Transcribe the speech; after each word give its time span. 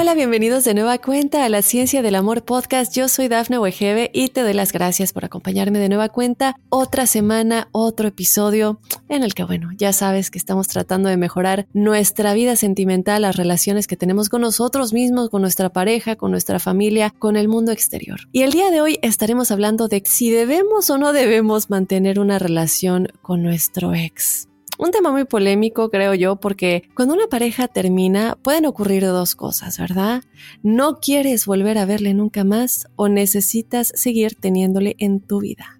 Hola, 0.00 0.14
bienvenidos 0.14 0.64
de 0.64 0.72
nueva 0.72 0.96
cuenta 0.96 1.44
a 1.44 1.50
la 1.50 1.60
Ciencia 1.60 2.00
del 2.00 2.14
Amor 2.14 2.42
Podcast. 2.42 2.96
Yo 2.96 3.06
soy 3.06 3.28
Dafne 3.28 3.58
Wegebe 3.58 4.10
y 4.14 4.30
te 4.30 4.40
doy 4.40 4.54
las 4.54 4.72
gracias 4.72 5.12
por 5.12 5.26
acompañarme 5.26 5.78
de 5.78 5.90
nueva 5.90 6.08
cuenta. 6.08 6.56
Otra 6.70 7.06
semana, 7.06 7.68
otro 7.70 8.08
episodio 8.08 8.80
en 9.10 9.24
el 9.24 9.34
que, 9.34 9.44
bueno, 9.44 9.68
ya 9.76 9.92
sabes 9.92 10.30
que 10.30 10.38
estamos 10.38 10.68
tratando 10.68 11.10
de 11.10 11.18
mejorar 11.18 11.66
nuestra 11.74 12.32
vida 12.32 12.56
sentimental, 12.56 13.20
las 13.20 13.36
relaciones 13.36 13.86
que 13.86 13.98
tenemos 13.98 14.30
con 14.30 14.40
nosotros 14.40 14.94
mismos, 14.94 15.28
con 15.28 15.42
nuestra 15.42 15.68
pareja, 15.68 16.16
con 16.16 16.30
nuestra 16.30 16.60
familia, 16.60 17.12
con 17.18 17.36
el 17.36 17.48
mundo 17.48 17.70
exterior. 17.70 18.20
Y 18.32 18.40
el 18.40 18.52
día 18.52 18.70
de 18.70 18.80
hoy 18.80 18.98
estaremos 19.02 19.50
hablando 19.50 19.86
de 19.86 20.02
si 20.06 20.30
debemos 20.30 20.88
o 20.88 20.96
no 20.96 21.12
debemos 21.12 21.68
mantener 21.68 22.20
una 22.20 22.38
relación 22.38 23.08
con 23.20 23.42
nuestro 23.42 23.92
ex. 23.92 24.49
Un 24.82 24.92
tema 24.92 25.12
muy 25.12 25.26
polémico, 25.26 25.90
creo 25.90 26.14
yo, 26.14 26.36
porque 26.36 26.88
cuando 26.94 27.12
una 27.12 27.26
pareja 27.26 27.68
termina 27.68 28.38
pueden 28.40 28.64
ocurrir 28.64 29.04
dos 29.04 29.34
cosas, 29.34 29.76
¿verdad? 29.76 30.22
No 30.62 31.00
quieres 31.00 31.44
volver 31.44 31.76
a 31.76 31.84
verle 31.84 32.14
nunca 32.14 32.44
más 32.44 32.86
o 32.96 33.10
necesitas 33.10 33.92
seguir 33.94 34.36
teniéndole 34.36 34.96
en 34.98 35.20
tu 35.20 35.40
vida. 35.40 35.78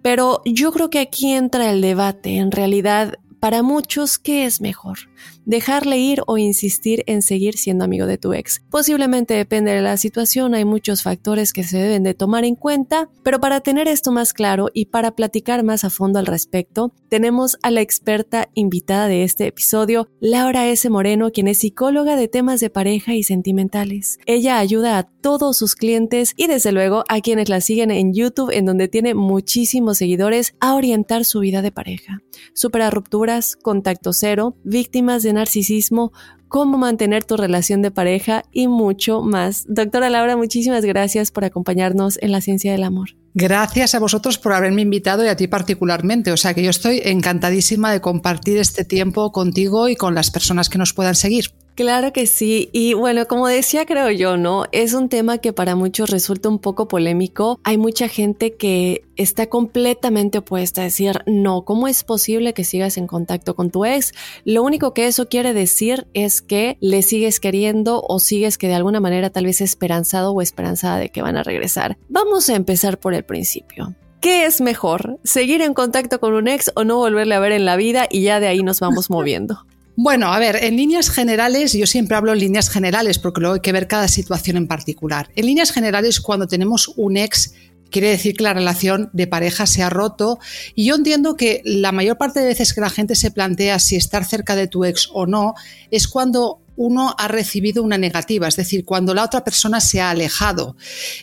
Pero 0.00 0.40
yo 0.46 0.72
creo 0.72 0.88
que 0.88 1.00
aquí 1.00 1.32
entra 1.32 1.70
el 1.70 1.82
debate. 1.82 2.38
En 2.38 2.52
realidad, 2.52 3.18
para 3.38 3.62
muchos, 3.62 4.18
¿qué 4.18 4.46
es 4.46 4.62
mejor? 4.62 5.10
¿Dejarle 5.44 5.98
ir 5.98 6.22
o 6.26 6.38
insistir 6.38 7.02
en 7.06 7.20
seguir 7.20 7.56
siendo 7.56 7.84
amigo 7.84 8.06
de 8.06 8.16
tu 8.16 8.32
ex? 8.32 8.62
Posiblemente 8.70 9.34
depende 9.34 9.72
de 9.72 9.82
la 9.82 9.96
situación, 9.96 10.54
hay 10.54 10.64
muchos 10.64 11.02
factores 11.02 11.52
que 11.52 11.64
se 11.64 11.78
deben 11.78 12.04
de 12.04 12.14
tomar 12.14 12.44
en 12.44 12.54
cuenta, 12.54 13.08
pero 13.22 13.40
para 13.40 13.60
tener 13.60 13.88
esto 13.88 14.12
más 14.12 14.32
claro 14.32 14.68
y 14.72 14.86
para 14.86 15.16
platicar 15.16 15.64
más 15.64 15.84
a 15.84 15.90
fondo 15.90 16.18
al 16.18 16.26
respecto, 16.26 16.92
tenemos 17.08 17.58
a 17.62 17.70
la 17.70 17.80
experta 17.80 18.48
invitada 18.54 19.08
de 19.08 19.24
este 19.24 19.46
episodio, 19.46 20.08
Laura 20.20 20.68
S. 20.68 20.88
Moreno, 20.88 21.32
quien 21.32 21.48
es 21.48 21.58
psicóloga 21.58 22.16
de 22.16 22.28
temas 22.28 22.60
de 22.60 22.70
pareja 22.70 23.14
y 23.14 23.22
sentimentales. 23.24 24.18
Ella 24.26 24.58
ayuda 24.58 24.98
a 24.98 25.02
todos 25.02 25.56
sus 25.56 25.74
clientes 25.74 26.34
y 26.36 26.46
desde 26.46 26.72
luego 26.72 27.04
a 27.08 27.20
quienes 27.20 27.48
la 27.48 27.60
siguen 27.60 27.90
en 27.90 28.14
YouTube, 28.14 28.50
en 28.52 28.64
donde 28.64 28.88
tiene 28.88 29.14
muchísimos 29.14 29.98
seguidores, 29.98 30.54
a 30.60 30.74
orientar 30.74 31.24
su 31.24 31.40
vida 31.40 31.62
de 31.62 31.72
pareja. 31.72 32.22
Supera 32.54 32.90
rupturas, 32.90 33.56
contacto 33.56 34.12
cero, 34.12 34.56
víctimas 34.64 35.22
de 35.22 35.31
narcisismo, 35.32 36.12
cómo 36.48 36.76
mantener 36.76 37.24
tu 37.24 37.36
relación 37.36 37.80
de 37.80 37.90
pareja 37.90 38.44
y 38.52 38.68
mucho 38.68 39.22
más. 39.22 39.64
Doctora 39.68 40.10
Laura, 40.10 40.36
muchísimas 40.36 40.84
gracias 40.84 41.30
por 41.30 41.44
acompañarnos 41.44 42.18
en 42.20 42.30
la 42.30 42.40
ciencia 42.40 42.72
del 42.72 42.84
amor. 42.84 43.10
Gracias 43.34 43.94
a 43.94 43.98
vosotros 43.98 44.36
por 44.36 44.52
haberme 44.52 44.82
invitado 44.82 45.24
y 45.24 45.28
a 45.28 45.36
ti 45.36 45.46
particularmente. 45.46 46.32
O 46.32 46.36
sea 46.36 46.52
que 46.52 46.62
yo 46.62 46.68
estoy 46.68 47.00
encantadísima 47.04 47.90
de 47.90 48.02
compartir 48.02 48.58
este 48.58 48.84
tiempo 48.84 49.32
contigo 49.32 49.88
y 49.88 49.96
con 49.96 50.14
las 50.14 50.30
personas 50.30 50.68
que 50.68 50.76
nos 50.76 50.92
puedan 50.92 51.14
seguir. 51.14 51.46
Claro 51.74 52.12
que 52.12 52.26
sí. 52.26 52.68
Y 52.72 52.92
bueno, 52.92 53.26
como 53.26 53.48
decía, 53.48 53.86
creo 53.86 54.10
yo, 54.10 54.36
¿no? 54.36 54.64
Es 54.72 54.92
un 54.92 55.08
tema 55.08 55.38
que 55.38 55.52
para 55.52 55.74
muchos 55.74 56.10
resulta 56.10 56.48
un 56.48 56.58
poco 56.58 56.86
polémico. 56.86 57.58
Hay 57.64 57.78
mucha 57.78 58.08
gente 58.08 58.54
que 58.54 59.04
está 59.16 59.46
completamente 59.48 60.38
opuesta 60.38 60.82
a 60.82 60.84
decir, 60.84 61.20
no, 61.26 61.64
¿cómo 61.64 61.88
es 61.88 62.04
posible 62.04 62.52
que 62.52 62.64
sigas 62.64 62.98
en 62.98 63.06
contacto 63.06 63.54
con 63.54 63.70
tu 63.70 63.86
ex? 63.86 64.12
Lo 64.44 64.62
único 64.62 64.92
que 64.92 65.06
eso 65.06 65.28
quiere 65.28 65.54
decir 65.54 66.06
es 66.12 66.42
que 66.42 66.76
le 66.80 67.02
sigues 67.02 67.40
queriendo 67.40 68.02
o 68.06 68.18
sigues 68.18 68.58
que 68.58 68.68
de 68.68 68.74
alguna 68.74 69.00
manera 69.00 69.30
tal 69.30 69.46
vez 69.46 69.62
esperanzado 69.62 70.32
o 70.32 70.42
esperanzada 70.42 70.98
de 70.98 71.08
que 71.08 71.22
van 71.22 71.36
a 71.36 71.42
regresar. 71.42 71.96
Vamos 72.08 72.50
a 72.50 72.54
empezar 72.54 72.98
por 72.98 73.14
el 73.14 73.24
principio. 73.24 73.94
¿Qué 74.20 74.44
es 74.44 74.60
mejor? 74.60 75.18
¿Seguir 75.24 75.62
en 75.62 75.74
contacto 75.74 76.20
con 76.20 76.34
un 76.34 76.48
ex 76.48 76.70
o 76.76 76.84
no 76.84 76.98
volverle 76.98 77.34
a 77.34 77.40
ver 77.40 77.52
en 77.52 77.64
la 77.64 77.76
vida 77.76 78.06
y 78.10 78.22
ya 78.22 78.40
de 78.40 78.46
ahí 78.46 78.62
nos 78.62 78.78
vamos 78.78 79.10
moviendo? 79.10 79.64
Bueno, 79.94 80.32
a 80.32 80.38
ver, 80.38 80.56
en 80.64 80.76
líneas 80.76 81.10
generales, 81.10 81.74
yo 81.74 81.86
siempre 81.86 82.16
hablo 82.16 82.32
en 82.32 82.38
líneas 82.38 82.70
generales 82.70 83.18
porque 83.18 83.42
luego 83.42 83.56
hay 83.56 83.60
que 83.60 83.72
ver 83.72 83.88
cada 83.88 84.08
situación 84.08 84.56
en 84.56 84.66
particular. 84.66 85.30
En 85.36 85.46
líneas 85.46 85.70
generales, 85.70 86.20
cuando 86.20 86.46
tenemos 86.46 86.88
un 86.96 87.18
ex, 87.18 87.52
quiere 87.90 88.08
decir 88.08 88.34
que 88.34 88.42
la 88.42 88.54
relación 88.54 89.10
de 89.12 89.26
pareja 89.26 89.66
se 89.66 89.82
ha 89.82 89.90
roto 89.90 90.38
y 90.74 90.86
yo 90.86 90.94
entiendo 90.94 91.36
que 91.36 91.60
la 91.64 91.92
mayor 91.92 92.16
parte 92.16 92.40
de 92.40 92.46
veces 92.46 92.72
que 92.72 92.80
la 92.80 92.88
gente 92.88 93.14
se 93.14 93.30
plantea 93.30 93.78
si 93.78 93.96
estar 93.96 94.24
cerca 94.24 94.56
de 94.56 94.66
tu 94.66 94.84
ex 94.84 95.10
o 95.12 95.26
no 95.26 95.54
es 95.90 96.08
cuando 96.08 96.62
uno 96.74 97.14
ha 97.18 97.28
recibido 97.28 97.82
una 97.82 97.98
negativa, 97.98 98.48
es 98.48 98.56
decir, 98.56 98.86
cuando 98.86 99.12
la 99.12 99.24
otra 99.24 99.44
persona 99.44 99.80
se 99.82 100.00
ha 100.00 100.08
alejado. 100.08 100.74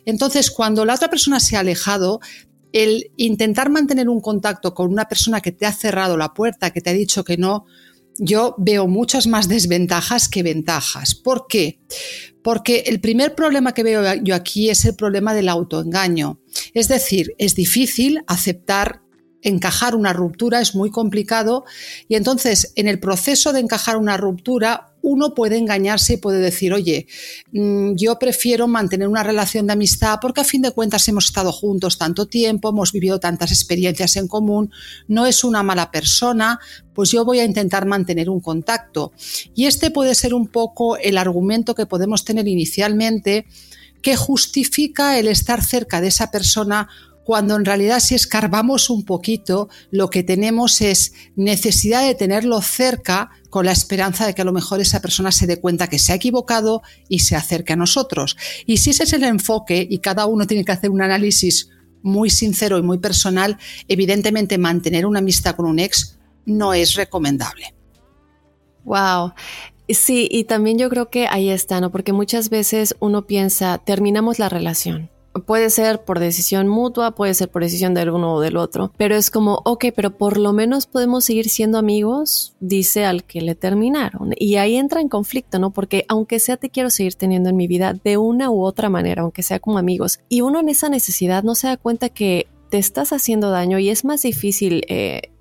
Entonces, 0.05 0.51
cuando 0.51 0.85
la 0.85 0.93
otra 0.93 1.09
persona 1.09 1.39
se 1.39 1.57
ha 1.57 1.61
alejado, 1.61 2.19
el 2.71 3.11
intentar 3.17 3.71
mantener 3.71 4.09
un 4.09 4.21
contacto 4.21 4.75
con 4.75 4.91
una 4.91 5.05
persona 5.05 5.41
que 5.41 5.51
te 5.51 5.65
ha 5.65 5.73
cerrado 5.73 6.17
la 6.17 6.35
puerta, 6.35 6.69
que 6.69 6.81
te 6.81 6.91
ha 6.91 6.93
dicho 6.93 7.23
que 7.23 7.35
no, 7.35 7.65
yo 8.19 8.55
veo 8.57 8.87
muchas 8.87 9.27
más 9.27 9.47
desventajas 9.47 10.29
que 10.29 10.43
ventajas. 10.43 11.15
¿Por 11.15 11.47
qué? 11.47 11.79
Porque 12.43 12.83
el 12.87 12.99
primer 12.99 13.35
problema 13.35 13.73
que 13.73 13.83
veo 13.83 14.03
yo 14.23 14.35
aquí 14.35 14.69
es 14.69 14.85
el 14.85 14.95
problema 14.95 15.33
del 15.33 15.49
autoengaño. 15.49 16.41
Es 16.73 16.87
decir, 16.87 17.33
es 17.37 17.55
difícil 17.55 18.21
aceptar 18.27 19.01
encajar 19.41 19.95
una 19.95 20.13
ruptura 20.13 20.61
es 20.61 20.75
muy 20.75 20.91
complicado 20.91 21.65
y 22.07 22.15
entonces 22.15 22.73
en 22.75 22.87
el 22.87 22.99
proceso 22.99 23.53
de 23.53 23.61
encajar 23.61 23.97
una 23.97 24.17
ruptura 24.17 24.89
uno 25.01 25.33
puede 25.33 25.57
engañarse 25.57 26.13
y 26.13 26.17
puede 26.17 26.39
decir, 26.39 26.73
oye, 26.73 27.07
mm, 27.53 27.95
yo 27.95 28.19
prefiero 28.19 28.67
mantener 28.67 29.07
una 29.07 29.23
relación 29.23 29.67
de 29.67 29.73
amistad 29.73 30.19
porque 30.21 30.41
a 30.41 30.43
fin 30.43 30.61
de 30.61 30.71
cuentas 30.71 31.07
hemos 31.07 31.25
estado 31.25 31.51
juntos 31.51 31.97
tanto 31.97 32.27
tiempo, 32.27 32.69
hemos 32.69 32.91
vivido 32.91 33.19
tantas 33.19 33.51
experiencias 33.51 34.17
en 34.17 34.27
común, 34.27 34.71
no 35.07 35.25
es 35.25 35.43
una 35.43 35.63
mala 35.63 35.89
persona, 35.91 36.59
pues 36.93 37.11
yo 37.11 37.23
voy 37.23 37.39
a 37.39 37.45
intentar 37.45 37.85
mantener 37.85 38.29
un 38.29 38.41
contacto. 38.41 39.13
Y 39.55 39.67
este 39.67 39.89
puede 39.89 40.15
ser 40.15 40.33
un 40.33 40.47
poco 40.47 40.97
el 40.97 41.17
argumento 41.17 41.75
que 41.75 41.85
podemos 41.85 42.25
tener 42.25 42.47
inicialmente 42.47 43.45
que 44.01 44.15
justifica 44.15 45.19
el 45.19 45.27
estar 45.27 45.63
cerca 45.63 46.01
de 46.01 46.07
esa 46.07 46.31
persona 46.31 46.89
cuando 47.29 47.55
en 47.55 47.63
realidad 47.63 47.99
si 47.99 48.15
escarbamos 48.15 48.89
un 48.89 49.05
poquito, 49.05 49.69
lo 49.91 50.09
que 50.09 50.23
tenemos 50.23 50.81
es 50.81 51.13
necesidad 51.35 52.01
de 52.01 52.15
tenerlo 52.15 52.59
cerca 52.59 53.29
con 53.51 53.67
la 53.67 53.71
esperanza 53.71 54.25
de 54.25 54.33
que 54.33 54.41
a 54.41 54.45
lo 54.45 54.51
mejor 54.51 54.81
esa 54.81 54.99
persona 54.99 55.31
se 55.31 55.45
dé 55.45 55.61
cuenta 55.61 55.85
que 55.85 55.99
se 55.99 56.11
ha 56.11 56.15
equivocado 56.15 56.81
y 57.07 57.19
se 57.19 57.35
acerque 57.35 57.73
a 57.73 57.75
nosotros. 57.75 58.35
Y 58.65 58.77
si 58.77 58.89
ese 58.89 59.03
es 59.03 59.13
el 59.13 59.25
enfoque 59.25 59.85
y 59.87 59.99
cada 59.99 60.25
uno 60.25 60.47
tiene 60.47 60.65
que 60.65 60.71
hacer 60.71 60.89
un 60.89 61.03
análisis 61.03 61.69
muy 62.01 62.31
sincero 62.31 62.79
y 62.79 62.81
muy 62.81 62.97
personal, 62.97 63.59
evidentemente 63.87 64.57
mantener 64.57 65.05
una 65.05 65.19
amistad 65.19 65.55
con 65.55 65.67
un 65.67 65.77
ex 65.77 66.17
no 66.47 66.73
es 66.73 66.95
recomendable. 66.95 67.75
Wow. 68.85 69.33
Sí, 69.87 70.27
y 70.31 70.45
también 70.45 70.79
yo 70.79 70.89
creo 70.89 71.11
que 71.11 71.27
ahí 71.27 71.49
está, 71.51 71.79
¿no? 71.79 71.91
Porque 71.91 72.11
muchas 72.11 72.49
veces 72.49 72.95
uno 72.99 73.27
piensa, 73.27 73.77
terminamos 73.77 74.39
la 74.39 74.49
relación 74.49 75.11
Puede 75.45 75.69
ser 75.69 76.03
por 76.03 76.19
decisión 76.19 76.67
mutua, 76.67 77.11
puede 77.11 77.33
ser 77.33 77.49
por 77.49 77.61
decisión 77.61 77.93
del 77.93 78.09
uno 78.09 78.35
o 78.35 78.41
del 78.41 78.57
otro, 78.57 78.91
pero 78.97 79.15
es 79.15 79.29
como, 79.29 79.61
ok, 79.63 79.85
pero 79.95 80.17
por 80.17 80.37
lo 80.37 80.53
menos 80.53 80.87
podemos 80.87 81.25
seguir 81.25 81.49
siendo 81.49 81.77
amigos, 81.77 82.55
dice 82.59 83.05
al 83.05 83.23
que 83.23 83.41
le 83.41 83.55
terminaron. 83.55 84.31
Y 84.35 84.55
ahí 84.55 84.75
entra 84.75 85.01
en 85.01 85.09
conflicto, 85.09 85.59
¿no? 85.59 85.71
Porque 85.71 86.05
aunque 86.07 86.39
sea 86.39 86.57
te 86.57 86.69
quiero 86.69 86.89
seguir 86.89 87.15
teniendo 87.15 87.49
en 87.49 87.55
mi 87.57 87.67
vida 87.67 87.93
de 87.93 88.17
una 88.17 88.49
u 88.49 88.63
otra 88.63 88.89
manera, 88.89 89.21
aunque 89.21 89.43
sea 89.43 89.59
como 89.59 89.77
amigos, 89.77 90.19
y 90.29 90.41
uno 90.41 90.59
en 90.59 90.69
esa 90.69 90.89
necesidad 90.89 91.43
no 91.43 91.55
se 91.55 91.67
da 91.67 91.77
cuenta 91.77 92.09
que 92.09 92.47
te 92.69 92.77
estás 92.77 93.13
haciendo 93.13 93.49
daño 93.49 93.79
y 93.79 93.89
es 93.89 94.05
más 94.05 94.21
difícil 94.21 94.83
eh, 94.87 95.31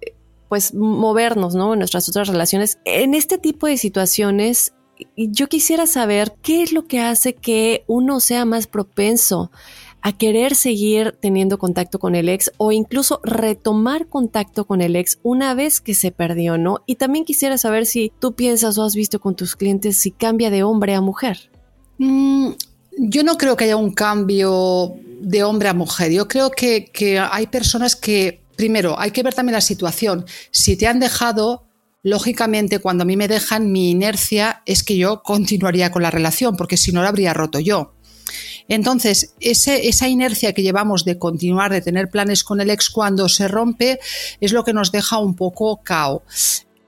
pues 0.49 0.75
movernos, 0.75 1.55
¿no? 1.55 1.75
En 1.75 1.79
nuestras 1.79 2.09
otras 2.09 2.29
relaciones. 2.29 2.79
En 2.85 3.15
este 3.15 3.39
tipo 3.39 3.67
de 3.67 3.77
situaciones 3.77 4.73
yo 5.17 5.49
quisiera 5.49 5.87
saber 5.87 6.35
qué 6.43 6.63
es 6.63 6.73
lo 6.73 6.87
que 6.87 7.01
hace 7.01 7.35
que 7.35 7.85
uno 7.87 8.21
sea 8.21 8.45
más 8.45 8.67
propenso 8.67 9.51
a 10.01 10.17
querer 10.17 10.55
seguir 10.55 11.17
teniendo 11.21 11.59
contacto 11.59 11.99
con 11.99 12.15
el 12.15 12.29
ex 12.29 12.53
o 12.57 12.73
incluso 12.73 13.21
retomar 13.25 14.07
contacto 14.07 14.67
con 14.67 14.81
el 14.81 14.97
ex 14.97 15.19
una 15.23 15.55
vez 15.55 15.81
que 15.81 15.95
se 15.95 16.13
perdió, 16.13 16.57
¿no? 16.57 16.83
Y 16.87 16.97
también 16.97 17.25
quisiera 17.25 17.59
saber 17.59 17.85
si 17.85 18.13
tú 18.19 18.35
piensas 18.35 18.79
o 18.79 18.85
has 18.85 18.95
visto 18.95 19.21
con 19.21 19.35
tus 19.35 19.57
clientes 19.57 19.97
si 19.97 20.13
cambia 20.13 20.51
de 20.51 20.63
hombre 20.63 20.95
a 20.95 21.01
mujer. 21.01 21.51
Mm, 21.99 22.51
yo 22.99 23.25
no 23.25 23.37
creo 23.37 23.57
que 23.57 23.65
haya 23.65 23.77
un 23.77 23.93
cambio 23.93 24.95
de 25.21 25.43
hombre 25.43 25.69
a 25.69 25.75
mujer. 25.75 26.13
Yo 26.13 26.29
creo 26.29 26.51
que, 26.51 26.87
que 26.87 27.19
hay 27.19 27.49
personas 27.49 27.97
que, 27.97 28.41
primero, 28.57 28.99
hay 28.99 29.11
que 29.11 29.23
ver 29.23 29.35
también 29.35 29.55
la 29.55 29.61
situación. 29.61 30.25
Si 30.51 30.77
te 30.77 30.87
han 30.87 31.01
dejado, 31.01 31.68
lógicamente 32.09 32.79
cuando 32.79 33.03
a 33.03 33.07
mí 33.07 33.17
me 33.17 33.29
dejan, 33.29 33.71
mi 33.71 33.91
inercia 33.91 34.63
es 34.67 34.83
que 34.83 34.97
yo 34.97 35.23
continuaría 35.23 35.91
con 35.91 36.03
la 36.03 36.11
relación, 36.11 36.57
porque 36.57 36.77
si 36.77 36.93
no 36.93 37.03
la 37.03 37.09
habría 37.09 37.35
roto 37.35 37.61
yo. 37.61 37.95
Entonces, 38.69 39.35
esa 39.41 40.09
inercia 40.09 40.53
que 40.53 40.63
llevamos 40.63 41.05
de 41.05 41.19
continuar, 41.19 41.73
de 41.73 41.81
tener 41.81 42.11
planes 42.11 42.45
con 42.45 42.61
el 42.61 42.69
ex 42.69 42.91
cuando 42.91 43.29
se 43.29 43.49
rompe, 43.49 43.99
es 44.41 44.53
lo 44.53 44.65
que 44.65 44.75
nos 44.75 44.93
deja 44.93 45.19
un 45.19 45.35
poco 45.35 45.81
cao. 45.83 46.23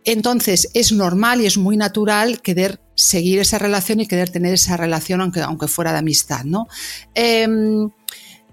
Entonces, 0.04 0.68
es 0.74 0.92
normal 0.92 1.40
y 1.40 1.46
es 1.46 1.56
muy 1.56 1.78
natural 1.78 2.42
querer 2.42 2.80
seguir 2.94 3.38
esa 3.38 3.58
relación 3.58 4.00
y 4.00 4.06
querer 4.06 4.28
tener 4.28 4.52
esa 4.52 4.76
relación, 4.76 5.22
aunque, 5.22 5.40
aunque 5.40 5.68
fuera 5.68 5.92
de 5.92 5.98
amistad, 5.98 6.44
¿no? 6.44 6.66
Em, 7.14 7.88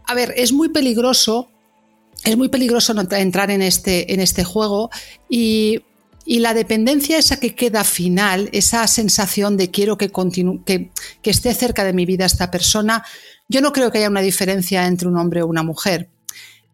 a 0.05 0.13
ver, 0.13 0.33
es 0.37 0.53
muy 0.53 0.69
peligroso 0.69 1.49
es 2.23 2.35
muy 2.35 2.49
peligroso 2.49 2.93
entrar 3.11 3.51
en 3.51 3.61
este, 3.61 4.13
en 4.13 4.19
este 4.19 4.43
juego 4.43 4.89
y 5.29 5.83
y 6.29 6.39
la 6.39 6.53
dependencia 6.53 7.17
esa 7.17 7.39
que 7.39 7.55
queda 7.55 7.85
final, 7.85 8.49
esa 8.51 8.85
sensación 8.87 9.55
de 9.55 9.71
quiero 9.71 9.97
que, 9.97 10.11
que, 10.65 10.91
que 11.21 11.29
esté 11.29 11.53
cerca 11.53 11.85
de 11.85 11.93
mi 11.93 12.05
vida 12.05 12.25
esta 12.25 12.51
persona, 12.51 13.05
yo 13.47 13.61
no 13.61 13.71
creo 13.71 13.89
que 13.91 13.99
haya 13.99 14.09
una 14.09 14.19
diferencia 14.19 14.85
entre 14.87 15.07
un 15.07 15.17
hombre 15.17 15.41
o 15.41 15.47
una 15.47 15.63
mujer. 15.63 16.09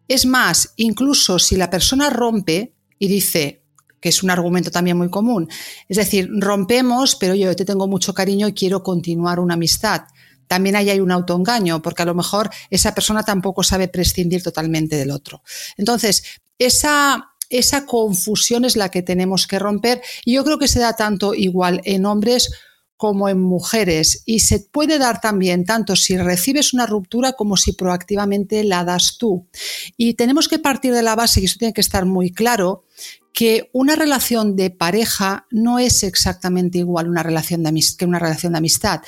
Es 0.08 0.26
más, 0.26 0.72
incluso 0.74 1.38
si 1.38 1.54
la 1.54 1.70
persona 1.70 2.10
rompe 2.10 2.72
y 2.98 3.06
dice, 3.06 3.62
que 4.00 4.08
es 4.08 4.24
un 4.24 4.30
argumento 4.30 4.72
también 4.72 4.98
muy 4.98 5.08
común, 5.08 5.48
es 5.88 5.98
decir, 5.98 6.28
rompemos, 6.32 7.14
pero 7.14 7.36
yo 7.36 7.54
te 7.54 7.64
tengo 7.64 7.86
mucho 7.86 8.12
cariño 8.12 8.48
y 8.48 8.54
quiero 8.54 8.82
continuar 8.82 9.38
una 9.38 9.54
amistad. 9.54 10.02
También 10.48 10.74
ahí 10.74 10.90
hay 10.90 10.98
un 10.98 11.12
autoengaño, 11.12 11.80
porque 11.80 12.02
a 12.02 12.06
lo 12.06 12.14
mejor 12.14 12.50
esa 12.70 12.92
persona 12.92 13.22
tampoco 13.22 13.62
sabe 13.62 13.86
prescindir 13.86 14.42
totalmente 14.42 14.96
del 14.96 15.12
otro. 15.12 15.42
Entonces, 15.76 16.24
esa, 16.58 17.33
esa 17.58 17.86
confusión 17.86 18.64
es 18.64 18.76
la 18.76 18.90
que 18.90 19.02
tenemos 19.02 19.46
que 19.46 19.58
romper 19.58 20.02
y 20.24 20.34
yo 20.34 20.44
creo 20.44 20.58
que 20.58 20.68
se 20.68 20.80
da 20.80 20.96
tanto 20.96 21.34
igual 21.34 21.80
en 21.84 22.06
hombres 22.06 22.50
como 22.96 23.28
en 23.28 23.40
mujeres 23.40 24.22
y 24.24 24.40
se 24.40 24.60
puede 24.60 24.98
dar 24.98 25.20
también 25.20 25.64
tanto 25.64 25.96
si 25.96 26.16
recibes 26.16 26.72
una 26.72 26.86
ruptura 26.86 27.32
como 27.32 27.56
si 27.56 27.72
proactivamente 27.72 28.64
la 28.64 28.84
das 28.84 29.18
tú. 29.18 29.48
Y 29.96 30.14
tenemos 30.14 30.48
que 30.48 30.58
partir 30.58 30.92
de 30.92 31.02
la 31.02 31.16
base, 31.16 31.40
y 31.40 31.44
eso 31.44 31.58
tiene 31.58 31.74
que 31.74 31.80
estar 31.80 32.06
muy 32.06 32.32
claro, 32.32 32.84
que 33.32 33.68
una 33.72 33.96
relación 33.96 34.54
de 34.54 34.70
pareja 34.70 35.46
no 35.50 35.80
es 35.80 36.04
exactamente 36.04 36.78
igual 36.78 37.08
una 37.08 37.22
relación 37.22 37.62
de 37.64 37.84
que 37.98 38.04
una 38.06 38.20
relación 38.20 38.52
de 38.52 38.58
amistad. 38.58 39.02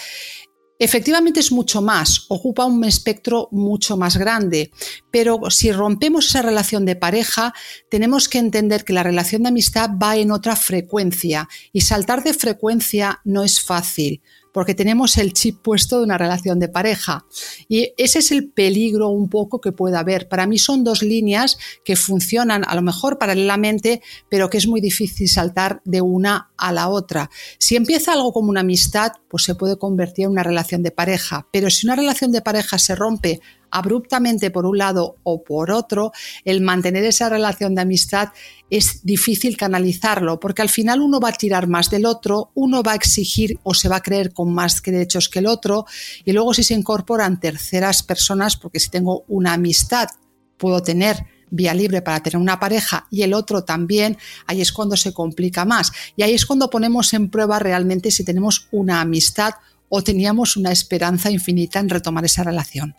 Efectivamente 0.78 1.40
es 1.40 1.52
mucho 1.52 1.80
más, 1.80 2.26
ocupa 2.28 2.66
un 2.66 2.84
espectro 2.84 3.48
mucho 3.50 3.96
más 3.96 4.18
grande, 4.18 4.70
pero 5.10 5.40
si 5.50 5.72
rompemos 5.72 6.26
esa 6.26 6.42
relación 6.42 6.84
de 6.84 6.96
pareja, 6.96 7.54
tenemos 7.90 8.28
que 8.28 8.38
entender 8.38 8.84
que 8.84 8.92
la 8.92 9.02
relación 9.02 9.42
de 9.42 9.48
amistad 9.48 9.90
va 10.02 10.16
en 10.16 10.30
otra 10.30 10.54
frecuencia 10.54 11.48
y 11.72 11.80
saltar 11.80 12.22
de 12.22 12.34
frecuencia 12.34 13.20
no 13.24 13.42
es 13.42 13.60
fácil 13.60 14.22
porque 14.56 14.74
tenemos 14.74 15.18
el 15.18 15.34
chip 15.34 15.60
puesto 15.60 15.98
de 15.98 16.04
una 16.04 16.16
relación 16.16 16.58
de 16.58 16.70
pareja. 16.70 17.26
Y 17.68 17.92
ese 17.98 18.20
es 18.20 18.32
el 18.32 18.48
peligro 18.48 19.10
un 19.10 19.28
poco 19.28 19.60
que 19.60 19.70
puede 19.70 19.98
haber. 19.98 20.30
Para 20.30 20.46
mí 20.46 20.56
son 20.56 20.82
dos 20.82 21.02
líneas 21.02 21.58
que 21.84 21.94
funcionan 21.94 22.64
a 22.66 22.74
lo 22.74 22.80
mejor 22.80 23.18
paralelamente, 23.18 24.00
pero 24.30 24.48
que 24.48 24.56
es 24.56 24.66
muy 24.66 24.80
difícil 24.80 25.28
saltar 25.28 25.82
de 25.84 26.00
una 26.00 26.52
a 26.56 26.72
la 26.72 26.88
otra. 26.88 27.28
Si 27.58 27.76
empieza 27.76 28.14
algo 28.14 28.32
como 28.32 28.48
una 28.48 28.60
amistad, 28.60 29.12
pues 29.28 29.42
se 29.44 29.56
puede 29.56 29.76
convertir 29.76 30.24
en 30.24 30.30
una 30.30 30.42
relación 30.42 30.82
de 30.82 30.90
pareja, 30.90 31.46
pero 31.52 31.68
si 31.68 31.86
una 31.86 31.96
relación 31.96 32.32
de 32.32 32.40
pareja 32.40 32.78
se 32.78 32.94
rompe 32.94 33.42
abruptamente 33.76 34.50
por 34.50 34.64
un 34.64 34.78
lado 34.78 35.16
o 35.22 35.44
por 35.44 35.70
otro, 35.70 36.12
el 36.46 36.62
mantener 36.62 37.04
esa 37.04 37.28
relación 37.28 37.74
de 37.74 37.82
amistad 37.82 38.30
es 38.70 39.04
difícil 39.04 39.58
canalizarlo, 39.58 40.40
porque 40.40 40.62
al 40.62 40.70
final 40.70 41.02
uno 41.02 41.20
va 41.20 41.28
a 41.28 41.32
tirar 41.32 41.68
más 41.68 41.90
del 41.90 42.06
otro, 42.06 42.52
uno 42.54 42.82
va 42.82 42.92
a 42.92 42.94
exigir 42.96 43.58
o 43.64 43.74
se 43.74 43.90
va 43.90 43.96
a 43.96 44.02
creer 44.02 44.32
con 44.32 44.52
más 44.54 44.82
derechos 44.82 45.28
que 45.28 45.40
el 45.40 45.46
otro, 45.46 45.84
y 46.24 46.32
luego 46.32 46.54
si 46.54 46.62
se 46.62 46.72
incorporan 46.72 47.38
terceras 47.38 48.02
personas, 48.02 48.56
porque 48.56 48.80
si 48.80 48.88
tengo 48.88 49.24
una 49.28 49.52
amistad, 49.52 50.08
puedo 50.56 50.82
tener 50.82 51.26
vía 51.50 51.74
libre 51.74 52.00
para 52.00 52.22
tener 52.22 52.38
una 52.38 52.58
pareja 52.58 53.06
y 53.10 53.22
el 53.22 53.34
otro 53.34 53.62
también, 53.62 54.16
ahí 54.46 54.62
es 54.62 54.72
cuando 54.72 54.96
se 54.96 55.12
complica 55.12 55.66
más. 55.66 55.92
Y 56.16 56.22
ahí 56.22 56.32
es 56.32 56.46
cuando 56.46 56.70
ponemos 56.70 57.12
en 57.12 57.28
prueba 57.28 57.58
realmente 57.58 58.10
si 58.10 58.24
tenemos 58.24 58.68
una 58.72 59.02
amistad 59.02 59.52
o 59.88 60.02
teníamos 60.02 60.56
una 60.56 60.72
esperanza 60.72 61.30
infinita 61.30 61.78
en 61.78 61.90
retomar 61.90 62.24
esa 62.24 62.42
relación. 62.42 62.96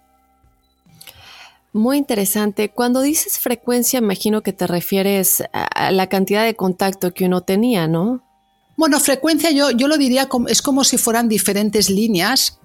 Muy 1.77 1.97
interesante. 1.97 2.71
Cuando 2.71 3.01
dices 3.01 3.37
frecuencia, 3.37 3.99
imagino 3.99 4.41
que 4.41 4.51
te 4.51 4.65
refieres 4.65 5.43
a 5.53 5.91
la 5.91 6.07
cantidad 6.07 6.43
de 6.43 6.55
contacto 6.55 7.13
que 7.13 7.25
uno 7.25 7.41
tenía, 7.41 7.87
¿no? 7.87 8.23
Bueno, 8.75 8.99
frecuencia 8.99 9.51
yo, 9.51 9.69
yo 9.69 9.87
lo 9.87 9.97
diría 9.97 10.27
como, 10.27 10.47
es 10.47 10.63
como 10.63 10.83
si 10.83 10.97
fueran 10.97 11.29
diferentes 11.29 11.91
líneas, 11.91 12.59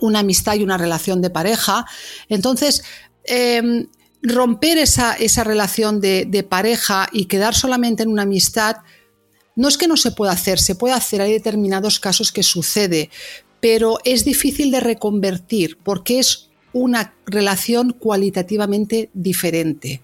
una 0.00 0.18
amistad 0.18 0.56
y 0.56 0.64
una 0.64 0.78
relación 0.78 1.22
de 1.22 1.30
pareja. 1.30 1.86
Entonces, 2.28 2.82
em, 3.22 3.86
romper 4.20 4.78
esa, 4.78 5.14
esa 5.14 5.44
relación 5.44 6.00
de, 6.00 6.24
de, 6.24 6.42
pareja 6.42 7.08
y 7.12 7.26
quedar 7.26 7.54
solamente 7.54 8.02
en 8.02 8.08
una 8.08 8.22
amistad, 8.22 8.78
no 9.54 9.68
es 9.68 9.78
que 9.78 9.86
no 9.86 9.96
se 9.96 10.10
pueda 10.10 10.32
hacer, 10.32 10.58
se 10.58 10.74
puede 10.74 10.94
hacer, 10.94 11.20
hay 11.20 11.32
determinados 11.32 12.00
casos 12.00 12.32
que 12.32 12.42
sucede, 12.42 13.10
pero 13.60 13.98
es 14.04 14.24
difícil 14.24 14.72
de 14.72 14.80
reconvertir 14.80 15.78
porque 15.84 16.18
es 16.18 16.49
una 16.72 17.14
relación 17.26 17.92
cualitativamente 17.92 19.10
diferente. 19.14 20.00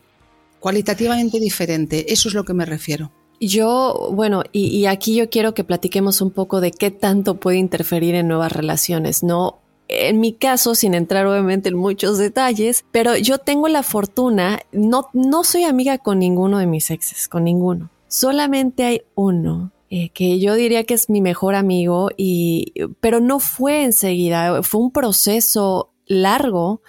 Cualitativamente 0.60 1.38
diferente, 1.38 2.12
eso 2.12 2.28
es 2.28 2.34
lo 2.34 2.44
que 2.44 2.54
me 2.54 2.64
refiero. 2.64 3.12
Yo, 3.40 4.10
bueno, 4.12 4.42
y, 4.52 4.86
aquí 4.86 5.14
yo 5.14 5.28
quiero 5.28 5.52
que 5.52 5.62
platiquemos 5.62 6.22
un 6.22 6.30
poco 6.30 6.60
de 6.60 6.70
qué 6.70 6.90
tanto 6.90 7.38
puede 7.38 7.58
interferir 7.58 8.14
en 8.14 8.28
nuevas 8.28 8.52
relaciones, 8.52 9.22
¿no? 9.22 9.58
en 9.88 10.18
mi 10.18 10.32
caso, 10.32 10.74
sin 10.74 10.94
entrar 10.94 11.26
obviamente 11.26 11.68
en 11.68 11.76
muchos 11.76 12.18
detalles, 12.18 12.84
pero 12.90 13.16
yo 13.16 13.38
tengo 13.38 13.68
la 13.68 13.84
fortuna, 13.84 14.58
no, 14.72 15.08
no 15.12 15.44
soy 15.44 15.62
amiga 15.62 15.98
con 15.98 16.18
ninguno 16.18 16.58
de 16.58 16.66
mis 16.66 16.90
exes, 16.90 17.28
con 17.28 17.44
ninguno. 17.44 17.90
Solamente 18.08 18.84
hay 18.84 19.02
uno 19.14 19.72
eh, 19.90 20.08
que 20.10 20.40
yo 20.40 20.54
diría 20.54 20.84
que 20.84 20.94
es 20.94 21.08
mi 21.08 21.20
mejor 21.20 21.54
amigo 21.54 22.08
y 22.16 22.72
pero 23.00 23.20
no 23.20 23.38
fue 23.38 23.84
enseguida, 23.84 24.62
fue 24.64 24.80
un 24.80 24.90
proceso 24.90 25.92
largo 26.06 26.82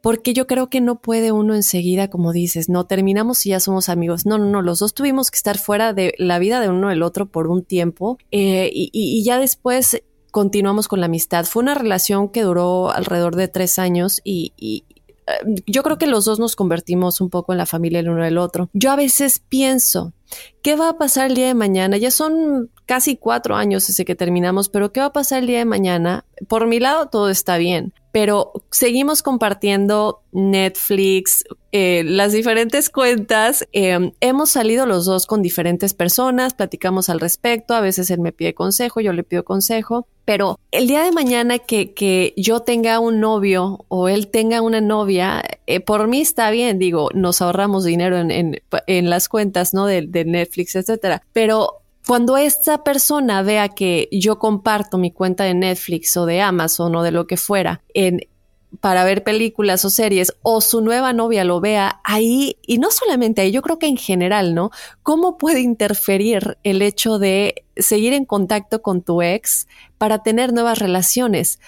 porque 0.00 0.32
yo 0.32 0.46
creo 0.46 0.70
que 0.70 0.80
no 0.80 1.00
puede 1.00 1.32
uno 1.32 1.54
enseguida, 1.54 2.08
como 2.08 2.32
dices, 2.32 2.68
no 2.68 2.86
terminamos 2.86 3.44
y 3.46 3.50
ya 3.50 3.60
somos 3.60 3.88
amigos. 3.88 4.26
No, 4.26 4.38
no, 4.38 4.46
no, 4.46 4.62
los 4.62 4.78
dos 4.78 4.94
tuvimos 4.94 5.30
que 5.30 5.36
estar 5.36 5.58
fuera 5.58 5.92
de 5.92 6.14
la 6.18 6.38
vida 6.38 6.60
de 6.60 6.68
uno 6.68 6.88
del 6.88 7.02
otro 7.02 7.26
por 7.26 7.48
un 7.48 7.64
tiempo 7.64 8.18
eh, 8.30 8.70
y, 8.72 9.22
ya 9.24 9.38
después 9.38 10.02
continuamos 10.30 10.88
con 10.88 11.00
la 11.00 11.06
amistad. 11.06 11.44
Fue 11.44 11.62
una 11.62 11.74
relación 11.74 12.28
que 12.28 12.42
duró 12.42 12.90
alrededor 12.90 13.34
de 13.34 13.48
tres 13.48 13.78
años 13.78 14.20
y, 14.22 14.52
y 14.56 14.84
eh, 15.26 15.62
yo 15.66 15.82
creo 15.82 15.98
que 15.98 16.06
los 16.06 16.24
dos 16.24 16.38
nos 16.38 16.54
convertimos 16.54 17.20
un 17.20 17.28
poco 17.28 17.52
en 17.52 17.58
la 17.58 17.66
familia 17.66 18.00
el 18.00 18.08
uno 18.08 18.22
del 18.22 18.38
otro. 18.38 18.70
Yo 18.72 18.92
a 18.92 18.96
veces 18.96 19.40
pienso, 19.48 20.12
¿qué 20.62 20.76
va 20.76 20.90
a 20.90 20.98
pasar 20.98 21.28
el 21.28 21.34
día 21.34 21.46
de 21.46 21.54
mañana? 21.54 21.96
Ya 21.96 22.10
son 22.10 22.70
casi 22.86 23.16
cuatro 23.16 23.56
años 23.56 23.86
desde 23.86 24.04
que 24.04 24.14
terminamos, 24.14 24.68
pero 24.68 24.92
¿qué 24.92 25.00
va 25.00 25.06
a 25.06 25.12
pasar 25.12 25.40
el 25.40 25.46
día 25.46 25.58
de 25.58 25.64
mañana? 25.64 26.24
Por 26.48 26.66
mi 26.66 26.80
lado, 26.80 27.06
todo 27.06 27.30
está 27.30 27.58
bien 27.58 27.92
pero 28.18 28.52
seguimos 28.70 29.22
compartiendo 29.22 30.22
Netflix, 30.32 31.44
eh, 31.72 32.02
las 32.04 32.32
diferentes 32.32 32.90
cuentas. 32.90 33.68
Em, 33.72 34.12
hemos 34.20 34.50
salido 34.50 34.86
los 34.86 35.04
dos 35.04 35.26
con 35.26 35.42
diferentes 35.42 35.94
personas, 35.94 36.54
platicamos 36.54 37.10
al 37.10 37.20
respecto, 37.20 37.74
a 37.74 37.80
veces 37.80 38.10
él 38.10 38.20
me 38.20 38.32
pide 38.32 38.54
consejo, 38.54 39.00
yo 39.00 39.12
le 39.12 39.22
pido 39.22 39.44
consejo, 39.44 40.06
pero 40.24 40.58
el 40.72 40.88
día 40.88 41.04
de 41.04 41.12
mañana 41.12 41.58
que, 41.58 41.94
que 41.94 42.34
yo 42.36 42.60
tenga 42.60 42.98
un 42.98 43.20
novio 43.20 43.84
o 43.88 44.08
él 44.08 44.28
tenga 44.28 44.62
una 44.62 44.80
novia, 44.80 45.42
eh, 45.66 45.80
por 45.80 46.08
mí 46.08 46.20
está 46.20 46.50
bien, 46.50 46.78
digo, 46.78 47.10
nos 47.14 47.40
ahorramos 47.40 47.84
dinero 47.84 48.18
en, 48.18 48.60
en, 48.86 49.10
las 49.10 49.28
cuentas, 49.28 49.74
¿no? 49.74 49.86
Netflix, 50.24 50.76
etcétera, 50.76 51.22
pero 51.32 51.82
cuando 52.06 52.36
esta 52.36 52.84
persona 52.84 53.42
vea 53.42 53.68
que 53.68 54.08
yo 54.10 54.38
comparto 54.38 54.96
mi 54.96 55.10
cuenta 55.10 55.44
de 55.44 55.54
Netflix 55.54 56.16
o 56.16 56.24
de 56.24 56.40
Amazon 56.40 56.96
o 56.96 57.02
de 57.02 57.10
lo 57.10 57.26
que 57.26 57.36
fuera 57.36 57.82
para 58.80 59.04
ver 59.04 59.24
películas 59.24 59.84
o 59.84 59.90
series 59.90 60.34
o 60.42 60.60
su 60.60 60.80
nueva 60.80 61.12
novia 61.12 61.44
lo 61.44 61.60
vea 61.60 62.00
ahí 62.04 62.56
y 62.66 62.78
no 62.78 62.90
solamente 62.90 63.40
ahí, 63.40 63.50
yo 63.50 63.62
creo 63.62 63.78
que 63.78 63.86
en 63.86 63.96
general, 63.96 64.54
¿no? 64.54 64.70
¿Cómo 65.02 65.38
puede 65.38 65.60
interferir 65.60 66.58
el 66.64 66.82
hecho 66.82 67.18
de 67.18 67.64
seguir 67.76 68.12
en 68.12 68.24
contacto 68.24 68.82
con 68.82 69.02
tu 69.02 69.22
ex 69.22 69.66
para 69.96 70.22
tener 70.22 70.52
nuevas 70.52 70.78
relaciones? 70.78 71.60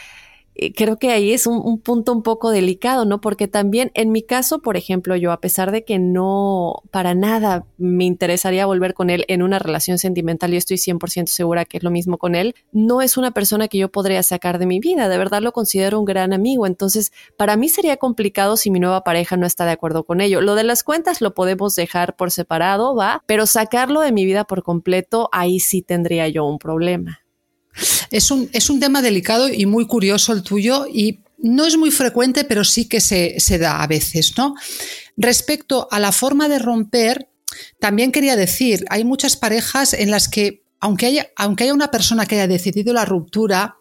Eh, 0.62 0.75
creo 0.75 0.99
que 0.99 1.11
ahí 1.11 1.33
es 1.33 1.47
un, 1.47 1.81
punto 1.81 2.12
un 2.12 2.23
poco 2.23 2.50
delicado, 2.50 3.07
¿no? 3.07 3.23
Porque 3.23 3.49
también 3.49 3.90
en 3.95 4.12
mi 4.12 4.23
caso, 4.23 4.61
por 4.61 4.76
ejemplo, 4.76 5.17
yo 5.17 5.33
a 5.33 5.40
pesar 5.40 5.73
de 5.73 5.87
que 5.87 5.99
no 5.99 6.83
para 6.90 7.14
nada 7.14 7.64
me 7.79 8.05
interesaría 8.05 8.67
volver 8.67 8.93
con 8.93 9.09
él 9.09 9.25
en 9.29 9.40
una 9.43 9.59
relación 9.59 9.97
sentimental 9.97 10.52
y 10.52 10.59
estoy 10.59 10.76
100% 10.76 11.29
segura 11.29 11.64
que 11.64 11.79
es 11.79 11.83
lo 11.83 11.90
mismo 11.90 12.19
con 12.19 12.35
él, 12.35 12.55
no 12.73 13.00
es 13.00 13.17
una 13.17 13.31
persona 13.31 13.69
que 13.69 13.79
yo 13.79 13.90
podría 13.90 14.23
sacar 14.23 14.59
de 14.59 14.67
mi 14.67 14.81
vida, 14.81 15.09
de 15.09 15.17
verdad 15.17 15.40
lo 15.40 15.52
considero 15.52 15.99
un 15.99 16.05
gran 16.05 16.35
amigo, 16.35 16.67
entonces 16.67 17.11
para 17.38 17.57
mí 17.57 17.71
sería 17.71 17.97
complicado 17.97 18.59
si 18.59 18.71
mi 18.71 18.81
nueva 18.81 19.02
pareja 19.02 19.38
no 19.38 19.47
está 19.47 19.64
de 19.64 19.73
acuerdo 19.73 20.05
con 20.05 20.21
ello. 20.21 20.43
Lo 20.43 20.57
de 20.57 20.64
las 20.64 20.85
cuentas 20.85 21.23
lo 21.23 21.33
podemos 21.33 21.75
dejar 21.75 22.17
por 22.17 22.31
separado, 22.31 22.95
va, 22.95 23.23
pero 23.25 23.47
sacarlo 23.47 24.02
de 24.02 24.12
mi 24.12 24.26
vida 24.26 24.45
por 24.45 24.62
completo, 24.62 25.31
ahí 25.33 25.59
sí 25.59 25.81
tendría 25.81 26.29
yo 26.29 26.45
un 26.45 26.59
problema. 26.59 27.20
Es 28.10 28.30
un, 28.30 28.49
es 28.52 28.70
un 28.70 28.80
tema 28.80 29.02
delicado 29.02 29.49
y 29.49 29.66
muy 29.66 29.87
curioso 29.87 30.32
el 30.32 30.42
tuyo 30.42 30.87
y 30.92 31.20
no 31.38 31.64
es 31.64 31.76
muy 31.76 31.90
frecuente, 31.90 32.44
pero 32.44 32.64
sí 32.64 32.87
que 32.87 33.00
se, 33.00 33.40
se 33.40 33.58
da 33.58 33.82
a 33.82 33.87
veces, 33.87 34.34
¿no? 34.37 34.54
Respecto 35.16 35.88
a 35.90 35.99
la 35.99 36.12
forma 36.12 36.49
de 36.49 36.58
romper, 36.58 37.28
también 37.78 38.12
quería 38.12 38.37
decir, 38.37 38.84
hay 38.90 39.04
muchas 39.04 39.37
parejas 39.37 39.92
en 39.92 40.10
las 40.10 40.28
que, 40.28 40.62
aunque 40.80 41.06
haya, 41.06 41.28
aunque 41.37 41.64
haya 41.64 41.75
una 41.75 41.90
persona 41.90 42.26
que 42.26 42.37
haya 42.37 42.46
decidido 42.46 42.92
la 42.92 43.04
ruptura, 43.04 43.76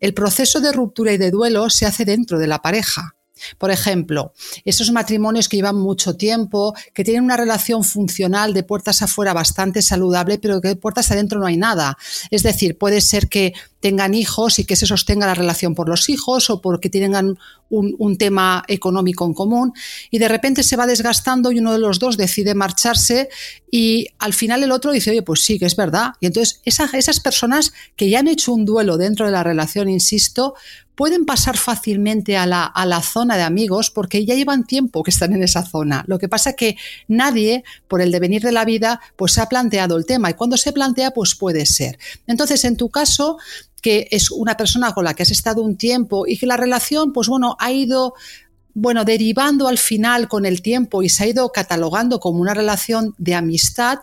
el 0.00 0.14
proceso 0.14 0.60
de 0.60 0.72
ruptura 0.72 1.12
y 1.12 1.18
de 1.18 1.30
duelo 1.30 1.70
se 1.70 1.86
hace 1.86 2.04
dentro 2.04 2.38
de 2.38 2.46
la 2.46 2.60
pareja. 2.60 3.14
Por 3.58 3.70
ejemplo, 3.70 4.32
esos 4.64 4.90
matrimonios 4.90 5.48
que 5.48 5.56
llevan 5.56 5.76
mucho 5.76 6.16
tiempo, 6.16 6.74
que 6.92 7.04
tienen 7.04 7.24
una 7.24 7.36
relación 7.36 7.84
funcional 7.84 8.54
de 8.54 8.62
puertas 8.62 9.02
afuera 9.02 9.32
bastante 9.32 9.82
saludable, 9.82 10.38
pero 10.38 10.60
que 10.60 10.68
de 10.68 10.76
puertas 10.76 11.10
adentro 11.10 11.40
no 11.40 11.46
hay 11.46 11.56
nada. 11.56 11.96
Es 12.30 12.42
decir, 12.42 12.78
puede 12.78 13.00
ser 13.00 13.28
que 13.28 13.54
tengan 13.84 14.14
hijos 14.14 14.58
y 14.58 14.64
que 14.64 14.76
se 14.76 14.86
sostenga 14.86 15.26
la 15.26 15.34
relación 15.34 15.74
por 15.74 15.90
los 15.90 16.08
hijos 16.08 16.48
o 16.48 16.62
porque 16.62 16.88
tengan 16.88 17.36
un, 17.68 18.16
tema 18.16 18.64
económico 18.68 19.26
en 19.26 19.34
común 19.34 19.72
y 20.10 20.18
de 20.18 20.28
repente 20.28 20.62
se 20.62 20.76
va 20.76 20.86
desgastando 20.86 21.52
y 21.52 21.58
uno 21.58 21.72
de 21.72 21.78
los 21.78 21.98
dos 21.98 22.16
decide 22.16 22.54
marcharse 22.54 23.28
y 23.70 24.06
al 24.18 24.32
final 24.32 24.62
el 24.62 24.72
otro 24.72 24.92
dice, 24.92 25.10
oye, 25.10 25.22
pues 25.22 25.42
sí, 25.42 25.58
que 25.58 25.66
es 25.66 25.76
verdad. 25.76 26.12
Y 26.20 26.26
entonces 26.26 26.60
esas 26.64 27.20
personas 27.20 27.72
que 27.96 28.08
ya 28.08 28.20
han 28.20 28.28
hecho 28.28 28.52
un 28.52 28.64
duelo 28.64 28.96
dentro 28.96 29.26
de 29.26 29.32
la 29.32 29.42
relación, 29.42 29.88
insisto, 29.88 30.54
pueden 30.94 31.26
pasar 31.26 31.56
fácilmente 31.56 32.36
a 32.36 32.46
la, 32.46 32.64
a 32.64 32.86
la, 32.86 33.02
zona 33.02 33.36
de 33.36 33.42
amigos 33.42 33.90
porque 33.90 34.24
ya 34.24 34.34
llevan 34.34 34.64
tiempo 34.64 35.02
que 35.02 35.10
están 35.10 35.32
en 35.32 35.42
esa 35.42 35.64
zona. 35.64 36.04
Lo 36.06 36.18
que 36.18 36.28
pasa 36.28 36.50
es 36.50 36.56
que 36.56 36.76
nadie, 37.08 37.64
por 37.88 38.00
el 38.00 38.12
devenir 38.12 38.42
de 38.42 38.52
la 38.52 38.64
vida, 38.64 39.00
pues 39.16 39.32
se 39.32 39.40
ha 39.40 39.48
planteado 39.48 39.96
el 39.96 40.06
tema 40.06 40.30
y 40.30 40.34
cuando 40.34 40.56
se 40.56 40.72
plantea, 40.72 41.10
pues 41.10 41.34
puede 41.34 41.66
ser. 41.66 41.98
Entonces, 42.26 42.64
en 42.64 42.76
tu 42.76 42.90
caso, 42.90 43.38
que 43.82 44.08
es 44.10 44.30
una 44.30 44.56
persona 44.56 44.94
con 44.94 45.04
la 45.04 45.14
que 45.14 45.24
has 45.24 45.30
estado 45.30 45.62
un 45.62 45.76
tiempo 45.76 46.26
y 46.26 46.38
que 46.38 46.46
la 46.46 46.56
relación, 46.56 47.12
pues 47.12 47.28
bueno, 47.28 47.56
ha 47.58 47.70
ido 47.70 48.14
bueno, 48.74 49.04
derivando 49.04 49.68
al 49.68 49.78
final 49.78 50.26
con 50.28 50.46
el 50.46 50.60
tiempo 50.60 51.02
y 51.02 51.08
se 51.08 51.24
ha 51.24 51.26
ido 51.28 51.50
catalogando 51.52 52.18
como 52.18 52.40
una 52.40 52.54
relación 52.54 53.14
de 53.18 53.34
amistad, 53.34 54.00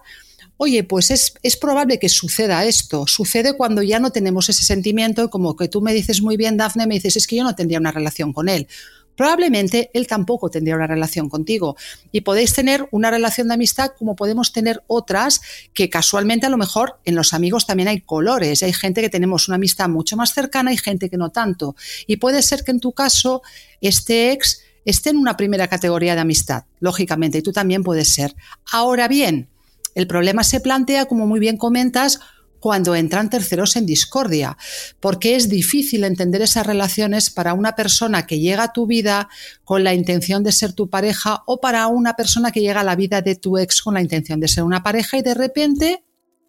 oye, 0.64 0.84
pues 0.84 1.10
es, 1.10 1.34
es, 1.42 1.58
probable 1.58 1.98
que 1.98 2.08
suceda 2.08 2.64
esto. 2.66 3.08
Sucede 3.08 3.54
cuando 3.58 3.82
ya 3.82 4.00
no 4.00 4.12
tenemos 4.12 4.48
ese 4.48 4.64
sentimiento, 4.64 5.32
como 5.32 5.56
que 5.56 5.68
tú 5.68 5.82
me 5.82 5.92
dices 5.92 6.22
muy 6.22 6.38
bien, 6.38 6.56
Dafne, 6.56 6.86
me 6.86 6.94
dices, 6.94 7.16
es 7.16 7.26
que 7.26 7.38
yo 7.38 7.44
no 7.44 7.56
tendría 7.56 7.80
una 7.80 7.92
relación 7.92 8.32
con 8.32 8.48
él. 8.48 8.68
Probablemente 9.16 9.90
él 9.96 10.06
tampoco 10.06 10.52
tendría 10.52 10.76
una 10.76 10.86
relación 10.86 11.30
contigo. 11.30 11.78
Y 12.12 12.22
podéis 12.22 12.54
tener 12.54 12.88
una 12.92 13.10
relación 13.10 13.48
de 13.48 13.56
amistad 13.56 13.94
como 13.98 14.16
podemos 14.16 14.54
tener 14.54 14.84
otras 14.86 15.42
que 15.74 15.90
casualmente 15.90 16.46
a 16.46 16.50
lo 16.50 16.58
mejor 16.58 17.00
en 17.06 17.16
los 17.16 17.34
amigos 17.34 17.66
también 17.66 17.90
hay 17.90 18.02
colores. 18.02 18.62
Hay 18.62 18.72
gente 18.72 19.02
que 19.02 19.10
tenemos 19.10 19.48
una 19.48 19.56
amistad 19.56 19.90
mucho 19.90 20.16
más 20.16 20.32
cercana 20.32 20.72
y 20.72 20.78
gente 20.78 21.10
que 21.10 21.18
no 21.18 21.32
tanto. 21.32 21.76
Y 22.06 22.18
puede 22.18 22.44
ser 22.44 22.64
que 22.64 22.70
en 22.70 22.80
tu 22.80 22.92
caso 22.92 23.42
este 23.82 24.32
ex 24.32 24.62
esté 24.86 25.10
en 25.10 25.18
una 25.18 25.36
primera 25.38 25.68
categoría 25.68 26.14
de 26.14 26.22
amistad, 26.22 26.66
lógicamente, 26.80 27.40
y 27.40 27.42
tú 27.42 27.52
también 27.52 27.82
puedes 27.82 28.14
ser. 28.14 28.36
Ahora 28.72 29.08
bien, 29.08 29.50
el 29.96 30.08
problema 30.08 30.44
se 30.44 30.60
plantea, 30.60 31.06
como 31.06 31.28
muy 31.28 31.40
bien 31.40 31.58
comentas, 31.58 32.20
cuando 32.62 32.96
entran 32.96 33.32
terceros 33.32 33.76
en 33.76 33.88
discordia, 33.88 34.56
porque 35.00 35.36
es 35.36 35.50
difícil 35.50 36.04
entender 36.04 36.44
esas 36.44 36.66
relaciones 36.66 37.32
para 37.32 37.56
una 37.56 37.76
persona 37.76 38.28
que 38.28 38.40
llega 38.40 38.66
a 38.66 38.72
tu 38.72 38.86
vida 38.86 39.30
con 39.64 39.84
la 39.84 39.96
intención 39.96 40.44
de 40.44 40.52
ser 40.52 40.72
tu 40.74 40.88
pareja 40.88 41.42
o 41.48 41.60
para 41.60 41.88
una 41.88 42.16
persona 42.16 42.52
que 42.52 42.62
llega 42.62 42.82
a 42.82 42.84
la 42.84 42.96
vida 42.96 43.24
de 43.24 43.36
tu 43.36 43.58
ex 43.58 43.82
con 43.82 43.96
la 43.96 44.02
intención 44.02 44.40
de 44.40 44.48
ser 44.48 44.64
una 44.64 44.84
pareja 44.84 45.18
y 45.18 45.24
de 45.24 45.34
repente 45.34 46.04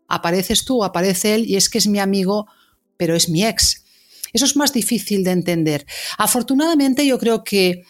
apareces 0.06 0.66
tú, 0.66 0.84
aparece 0.84 1.34
él 1.34 1.46
y 1.48 1.56
es 1.56 1.70
que 1.70 1.78
es 1.78 1.86
mi 1.86 1.98
amigo, 1.98 2.46
pero 2.98 3.16
es 3.16 3.30
mi 3.30 3.46
ex. 3.46 3.82
Eso 4.34 4.44
es 4.44 4.54
más 4.54 4.74
difícil 4.74 5.24
de 5.24 5.30
entender. 5.30 5.86
Afortunadamente 6.18 7.06
yo 7.06 7.18
creo 7.18 7.42
que, 7.42 7.84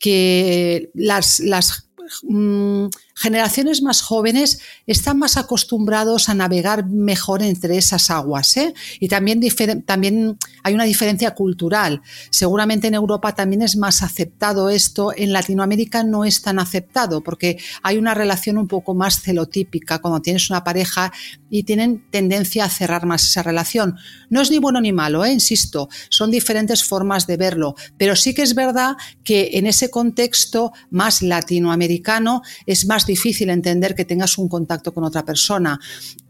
que 0.00 0.90
las, 0.94 1.38
las 1.38 1.88
mm, 2.24 2.86
generaciones 3.18 3.82
más 3.82 4.00
jóvenes 4.00 4.60
están 4.86 5.18
más 5.18 5.36
acostumbrados 5.36 6.28
a 6.28 6.34
navegar 6.34 6.86
mejor 6.86 7.42
entre 7.42 7.76
esas 7.76 8.10
aguas. 8.10 8.56
¿eh? 8.56 8.72
Y 9.00 9.08
también, 9.08 9.40
también 9.84 10.38
hay 10.62 10.74
una 10.74 10.84
diferencia 10.84 11.32
cultural. 11.32 12.00
Seguramente 12.30 12.86
en 12.86 12.94
Europa 12.94 13.34
también 13.34 13.62
es 13.62 13.76
más 13.76 14.02
aceptado 14.02 14.70
esto, 14.70 15.12
en 15.16 15.32
Latinoamérica 15.32 16.04
no 16.04 16.24
es 16.24 16.42
tan 16.42 16.60
aceptado 16.60 17.20
porque 17.20 17.58
hay 17.82 17.98
una 17.98 18.14
relación 18.14 18.56
un 18.56 18.68
poco 18.68 18.94
más 18.94 19.20
celotípica 19.20 19.98
cuando 19.98 20.22
tienes 20.22 20.48
una 20.48 20.62
pareja 20.62 21.12
y 21.50 21.64
tienen 21.64 22.04
tendencia 22.10 22.66
a 22.66 22.70
cerrar 22.70 23.04
más 23.04 23.24
esa 23.24 23.42
relación. 23.42 23.96
No 24.30 24.40
es 24.40 24.50
ni 24.52 24.58
bueno 24.58 24.80
ni 24.80 24.92
malo, 24.92 25.24
¿eh? 25.24 25.32
insisto, 25.32 25.88
son 26.08 26.30
diferentes 26.30 26.84
formas 26.84 27.26
de 27.26 27.36
verlo, 27.36 27.74
pero 27.96 28.14
sí 28.14 28.32
que 28.32 28.42
es 28.42 28.54
verdad 28.54 28.96
que 29.24 29.50
en 29.54 29.66
ese 29.66 29.90
contexto 29.90 30.72
más 30.90 31.20
latinoamericano 31.20 32.42
es 32.66 32.86
más 32.86 33.07
difícil 33.08 33.50
entender 33.50 33.96
que 33.96 34.04
tengas 34.04 34.38
un 34.38 34.48
contacto 34.48 34.94
con 34.94 35.02
otra 35.02 35.24
persona. 35.24 35.80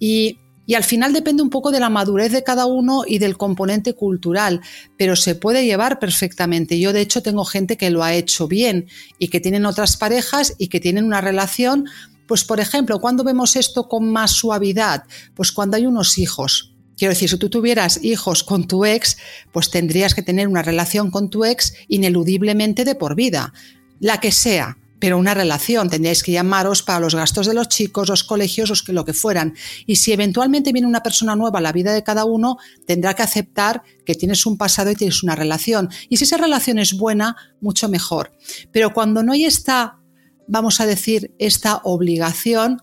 Y, 0.00 0.38
al 0.74 0.84
final 0.84 1.14
depende 1.14 1.42
un 1.42 1.48
poco 1.48 1.70
de 1.70 1.80
la 1.80 1.88
madurez 1.88 2.30
de 2.30 2.44
cada 2.44 2.66
uno 2.66 3.04
y 3.06 3.18
del 3.18 3.38
componente 3.38 3.94
cultural, 3.94 4.60
pero 4.98 5.16
se 5.16 5.34
puede 5.34 5.64
llevar 5.64 5.98
perfectamente. 5.98 6.78
Yo 6.78 6.92
de 6.92 7.00
hecho 7.00 7.22
tengo 7.22 7.46
gente 7.46 7.78
que 7.78 7.88
lo 7.88 8.04
ha 8.04 8.12
hecho 8.12 8.48
bien 8.48 8.86
y 9.18 9.28
que 9.28 9.40
tienen 9.40 9.64
otras 9.64 9.96
parejas 9.96 10.54
y 10.58 10.68
que 10.68 10.78
tienen 10.78 11.06
una 11.06 11.22
relación, 11.22 11.86
pues 12.26 12.44
por 12.44 12.60
ejemplo, 12.60 13.00
cuando 13.00 13.24
vemos 13.24 13.56
esto 13.56 13.88
con 13.88 14.12
más 14.12 14.32
suavidad? 14.32 15.04
Pues 15.34 15.52
cuando 15.52 15.78
hay 15.78 15.86
unos 15.86 16.18
hijos 16.18 16.74
Quiero 16.98 17.14
decir, 17.14 17.30
si 17.30 17.38
tú 17.38 17.48
tuvieras 17.48 18.02
hijos 18.02 18.42
con 18.42 18.66
tu 18.66 18.84
ex, 18.84 19.18
pues 19.52 19.70
tendrías 19.70 20.16
que 20.16 20.22
tener 20.22 20.48
una 20.48 20.64
relación 20.64 21.12
con 21.12 21.30
tu 21.30 21.44
ex 21.44 21.74
ineludiblemente 21.86 22.84
de 22.84 22.96
por 22.96 23.14
vida, 23.14 23.52
la 24.00 24.18
que 24.18 24.32
sea 24.32 24.78
pero 24.98 25.18
una 25.18 25.34
relación. 25.34 25.88
Tendríais 25.88 26.22
que 26.22 26.32
llamaros 26.32 26.82
para 26.82 27.00
los 27.00 27.14
gastos 27.14 27.46
de 27.46 27.54
los 27.54 27.68
chicos, 27.68 28.08
los 28.08 28.24
colegios, 28.24 28.68
los 28.68 28.82
que, 28.82 28.92
lo 28.92 29.04
que 29.04 29.12
fueran. 29.12 29.54
Y 29.86 29.96
si 29.96 30.12
eventualmente 30.12 30.72
viene 30.72 30.88
una 30.88 31.02
persona 31.02 31.36
nueva 31.36 31.58
a 31.58 31.62
la 31.62 31.72
vida 31.72 31.92
de 31.92 32.02
cada 32.02 32.24
uno, 32.24 32.58
tendrá 32.86 33.14
que 33.14 33.22
aceptar 33.22 33.82
que 34.04 34.14
tienes 34.14 34.46
un 34.46 34.56
pasado 34.56 34.90
y 34.90 34.96
tienes 34.96 35.22
una 35.22 35.34
relación. 35.34 35.88
Y 36.08 36.16
si 36.16 36.24
esa 36.24 36.36
relación 36.36 36.78
es 36.78 36.94
buena, 36.94 37.36
mucho 37.60 37.88
mejor. 37.88 38.32
Pero 38.72 38.92
cuando 38.92 39.22
no 39.22 39.32
hay 39.32 39.44
esta, 39.44 39.98
vamos 40.46 40.80
a 40.80 40.86
decir, 40.86 41.34
esta 41.38 41.80
obligación, 41.84 42.80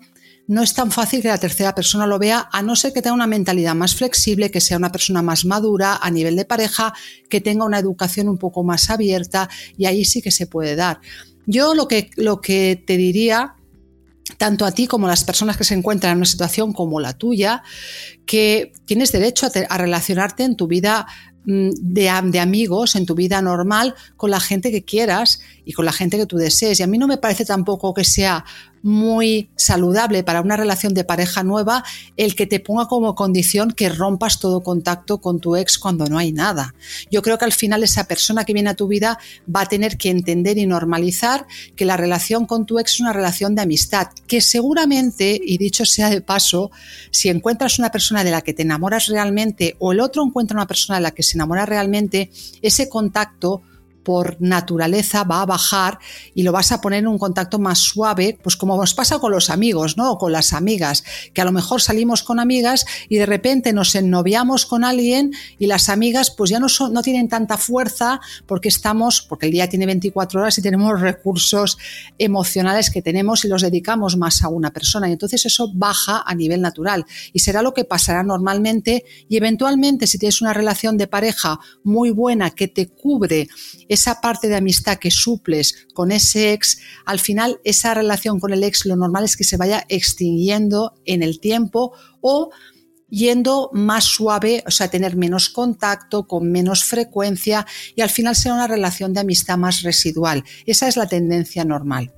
no 0.47 0.61
es 0.61 0.73
tan 0.75 0.91
fácil 0.91 1.21
que 1.21 1.27
la 1.27 1.39
tercera 1.39 1.73
persona 1.73 2.05
lo 2.05 2.19
vea, 2.19 2.47
a 2.51 2.61
no 2.61 2.75
ser 2.75 2.93
que 2.93 3.01
tenga 3.01 3.15
una 3.15 3.25
mentalidad 3.25 3.73
más 3.73 3.95
flexible, 3.95 4.51
que 4.51 4.61
sea 4.61 4.77
una 4.77 4.91
persona 4.91 5.23
más 5.23 5.43
madura 5.43 5.97
a 5.99 6.11
nivel 6.11 6.35
de 6.35 6.45
pareja, 6.45 6.93
que 7.29 7.41
tenga 7.41 7.65
una 7.65 7.79
educación 7.79 8.29
un 8.29 8.37
poco 8.37 8.63
más 8.63 8.89
abierta 8.91 9.49
y 9.75 9.85
ahí 9.85 10.05
sí 10.05 10.21
que 10.21 10.31
se 10.31 10.45
puede 10.45 10.75
dar. 10.75 10.99
Yo 11.45 11.75
lo 11.75 11.87
que, 11.87 12.09
lo 12.15 12.41
que 12.41 12.81
te 12.85 12.97
diría, 12.97 13.55
tanto 14.37 14.65
a 14.65 14.71
ti 14.71 14.87
como 14.87 15.07
a 15.07 15.09
las 15.09 15.23
personas 15.23 15.57
que 15.57 15.63
se 15.63 15.75
encuentran 15.75 16.13
en 16.13 16.17
una 16.17 16.25
situación 16.25 16.73
como 16.73 16.99
la 16.99 17.13
tuya, 17.13 17.63
que 18.25 18.73
tienes 18.85 19.11
derecho 19.11 19.47
a, 19.69 19.77
relacionarte 19.77 20.43
en 20.43 20.55
tu 20.55 20.67
vida 20.67 21.05
mm, 21.45 21.69
de, 21.79 22.11
de, 22.25 22.39
amigos 22.39 22.95
en 22.95 23.05
tu 23.05 23.15
vida 23.15 23.41
normal 23.41 23.95
con 24.17 24.31
la 24.31 24.39
gente 24.39 24.71
que 24.71 24.83
quieras 24.83 25.41
y 25.63 25.73
con 25.73 25.85
la 25.85 25.91
gente 25.91 26.17
que 26.17 26.25
tú 26.25 26.37
desees. 26.37 26.79
Y 26.79 26.83
a 26.83 26.87
mí 26.87 26.97
no 26.97 27.07
me 27.07 27.17
parece 27.17 27.45
tampoco 27.45 27.93
que 27.93 28.03
sea 28.03 28.43
muy 28.85 29.49
saludable 29.55 30.23
para 30.23 30.41
una 30.41 30.57
relación 30.57 30.93
de 30.93 31.03
pareja 31.03 31.41
nueva 31.41 31.83
el 32.17 32.35
que 32.35 32.45
te 32.45 32.59
ponga 32.59 32.85
como 32.85 33.15
condición 33.15 33.71
que 33.71 33.89
rompas 33.89 34.39
todo 34.39 34.61
contacto 34.61 35.19
con 35.19 35.39
tu 35.39 35.55
ex 35.55 35.79
cuando 35.79 36.05
no 36.05 36.19
hay 36.19 36.31
nada. 36.31 36.75
Yo 37.09 37.23
creo 37.23 37.39
que 37.39 37.45
al 37.45 37.51
final 37.51 37.81
esa 37.81 38.03
persona 38.03 38.45
que 38.45 38.53
viene 38.53 38.69
a 38.69 38.75
tu 38.75 38.87
vida 38.87 39.17
va 39.53 39.61
a 39.61 39.65
tener 39.65 39.97
que 39.97 40.11
entender 40.11 40.59
y 40.59 40.67
normalizar 40.67 41.47
que 41.75 41.83
la 41.83 41.97
relación 41.97 42.45
con 42.45 42.67
tu 42.67 42.77
ex 42.77 42.93
es 42.93 42.99
una 42.99 43.11
relación 43.11 43.55
de 43.55 43.63
amistad, 43.63 44.09
que 44.27 44.39
seguramente, 44.39 45.41
y 45.43 45.57
dicho 45.57 45.83
sea 45.83 46.11
de 46.11 46.21
paso, 46.21 46.69
si 47.09 47.29
encuentras 47.29 47.79
una 47.79 47.89
persona 47.89 48.23
de 48.23 48.29
la 48.29 48.41
que 48.41 48.53
te 48.53 48.61
enamoras 48.61 49.07
realmente 49.07 49.75
o 49.79 49.93
el 49.93 49.99
otro 49.99 50.23
encuentra 50.23 50.57
una 50.57 50.67
persona 50.67 50.99
de 50.99 51.03
la 51.03 51.11
que 51.11 51.23
se 51.23 51.37
enamora 51.37 51.65
realmente, 51.65 52.29
ese 52.61 52.87
contacto 52.87 53.63
por 54.05 54.37
naturaleza 54.39 55.23
va 55.23 55.41
a 55.41 55.45
bajar 55.45 55.99
y 56.33 56.43
lo 56.43 56.53
vas 56.53 56.71
a 56.71 56.79
poner 56.79 56.99
en 56.99 57.07
un 57.07 57.17
contacto 57.17 57.59
más 57.59 57.79
suave, 57.79 58.37
pues 58.41 58.55
como 58.55 58.77
nos 58.77 58.93
pasa 58.93 59.19
con 59.19 59.31
los 59.31 59.49
amigos, 59.49 59.97
¿no? 59.97 60.11
O 60.11 60.17
con 60.17 60.31
las 60.31 60.53
amigas, 60.53 61.03
que 61.33 61.41
a 61.41 61.45
lo 61.45 61.51
mejor 61.51 61.81
salimos 61.81 62.23
con 62.23 62.39
amigas 62.39 62.85
y 63.09 63.17
de 63.17 63.25
repente 63.25 63.73
nos 63.73 63.95
ennoviamos 63.95 64.65
con 64.65 64.83
alguien 64.83 65.33
y 65.57 65.65
las 65.65 65.89
amigas 65.89 66.31
pues 66.31 66.51
ya 66.51 66.59
no, 66.59 66.69
son, 66.69 66.93
no 66.93 67.01
tienen 67.01 67.27
tanta 67.27 67.57
fuerza 67.57 68.21
porque 68.45 68.69
estamos, 68.69 69.23
porque 69.27 69.47
el 69.47 69.51
día 69.51 69.67
tiene 69.67 69.87
24 69.87 70.39
horas 70.39 70.57
y 70.57 70.61
tenemos 70.61 71.01
recursos 71.01 71.77
emocionales 72.19 72.91
que 72.91 73.01
tenemos 73.01 73.43
y 73.43 73.47
los 73.47 73.63
dedicamos 73.63 74.17
más 74.17 74.43
a 74.43 74.49
una 74.49 74.71
persona 74.71 75.09
y 75.09 75.13
entonces 75.13 75.45
eso 75.45 75.71
baja 75.73 76.23
a 76.25 76.35
nivel 76.35 76.61
natural 76.61 77.05
y 77.33 77.39
será 77.39 77.63
lo 77.63 77.73
que 77.73 77.85
pasará 77.85 78.21
normalmente 78.21 79.03
y 79.27 79.37
eventualmente 79.37 80.05
si 80.05 80.19
tienes 80.19 80.41
una 80.41 80.53
relación 80.53 80.95
de 80.97 81.07
pareja 81.07 81.59
muy 81.83 82.11
buena 82.11 82.51
que 82.51 82.67
te 82.67 82.87
cubre 82.87 83.47
esa 83.95 84.21
parte 84.21 84.47
de 84.47 84.55
amistad 84.55 84.97
que 84.97 85.11
suples 85.11 85.87
con 85.93 86.11
ese 86.11 86.53
ex, 86.53 86.77
al 87.05 87.19
final 87.19 87.59
esa 87.63 87.93
relación 87.93 88.39
con 88.39 88.53
el 88.53 88.63
ex 88.63 88.85
lo 88.85 88.95
normal 88.95 89.25
es 89.25 89.35
que 89.35 89.43
se 89.43 89.57
vaya 89.57 89.85
extinguiendo 89.89 90.93
en 91.05 91.23
el 91.23 91.39
tiempo 91.39 91.93
o 92.21 92.51
yendo 93.09 93.69
más 93.73 94.03
suave, 94.03 94.63
o 94.67 94.71
sea, 94.71 94.89
tener 94.89 95.15
menos 95.15 95.49
contacto, 95.49 96.27
con 96.27 96.51
menos 96.51 96.83
frecuencia 96.83 97.65
y 97.95 98.01
al 98.01 98.09
final 98.09 98.35
será 98.35 98.55
una 98.55 98.67
relación 98.67 99.13
de 99.13 99.21
amistad 99.21 99.57
más 99.57 99.81
residual. 99.81 100.43
Esa 100.65 100.87
es 100.87 100.97
la 100.97 101.07
tendencia 101.07 101.63
normal. 101.65 102.13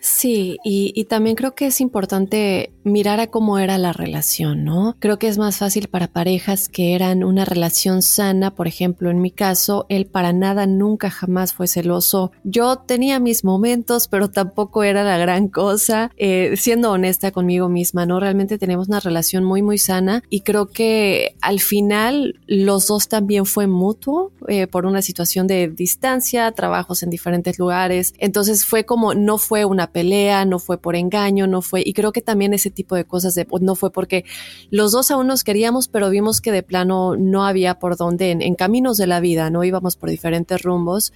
Sí, 0.00 0.56
y, 0.64 1.04
también 1.04 1.36
creo 1.36 1.54
que 1.54 1.66
es 1.66 1.80
importante 1.80 2.72
mirar 2.84 3.20
a 3.20 3.26
cómo 3.26 3.58
era 3.58 3.76
la 3.76 3.92
relación, 3.92 4.64
¿no? 4.64 4.96
Creo 4.98 5.18
que 5.18 5.28
es 5.28 5.36
más 5.36 5.58
fácil 5.58 5.88
para 5.88 6.08
parejas 6.08 6.68
que 6.68 6.94
eran 6.94 7.22
una 7.22 7.44
relación 7.44 8.00
sana, 8.00 8.54
por 8.54 8.66
ejemplo, 8.66 9.10
en 9.10 9.20
mi 9.20 9.30
caso, 9.30 9.84
él 9.88 10.06
para 10.06 10.32
nada 10.32 10.66
nunca 10.66 11.10
jamás 11.10 11.52
fue 11.52 11.66
celoso. 11.66 12.32
Yo 12.44 12.76
tenía 12.76 13.18
mis 13.18 13.44
momentos, 13.44 14.08
pero 14.08 14.30
tampoco 14.30 14.84
era 14.84 15.04
la 15.04 15.18
gran 15.18 15.48
cosa, 15.48 16.10
eh, 16.16 16.54
siendo 16.56 16.92
honesta 16.92 17.30
conmigo 17.30 17.68
misma, 17.68 18.06
¿no? 18.06 18.20
Realmente 18.20 18.56
tenemos 18.56 18.88
una 18.88 19.00
relación 19.00 19.44
muy, 19.44 19.60
muy 19.60 19.76
sana 19.76 20.22
y 20.30 20.40
creo 20.40 20.66
que 20.66 21.36
al 21.42 21.60
final 21.60 22.40
los 22.46 22.86
dos 22.86 23.08
también 23.08 23.44
fue 23.44 23.66
mutuo 23.66 24.32
eh, 24.48 24.66
por 24.66 24.86
una 24.86 25.02
situación 25.02 25.46
de 25.46 25.68
distancia, 25.68 26.52
trabajos 26.52 27.02
en 27.02 27.10
diferentes 27.10 27.58
lugares, 27.58 28.14
entonces 28.18 28.64
fue 28.64 28.84
como, 28.84 29.14
no 29.14 29.36
fue 29.36 29.64
una 29.64 29.89
pelea, 29.90 30.44
no 30.44 30.58
fue 30.58 30.78
por 30.78 30.96
engaño, 30.96 31.46
no 31.46 31.62
fue, 31.62 31.82
y 31.84 31.92
creo 31.92 32.12
que 32.12 32.22
también 32.22 32.54
ese 32.54 32.70
tipo 32.70 32.94
de 32.94 33.04
cosas 33.04 33.34
de, 33.34 33.46
no 33.60 33.74
fue 33.74 33.92
porque 33.92 34.24
los 34.70 34.92
dos 34.92 35.10
aún 35.10 35.26
nos 35.26 35.44
queríamos, 35.44 35.88
pero 35.88 36.10
vimos 36.10 36.40
que 36.40 36.52
de 36.52 36.62
plano 36.62 37.16
no 37.16 37.44
había 37.44 37.78
por 37.78 37.96
dónde, 37.96 38.30
en, 38.30 38.54
caminos 38.54 38.96
de 38.96 39.06
la 39.06 39.20
vida, 39.20 39.50
no 39.50 39.64
íbamos 39.64 39.96
por 39.96 40.10
diferentes 40.10 40.62
rumbos. 40.62 41.12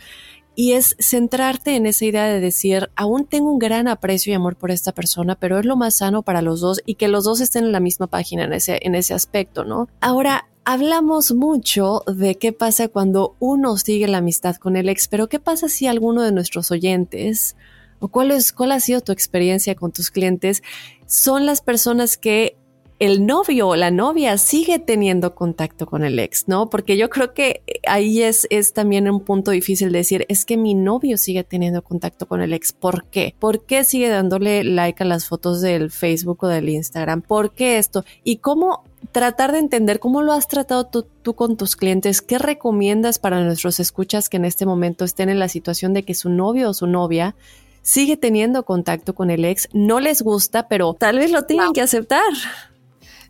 Y 0.56 0.74
es 0.74 0.94
centrarte 1.00 1.74
en 1.74 1.84
esa 1.86 2.04
idea 2.04 2.26
de 2.26 2.38
decir, 2.38 2.88
aún 2.94 3.26
tengo 3.26 3.50
un 3.50 3.58
gran 3.58 3.88
aprecio 3.88 4.32
y 4.32 4.36
amor 4.36 4.54
por 4.54 4.70
esta 4.70 4.92
persona, 4.92 5.34
pero 5.34 5.58
es 5.58 5.66
lo 5.66 5.76
más 5.76 5.96
sano 5.96 6.22
para 6.22 6.42
los 6.42 6.60
dos 6.60 6.80
y 6.86 6.94
que 6.94 7.08
los 7.08 7.24
dos 7.24 7.40
estén 7.40 7.64
en 7.64 7.72
la 7.72 7.80
misma 7.80 8.06
página 8.06 8.44
en 8.44 8.52
ese, 8.52 8.78
en 8.82 8.94
ese 8.94 9.14
aspecto, 9.14 9.64
¿no? 9.64 9.88
Ahora, 10.00 10.46
hablamos 10.64 11.32
mucho 11.32 12.02
de 12.06 12.36
qué 12.36 12.52
pasa 12.52 12.88
cuando 12.88 13.36
uno 13.38 13.76
sigue 13.76 14.08
la 14.08 14.18
amistad 14.18 14.56
con 14.56 14.76
el 14.76 14.88
ex, 14.88 15.08
pero 15.08 15.28
¿qué 15.28 15.38
pasa 15.38 15.68
si 15.68 15.86
alguno 15.86 16.22
de 16.22 16.32
nuestros 16.32 16.70
oyentes 16.70 17.56
o 17.98 18.08
cuál, 18.08 18.30
es, 18.30 18.52
cuál 18.52 18.72
ha 18.72 18.80
sido 18.80 19.00
tu 19.00 19.12
experiencia 19.12 19.74
con 19.74 19.92
tus 19.92 20.10
clientes, 20.10 20.62
son 21.06 21.46
las 21.46 21.60
personas 21.60 22.16
que 22.16 22.56
el 23.00 23.26
novio 23.26 23.68
o 23.68 23.76
la 23.76 23.90
novia 23.90 24.38
sigue 24.38 24.78
teniendo 24.78 25.34
contacto 25.34 25.86
con 25.86 26.04
el 26.04 26.18
ex, 26.18 26.46
¿no? 26.46 26.70
Porque 26.70 26.96
yo 26.96 27.10
creo 27.10 27.34
que 27.34 27.62
ahí 27.86 28.22
es, 28.22 28.46
es 28.50 28.72
también 28.72 29.10
un 29.10 29.20
punto 29.20 29.50
difícil 29.50 29.90
decir, 29.90 30.24
es 30.28 30.44
que 30.44 30.56
mi 30.56 30.74
novio 30.74 31.18
sigue 31.18 31.42
teniendo 31.42 31.82
contacto 31.82 32.26
con 32.26 32.40
el 32.40 32.52
ex. 32.52 32.72
¿Por 32.72 33.04
qué? 33.06 33.34
¿Por 33.38 33.66
qué 33.66 33.84
sigue 33.84 34.08
dándole 34.08 34.62
like 34.62 35.02
a 35.02 35.06
las 35.06 35.26
fotos 35.26 35.60
del 35.60 35.90
Facebook 35.90 36.44
o 36.44 36.48
del 36.48 36.68
Instagram? 36.68 37.22
¿Por 37.22 37.52
qué 37.52 37.78
esto? 37.78 38.04
Y 38.22 38.36
cómo 38.36 38.84
tratar 39.12 39.52
de 39.52 39.58
entender 39.58 39.98
cómo 39.98 40.22
lo 40.22 40.32
has 40.32 40.48
tratado 40.48 40.86
tú, 40.86 41.06
tú, 41.22 41.34
con 41.34 41.56
tus 41.56 41.76
clientes, 41.76 42.22
qué 42.22 42.38
recomiendas 42.38 43.18
para 43.18 43.42
nuestros 43.42 43.80
escuchas 43.80 44.28
que 44.28 44.36
en 44.36 44.44
este 44.44 44.66
momento 44.66 45.04
estén 45.04 45.28
en 45.28 45.40
la 45.40 45.48
situación 45.48 45.94
de 45.94 46.04
que 46.04 46.14
su 46.14 46.30
novio 46.30 46.70
o 46.70 46.74
su 46.74 46.86
novia 46.86 47.34
sigue 47.84 48.16
teniendo 48.16 48.64
contacto 48.64 49.14
con 49.14 49.30
el 49.30 49.44
ex, 49.44 49.68
no 49.72 50.00
les 50.00 50.22
gusta, 50.22 50.66
pero 50.66 50.94
tal 50.94 51.18
vez 51.18 51.30
lo 51.30 51.44
tengan 51.44 51.72
que 51.72 51.82
aceptar. 51.82 52.32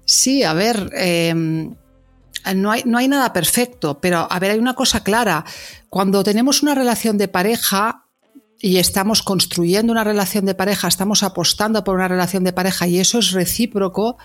Sí, 0.06 0.44
a 0.44 0.54
ver, 0.54 0.90
em, 0.94 1.74
no, 2.54 2.70
hay, 2.70 2.82
no 2.86 2.96
hay 2.96 3.08
nada 3.08 3.32
perfecto, 3.32 3.98
pero 4.00 4.26
a 4.30 4.38
ver, 4.38 4.52
hay 4.52 4.58
una 4.58 4.74
cosa 4.74 5.02
clara. 5.02 5.44
Cuando 5.90 6.22
tenemos 6.22 6.62
una 6.62 6.74
relación 6.74 7.18
de 7.18 7.28
pareja, 7.28 8.04
y 8.60 8.78
estamos 8.78 9.22
construyendo 9.22 9.92
una 9.92 10.04
relación 10.04 10.46
de 10.46 10.54
pareja, 10.54 10.88
estamos 10.88 11.22
apostando 11.22 11.84
por 11.84 11.96
una 11.96 12.08
relación 12.08 12.44
de 12.44 12.52
pareja 12.54 12.86
y 12.86 12.98
eso 12.98 13.18
es 13.18 13.32
recíproco, 13.32 14.16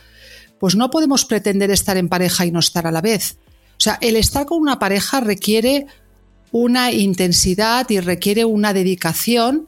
pues 0.60 0.76
no 0.76 0.90
podemos 0.92 1.26
pretender 1.26 1.72
estar 1.72 1.98
en 1.98 2.08
pareja 2.08 2.46
y 2.46 2.52
no 2.52 2.60
estar 2.60 2.88
a 2.88 2.92
la 2.92 3.02
vez. 3.02 3.38
O 3.72 3.82
sea, 3.82 3.98
el 4.00 4.16
estar 4.16 4.46
con 4.46 4.62
una 4.62 4.80
pareja 4.80 5.20
requiere 5.20 5.88
una 6.52 6.92
intensidad 6.92 7.90
y 7.90 8.00
requiere 8.00 8.46
una 8.46 8.74
dedicación 8.74 9.68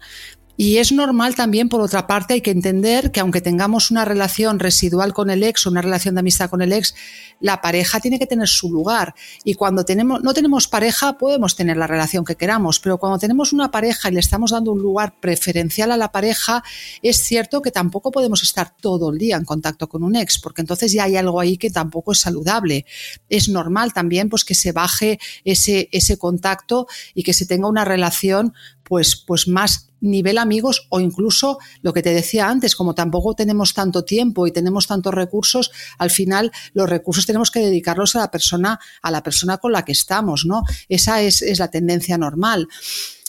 y 0.62 0.78
es 0.78 0.92
normal 0.92 1.34
también, 1.34 1.70
por 1.70 1.82
otra 1.82 2.06
parte, 2.06 2.36
hay 2.36 2.42
que 2.42 2.52
entender 2.52 3.12
que 3.12 3.20
aunque 3.20 3.42
tengamos 3.42 3.90
una 3.90 4.06
relación 4.06 4.60
residual 4.60 5.12
con 5.12 5.32
el 5.32 5.42
ex 5.42 5.66
o 5.66 5.72
una 5.72 5.82
relación 5.82 6.14
de 6.14 6.20
amistad 6.20 6.52
con 6.52 6.62
el 6.62 6.72
ex, 6.72 6.94
la 7.40 7.62
pareja 7.62 8.00
tiene 8.00 8.20
que 8.20 8.28
tener 8.28 8.48
su 8.48 8.72
lugar. 8.72 9.16
Y 9.44 9.56
cuando 9.56 9.86
tenemos, 9.86 10.22
no 10.22 10.36
tenemos 10.36 10.68
pareja, 10.68 11.18
podemos 11.18 11.56
tener 11.56 11.78
la 11.78 11.88
relación 11.88 12.24
que 12.24 12.36
queramos, 12.36 12.80
pero 12.80 13.00
cuando 13.00 13.18
tenemos 13.18 13.54
una 13.54 13.72
pareja 13.72 14.10
y 14.10 14.12
le 14.12 14.20
estamos 14.20 14.52
dando 14.52 14.72
un 14.74 14.84
lugar 14.84 15.16
preferencial 15.20 15.92
a 15.92 15.98
la 15.98 16.12
pareja, 16.12 16.64
es 17.02 17.24
cierto 17.24 17.64
que 17.64 17.72
tampoco 17.72 18.12
podemos 18.12 18.44
estar 18.44 18.72
todo 18.80 19.10
el 19.10 19.18
día 19.18 19.38
en 19.38 19.46
contacto 19.46 19.90
con 19.90 20.04
un 20.04 20.16
ex, 20.16 20.38
porque 20.38 20.62
entonces 20.62 20.92
ya 20.92 21.06
hay 21.06 21.16
algo 21.16 21.40
ahí 21.40 21.58
que 21.58 21.72
tampoco 21.72 22.12
es 22.12 22.20
saludable. 22.20 22.86
Es 23.30 23.50
normal 23.50 23.94
también 23.94 24.30
pues, 24.30 24.46
que 24.46 24.54
se 24.54 24.74
baje 24.74 25.20
ese, 25.44 25.90
ese 25.92 26.20
contacto 26.20 26.86
y 27.16 27.24
que 27.24 27.34
se 27.34 27.48
tenga 27.48 27.68
una 27.68 27.84
relación 27.84 28.54
pues, 28.84 29.16
pues 29.16 29.48
más 29.48 29.88
nivel 30.02 30.38
amigos 30.38 30.88
o 30.90 31.00
incluso 31.00 31.60
lo 31.82 31.94
que 31.94 32.02
te 32.02 32.14
decía 32.14 32.50
antes, 32.50 32.76
como 32.76 32.94
tampoco 32.94 33.36
tenemos 33.36 33.74
tanto 33.74 34.04
tiempo 34.04 34.48
y 34.48 34.52
tenemos 34.52 34.88
tantos 34.88 35.14
recursos, 35.14 35.72
al 35.98 36.10
final 36.10 36.52
los 36.74 36.90
recursos 36.90 37.26
tenemos 37.26 37.52
que 37.52 37.60
dedicarlos 37.60 38.16
a 38.16 38.20
la 38.20 38.32
persona, 38.32 38.80
a 39.02 39.12
la 39.12 39.24
persona 39.24 39.58
con 39.58 39.72
la 39.72 39.86
que 39.86 39.94
estamos, 39.94 40.46
¿no? 40.46 40.64
Esa 40.90 41.22
es, 41.22 41.42
es 41.42 41.60
la 41.60 41.70
tendencia 41.70 42.18
normal. 42.18 42.68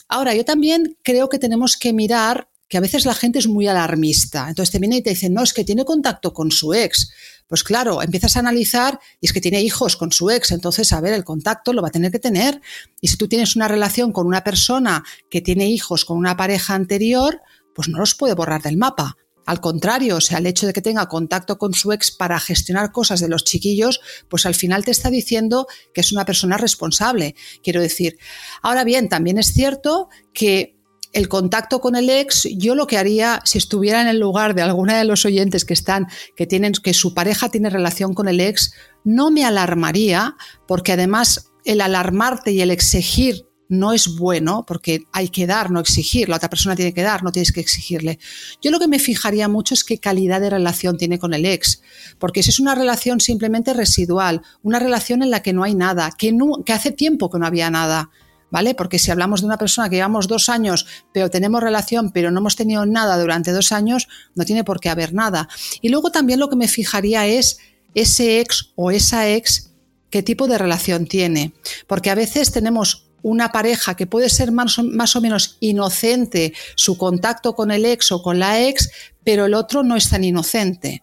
Ahora, 0.09 0.35
yo 0.35 0.45
también 0.45 0.99
creo 1.03 1.29
que 1.29 1.39
tenemos 1.39 1.77
que 1.77 1.93
mirar 1.93 2.49
que 2.73 2.79
a 2.79 2.81
veces 2.81 3.05
la 3.05 3.13
gente 3.13 3.39
es 3.39 3.49
muy 3.49 3.69
alarmista. 3.69 4.49
Entonces 4.49 4.73
te 4.73 4.79
viene 4.79 4.97
y 4.97 5.03
te 5.03 5.11
dice, 5.11 5.29
no, 5.29 5.43
es 5.43 5.53
que 5.53 5.63
tiene 5.63 5.85
contacto 5.85 6.33
con 6.33 6.51
su 6.51 6.73
ex. 6.73 7.13
Pues 7.47 7.65
claro, 7.65 8.01
empiezas 8.01 8.35
a 8.35 8.41
analizar 8.41 8.99
y 9.21 9.27
es 9.27 9.35
que 9.35 9.43
tiene 9.43 9.61
hijos 9.61 9.95
con 9.95 10.11
su 10.11 10.31
ex, 10.31 10.53
entonces, 10.53 10.91
a 10.95 11.03
ver, 11.03 11.13
el 11.13 11.23
contacto 11.23 11.75
lo 11.75 11.83
va 11.83 11.89
a 11.89 11.91
tener 11.91 12.11
que 12.11 12.19
tener. 12.19 12.63
Y 13.03 13.09
si 13.09 13.19
tú 13.19 13.29
tienes 13.29 13.57
una 13.57 13.69
relación 13.69 14.11
con 14.11 14.27
una 14.27 14.43
persona 14.43 15.05
que 15.29 15.43
tiene 15.43 15.69
hijos 15.69 16.07
con 16.07 16.17
una 16.17 16.35
pareja 16.35 16.75
anterior, 16.75 17.43
pues 17.75 17.91
no 17.91 17.99
los 17.99 18.15
puede 18.15 18.33
borrar 18.33 18.63
del 18.63 18.79
mapa. 18.79 19.19
Al 19.45 19.61
contrario, 19.61 20.17
o 20.17 20.23
sea, 20.23 20.39
el 20.39 20.47
hecho 20.47 20.67
de 20.67 20.73
que 20.73 20.81
tenga 20.81 21.11
contacto 21.11 21.59
con 21.59 21.75
su 21.75 21.93
ex 21.93 22.11
para 22.11 22.41
gestionar 22.41 22.91
cosas 22.91 23.21
de 23.21 23.29
los 23.29 23.45
chiquillos, 23.45 24.01
pues 24.31 24.47
al 24.47 24.55
final 24.55 24.83
te 24.83 24.93
está 24.93 25.11
diciendo 25.11 25.67
que 25.93 26.01
es 26.01 26.11
una 26.11 26.25
persona 26.25 26.57
responsable, 26.57 27.35
quiero 27.63 27.83
decir. 27.83 28.17
Ahora 28.63 28.83
bien, 28.83 29.11
también 29.11 29.37
es 29.37 29.53
cierto 29.53 30.09
que 30.33 30.81
el 31.13 31.29
contacto 31.29 31.81
con 31.81 31.97
el 31.97 32.09
ex, 32.09 32.49
yo 32.57 32.75
lo 32.75 32.87
que 32.87 32.99
haría 32.99 33.41
si 33.45 33.59
estuviera 33.59 34.01
en 34.01 34.09
el 34.09 34.19
lugar 34.19 34.55
de 34.55 34.63
alguna 34.63 34.99
de 34.99 35.05
los 35.05 35.25
oyentes 35.25 35.65
que 35.65 35.75
están, 35.75 36.09
que 36.37 36.47
tienen, 36.47 36.73
que 36.73 36.95
su 36.95 37.15
pareja 37.15 37.51
tiene 37.51 37.71
relación 37.71 38.15
con 38.15 38.29
el 38.29 38.41
ex, 38.41 38.73
no 39.05 39.31
me 39.31 39.45
alarmaría, 39.45 40.37
porque 40.67 40.93
además 40.93 41.53
el 41.65 41.81
alarmarte 41.81 42.53
y 42.53 42.61
el 42.61 42.71
exigir 42.71 43.47
no 43.73 43.95
es 43.95 44.17
bueno, 44.17 44.65
porque 44.67 45.05
hay 45.13 45.29
que 45.29 45.47
dar, 45.47 45.71
no 45.71 45.81
exigir, 45.81 46.29
la 46.29 46.37
otra 46.37 46.51
persona 46.51 46.77
tiene 46.77 46.93
que 46.93 47.03
dar, 47.03 47.23
no 47.23 47.33
tienes 47.33 47.53
que 47.53 47.61
exigirle. 47.61 48.19
Yo 48.61 48.71
lo 48.71 48.79
que 48.79 48.87
me 48.87 48.99
fijaría 48.99 49.49
mucho 49.49 49.73
es 49.73 49.83
qué 49.83 49.97
calidad 49.97 50.43
de 50.43 50.51
relación 50.51 50.99
tiene 50.99 51.19
con 51.19 51.33
el 51.33 51.47
ex, 51.47 51.81
porque 52.19 52.43
si 52.43 52.51
es 52.51 52.61
una 52.61 52.75
relación 52.75 53.19
simplemente 53.21 53.73
residual, 53.73 54.43
una 54.63 54.79
relación 54.79 55.23
en 55.23 55.31
la 55.31 55.41
que 55.41 55.55
no 55.55 55.65
hay 55.65 55.75
nada, 55.75 56.11
que, 56.17 56.33
no, 56.33 56.63
que 56.67 56.75
hace 56.75 56.93
tiempo 56.93 57.31
que 57.31 57.39
no 57.39 57.47
había 57.47 57.71
nada, 57.71 58.11
¿vale? 58.53 58.75
Porque 58.75 59.01
si 59.01 59.11
hablamos 59.11 59.41
de 59.41 59.47
una 59.47 59.57
persona 59.57 59.89
que 59.89 59.97
llevamos 59.97 60.29
dos 60.29 60.49
años, 60.49 60.87
pero 61.13 61.31
tenemos 61.31 61.63
relación, 61.63 62.13
pero 62.13 62.31
no 62.31 62.39
hemos 62.39 62.55
tenido 62.55 62.87
nada 62.87 63.19
durante 63.19 63.51
dos 63.51 63.73
años, 63.73 64.09
no 64.37 64.45
tiene 64.45 64.63
por 64.63 64.79
qué 64.79 64.91
haber 64.91 65.15
nada. 65.15 65.49
Y 65.81 65.89
luego 65.89 66.13
también 66.13 66.39
lo 66.39 66.51
que 66.51 66.57
me 66.57 66.69
fijaría 66.69 67.27
es 67.27 67.59
ese 67.95 68.41
ex 68.41 68.73
o 68.77 68.91
esa 68.91 69.29
ex, 69.29 69.71
qué 70.11 70.23
tipo 70.23 70.47
de 70.47 70.59
relación 70.59 71.07
tiene. 71.07 71.55
Porque 71.87 72.11
a 72.11 72.15
veces 72.15 72.53
tenemos 72.53 73.09
una 73.23 73.53
pareja 73.53 73.97
que 73.97 74.07
puede 74.07 74.29
ser 74.29 74.53
más 74.53 74.79
o, 74.79 74.85
más 74.85 75.17
o, 75.17 75.23
menos 75.23 75.57
inocente 75.61 76.53
su 76.77 76.99
contacto 76.99 77.55
con 77.55 77.71
el 77.71 77.87
ex 77.87 78.13
o 78.13 78.23
con 78.23 78.39
la 78.39 78.61
ex, 78.61 78.91
pero 79.25 79.47
el 79.47 79.55
otro 79.55 79.83
no 79.83 79.97
es 79.97 80.11
tan 80.11 80.25
inocente. 80.25 81.03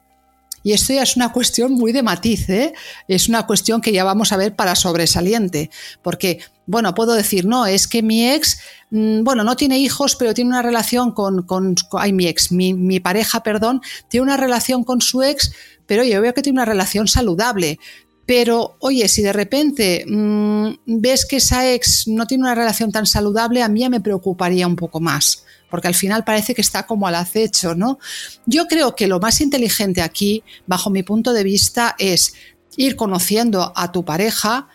Y 0.64 0.74
esto 0.74 0.94
ya 0.94 1.04
es 1.04 1.16
una 1.16 1.32
cuestión 1.32 1.74
muy 1.74 1.92
de 1.92 2.04
matiz, 2.04 2.50
¿eh? 2.50 2.74
es 3.08 3.30
una 3.30 3.46
cuestión 3.46 3.82
que 3.82 3.92
ya 3.92 4.04
vamos 4.04 4.32
a 4.32 4.38
ver 4.38 4.56
para 4.56 4.76
sobresaliente, 4.76 5.70
porque, 6.02 6.40
bueno, 6.66 6.94
puedo 6.94 7.14
decir, 7.14 7.46
no, 7.46 7.66
es 7.66 7.88
que 7.88 8.04
mi 8.04 8.30
ex, 8.30 8.60
mmm, 8.90 9.24
bueno, 9.24 9.44
no 9.44 9.56
tiene 9.56 9.80
hijos, 9.80 10.16
pero 10.16 10.34
tiene 10.34 10.50
una 10.50 10.62
relación 10.62 11.12
con, 11.12 11.44
con, 11.44 11.76
ay, 11.94 12.14
mi 12.14 12.28
ex, 12.28 12.52
mi, 12.52 12.74
mi, 12.74 13.00
pareja, 13.00 13.42
perdón, 13.42 13.82
tiene 14.10 14.24
una 14.24 14.38
relación 14.38 14.84
con 14.84 15.02
su 15.02 15.24
ex, 15.24 15.52
pero 15.86 16.04
yo 16.04 16.22
veo 16.22 16.34
que 16.34 16.42
tiene 16.42 16.58
una 16.58 16.66
relación 16.66 17.08
saludable. 17.08 17.80
Pero, 18.26 18.76
oye, 18.80 19.08
si 19.08 19.24
de 19.24 19.34
repente 19.34 20.06
mmm, 20.08 20.70
ves 20.86 21.26
que 21.26 21.38
esa 21.38 21.68
ex 21.72 22.08
no 22.08 22.28
tiene 22.28 22.44
una 22.44 22.54
relación 22.54 22.92
tan 22.92 23.08
saludable, 23.08 23.64
a 23.64 23.70
mí 23.70 23.80
ya 23.80 23.90
me 23.90 24.02
preocuparía 24.02 24.68
un 24.68 24.76
poco 24.76 25.00
más 25.00 25.46
porque 25.70 25.88
al 25.88 25.96
final 25.96 26.24
parece 26.24 26.54
que 26.56 26.62
está 26.62 26.86
como 26.86 27.08
al 27.08 27.16
acecho, 27.16 27.76
¿no? 27.76 28.00
Yo 28.46 28.68
creo 28.68 28.96
que 28.96 29.08
lo 29.08 29.20
más 29.20 29.42
inteligente 29.42 30.02
aquí, 30.02 30.44
bajo 30.68 30.90
mi 30.90 31.04
punto 31.04 31.34
de 31.34 31.44
vista, 31.44 31.96
es 32.00 32.34
ir 32.78 32.96
conociendo 32.96 33.74
a 33.76 33.92
tu 33.92 34.06
pareja, 34.06 34.68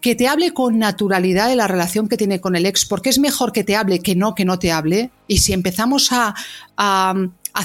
que 0.00 0.14
te 0.14 0.28
hable 0.28 0.52
con 0.52 0.78
naturalidad 0.78 1.48
de 1.48 1.56
la 1.56 1.68
relación 1.68 2.08
que 2.08 2.16
tiene 2.16 2.40
con 2.40 2.56
el 2.56 2.66
ex, 2.66 2.86
porque 2.86 3.10
es 3.10 3.18
mejor 3.18 3.52
que 3.52 3.64
te 3.64 3.76
hable 3.76 4.00
que 4.00 4.16
no 4.16 4.34
que 4.34 4.44
no 4.44 4.58
te 4.58 4.72
hable. 4.72 5.10
Y 5.26 5.38
si 5.38 5.52
empezamos 5.52 6.10
a, 6.12 6.34
a, 6.76 7.14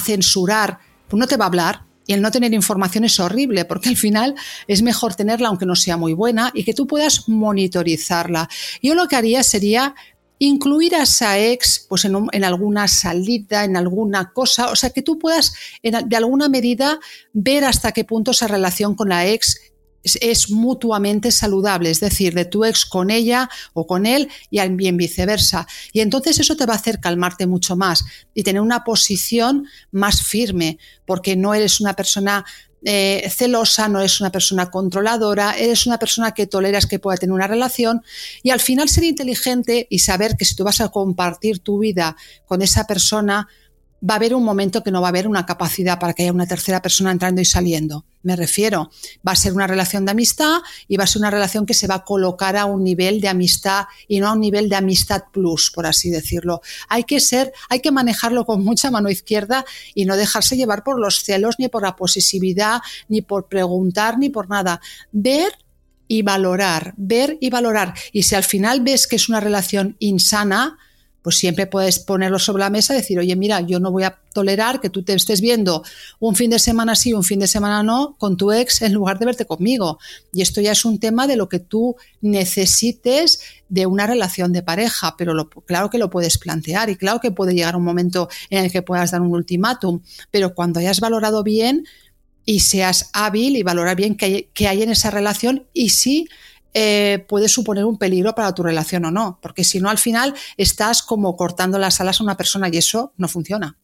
censurar, 0.03 0.79
pues 1.07 1.19
no 1.19 1.27
te 1.27 1.37
va 1.37 1.45
a 1.45 1.47
hablar, 1.47 1.85
y 2.07 2.13
el 2.13 2.21
no 2.21 2.31
tener 2.31 2.53
información 2.53 3.03
es 3.03 3.19
horrible, 3.19 3.65
porque 3.65 3.89
al 3.89 3.97
final 3.97 4.35
es 4.67 4.81
mejor 4.81 5.15
tenerla 5.15 5.47
aunque 5.47 5.65
no 5.65 5.75
sea 5.75 5.97
muy 5.97 6.13
buena 6.13 6.51
y 6.53 6.63
que 6.63 6.73
tú 6.73 6.85
puedas 6.85 7.27
monitorizarla. 7.27 8.47
Yo 8.83 8.93
lo 8.93 9.07
que 9.07 9.15
haría 9.15 9.41
sería 9.41 9.95
incluir 10.39 10.95
a 10.95 11.03
esa 11.03 11.39
ex 11.39 11.85
pues 11.87 12.05
en, 12.05 12.15
un, 12.15 12.29
en, 12.31 12.43
alguna 12.43 12.87
salida, 12.87 13.63
en 13.63 13.77
alguna 13.77 14.31
cosa, 14.33 14.69
o 14.69 14.75
sea, 14.75 14.89
que 14.89 15.01
tú 15.01 15.17
puedas 15.17 15.53
de 15.81 16.15
alguna 16.15 16.49
medida 16.49 16.99
ver 17.33 17.63
hasta 17.63 17.91
qué 17.91 18.03
punto 18.03 18.31
esa 18.31 18.47
relación 18.47 18.95
con 18.95 19.09
la 19.09 19.27
ex 19.27 19.59
es, 20.03 20.19
es, 20.21 20.51
mutuamente 20.51 21.31
saludable, 21.31 21.89
es 21.89 21.99
decir, 21.99 22.35
de 22.35 22.45
tu 22.45 22.63
ex 22.63 22.85
con 22.85 23.09
ella 23.09 23.49
o 23.73 23.87
con 23.87 24.05
él 24.05 24.29
y 24.51 24.61
bien 24.69 24.97
viceversa. 24.97 25.67
Y 25.93 26.01
entonces 26.01 26.39
eso 26.39 26.55
te 26.55 26.67
va 26.67 26.73
a 26.73 26.77
hacer 26.77 26.99
calmarte 26.99 27.47
mucho 27.47 27.75
más 27.75 28.05
y 28.35 28.43
tener 28.43 28.61
una 28.61 28.83
posición 28.83 29.65
más 29.91 30.21
firme, 30.21 30.77
porque 31.07 31.35
no 31.35 31.55
eres 31.55 31.79
una 31.79 31.95
persona 31.95 32.45
eh, 32.87 33.27
celosa, 33.31 33.89
no 33.89 33.99
eres 33.99 34.21
una 34.21 34.31
persona 34.31 34.69
controladora, 34.69 35.57
eres 35.57 35.87
una 35.87 35.97
persona 35.97 36.33
que 36.33 36.45
toleras 36.45 36.85
que 36.85 36.99
pueda 36.99 37.17
tener 37.17 37.33
una 37.33 37.47
relación 37.47 38.03
y 38.43 38.51
al 38.51 38.59
final 38.59 38.89
ser 38.89 39.03
inteligente 39.03 39.87
y 39.89 39.99
saber 39.99 40.37
que 40.37 40.45
si 40.45 40.55
tú 40.55 40.63
vas 40.63 40.81
a 40.81 40.89
compartir 40.89 41.59
tu 41.59 41.79
vida 41.79 42.15
con 42.45 42.61
esa 42.61 42.85
persona, 42.85 43.47
va 44.07 44.15
a 44.15 44.17
haber 44.17 44.35
un 44.35 44.43
momento 44.43 44.83
que 44.83 44.91
no 44.91 45.01
va 45.01 45.07
a 45.07 45.09
haber 45.09 45.27
una 45.27 45.45
capacidad 45.45 45.99
para 45.99 46.13
que 46.13 46.23
haya 46.23 46.31
una 46.31 46.45
tercera 46.45 46.81
persona 46.81 47.11
entrando 47.11 47.41
y 47.41 47.45
saliendo. 47.45 48.05
Me 48.21 48.35
refiero, 48.35 48.91
va 49.27 49.31
a 49.31 49.35
ser 49.35 49.53
una 49.53 49.67
relación 49.67 50.05
de 50.05 50.11
amistad 50.11 50.61
y 50.87 50.97
va 50.97 51.05
a 51.05 51.07
ser 51.07 51.21
una 51.21 51.31
relación 51.31 51.65
que 51.65 51.73
se 51.73 51.87
va 51.87 51.95
a 51.95 52.03
colocar 52.03 52.55
a 52.57 52.65
un 52.65 52.83
nivel 52.83 53.19
de 53.21 53.29
amistad 53.29 53.85
y 54.07 54.19
no 54.19 54.27
a 54.27 54.33
un 54.33 54.39
nivel 54.39 54.69
de 54.69 54.75
amistad 54.75 55.23
plus, 55.31 55.71
por 55.71 55.85
así 55.85 56.09
decirlo. 56.09 56.61
Hay 56.89 57.03
que 57.03 57.19
ser, 57.19 57.51
hay 57.69 57.79
que 57.79 57.91
manejarlo 57.91 58.45
con 58.45 58.63
mucha 58.63 58.91
mano 58.91 59.09
izquierda 59.09 59.65
y 59.93 60.05
no 60.05 60.17
dejarse 60.17 60.57
llevar 60.57 60.83
por 60.83 60.99
los 60.99 61.23
celos, 61.23 61.55
ni 61.57 61.67
por 61.67 61.83
la 61.83 61.95
posesividad, 61.95 62.81
ni 63.07 63.21
por 63.21 63.47
preguntar, 63.47 64.17
ni 64.17 64.29
por 64.29 64.49
nada. 64.49 64.81
Ver 65.11 65.53
y 66.07 66.21
valorar, 66.21 66.93
ver 66.97 67.37
y 67.41 67.49
valorar. 67.49 67.95
Y 68.11 68.23
si 68.23 68.35
al 68.35 68.43
final 68.43 68.81
ves 68.81 69.07
que 69.07 69.15
es 69.15 69.29
una 69.29 69.39
relación 69.39 69.95
insana, 69.99 70.77
pues 71.25 71.39
siempre 71.39 71.65
puedes 71.65 71.97
ponerlo 71.97 72.37
sobre 72.37 72.61
la 72.61 72.69
mesa 72.69 72.93
y 72.93 72.97
decir, 72.97 73.17
oye, 73.17 73.35
mira, 73.35 73.59
yo 73.61 73.79
no 73.79 73.89
voy 73.89 74.03
a 74.03 74.19
tolerar 74.31 74.79
que 74.79 74.91
tú 74.91 75.01
te 75.01 75.15
estés 75.15 75.41
viendo 75.41 75.81
un 76.19 76.35
fin 76.35 76.51
de 76.51 76.59
semana 76.59 76.95
sí, 76.95 77.13
un 77.13 77.23
fin 77.23 77.39
de 77.39 77.47
semana 77.47 77.81
no, 77.81 78.15
con 78.19 78.37
tu 78.37 78.51
ex 78.51 78.83
en 78.83 78.93
lugar 78.93 79.17
de 79.17 79.25
verte 79.25 79.45
conmigo. 79.45 79.97
Y 80.31 80.43
esto 80.43 80.61
ya 80.61 80.73
es 80.73 80.85
un 80.85 80.99
tema 80.99 81.25
de 81.25 81.35
lo 81.35 81.49
que 81.49 81.57
tú 81.57 81.95
necesites 82.21 83.39
de 83.69 83.87
una 83.87 84.05
relación 84.05 84.53
de 84.53 84.61
pareja, 84.61 85.15
pero 85.17 85.49
claro 85.65 85.89
que 85.89 85.97
lo 85.97 86.11
puedes 86.11 86.37
plantear 86.37 86.91
y 86.91 86.95
claro 86.95 87.19
que 87.19 87.31
puede 87.31 87.55
llegar 87.55 87.75
un 87.75 87.83
momento 87.83 88.29
en 88.51 88.63
el 88.63 88.71
que 88.71 88.83
puedas 88.83 89.09
dar 89.09 89.21
un 89.21 89.33
ultimátum, 89.33 90.01
pero 90.29 90.53
cuando 90.53 90.79
hayas 90.79 90.99
valorado 90.99 91.41
bien 91.41 91.85
y 92.45 92.59
seas 92.59 93.09
hábil 93.13 93.57
y 93.57 93.63
valorar 93.63 93.95
bien 93.95 94.13
qué 94.13 94.25
hay, 94.25 94.49
qué 94.53 94.67
hay 94.67 94.83
en 94.83 94.91
esa 94.91 95.09
relación 95.09 95.65
y 95.73 95.89
si 95.89 96.29
eh, 96.77 97.25
puede 97.29 97.47
suponer 97.47 97.85
un 97.85 97.97
peligro 97.97 98.35
para 98.35 98.53
tu 98.53 98.61
relación 98.61 99.05
o 99.05 99.11
no, 99.11 99.39
porque 99.41 99.63
si 99.63 99.79
no 99.79 99.89
al 99.89 99.97
final 99.97 100.35
estás 100.57 101.01
como 101.01 101.37
cortando 101.37 101.79
las 101.79 102.01
alas 102.01 102.19
a 102.19 102.23
una 102.25 102.35
persona 102.35 102.67
y 102.69 102.75
eso 102.75 103.13
no 103.15 103.29
funciona. 103.29 103.77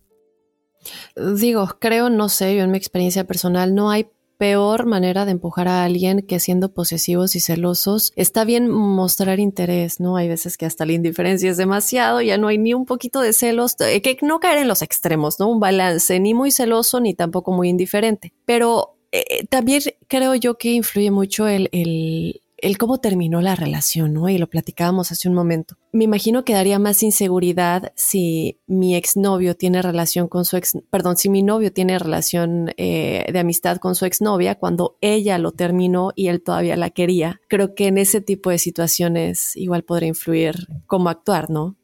Digo, 1.15 1.77
creo, 1.79 2.09
no 2.09 2.27
sé, 2.27 2.53
yo 2.53 2.63
en 2.63 2.71
mi 2.71 2.77
experiencia 2.77 3.23
personal 3.25 3.73
no 3.73 3.91
hay 3.91 4.09
peor 4.37 4.87
manera 4.87 5.23
de 5.23 5.31
empujar 5.31 5.69
a 5.69 5.85
alguien 5.85 6.23
que 6.23 6.41
siendo 6.41 6.73
posesivos 6.73 7.35
y 7.37 7.39
celosos. 7.39 8.11
Está 8.17 8.43
bien 8.43 8.69
mostrar 8.69 9.39
interés, 9.39 10.01
¿no? 10.01 10.17
Hay 10.17 10.27
veces 10.27 10.57
que 10.57 10.65
hasta 10.65 10.85
la 10.85 10.91
indiferencia 10.91 11.49
es 11.49 11.57
demasiado, 11.57 12.21
ya 12.21 12.37
no 12.37 12.49
hay 12.49 12.57
ni 12.57 12.73
un 12.73 12.85
poquito 12.85 13.21
de 13.21 13.31
celos, 13.31 13.75
eh, 13.79 14.01
que 14.01 14.17
no 14.21 14.41
caer 14.41 14.57
en 14.57 14.67
los 14.67 14.81
extremos, 14.81 15.39
¿no? 15.39 15.47
Un 15.47 15.61
balance, 15.61 16.19
ni 16.19 16.33
muy 16.33 16.51
celoso 16.51 16.99
ni 16.99 17.13
tampoco 17.13 17.53
muy 17.53 17.69
indiferente. 17.69 18.33
Pero 18.43 18.97
eh, 19.13 19.45
también 19.47 19.81
creo 20.09 20.35
yo 20.35 20.57
que 20.57 20.73
influye 20.73 21.11
mucho 21.11 21.47
el, 21.47 21.69
el 21.71 22.41
el 22.61 22.77
cómo 22.77 22.99
terminó 22.99 23.41
la 23.41 23.55
relación, 23.55 24.13
¿no? 24.13 24.29
Y 24.29 24.37
lo 24.37 24.47
platicábamos 24.47 25.11
hace 25.11 25.27
un 25.27 25.33
momento. 25.33 25.75
Me 25.91 26.03
imagino 26.03 26.45
que 26.45 26.53
daría 26.53 26.79
más 26.79 27.03
inseguridad 27.03 27.91
si 27.95 28.59
mi 28.67 28.95
exnovio 28.95 29.55
tiene 29.55 29.81
relación 29.81 30.27
con 30.27 30.45
su 30.45 30.57
ex, 30.57 30.77
perdón, 30.89 31.17
si 31.17 31.29
mi 31.29 31.43
novio 31.43 31.73
tiene 31.73 31.99
relación 31.99 32.73
eh, 32.77 33.25
de 33.31 33.39
amistad 33.39 33.77
con 33.77 33.95
su 33.95 34.05
exnovia 34.05 34.55
cuando 34.55 34.97
ella 35.01 35.37
lo 35.37 35.51
terminó 35.51 36.11
y 36.15 36.27
él 36.27 36.41
todavía 36.41 36.77
la 36.77 36.91
quería. 36.91 37.41
Creo 37.49 37.75
que 37.75 37.87
en 37.87 37.97
ese 37.97 38.21
tipo 38.21 38.49
de 38.49 38.59
situaciones 38.59 39.55
igual 39.57 39.83
podría 39.83 40.09
influir 40.09 40.67
cómo 40.85 41.09
actuar, 41.09 41.49
¿no? 41.49 41.75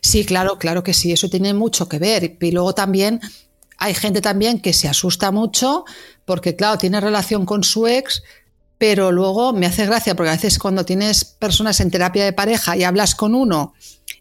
Sí, 0.00 0.24
claro, 0.24 0.58
claro 0.58 0.82
que 0.82 0.94
sí, 0.94 1.12
eso 1.12 1.28
tiene 1.28 1.54
mucho 1.54 1.88
que 1.88 1.98
ver. 1.98 2.36
Y 2.40 2.50
luego 2.52 2.74
también 2.74 3.20
hay 3.78 3.94
gente 3.94 4.20
también 4.20 4.60
que 4.60 4.72
se 4.72 4.88
asusta 4.88 5.30
mucho 5.30 5.84
porque, 6.24 6.56
claro, 6.56 6.78
tiene 6.78 7.00
relación 7.00 7.46
con 7.46 7.64
su 7.64 7.86
ex, 7.86 8.22
pero 8.78 9.12
luego 9.12 9.52
me 9.52 9.66
hace 9.66 9.86
gracia 9.86 10.14
porque 10.14 10.30
a 10.30 10.34
veces 10.34 10.58
cuando 10.58 10.84
tienes 10.84 11.24
personas 11.24 11.80
en 11.80 11.90
terapia 11.90 12.24
de 12.24 12.32
pareja 12.32 12.76
y 12.76 12.84
hablas 12.84 13.14
con 13.14 13.34
uno 13.34 13.74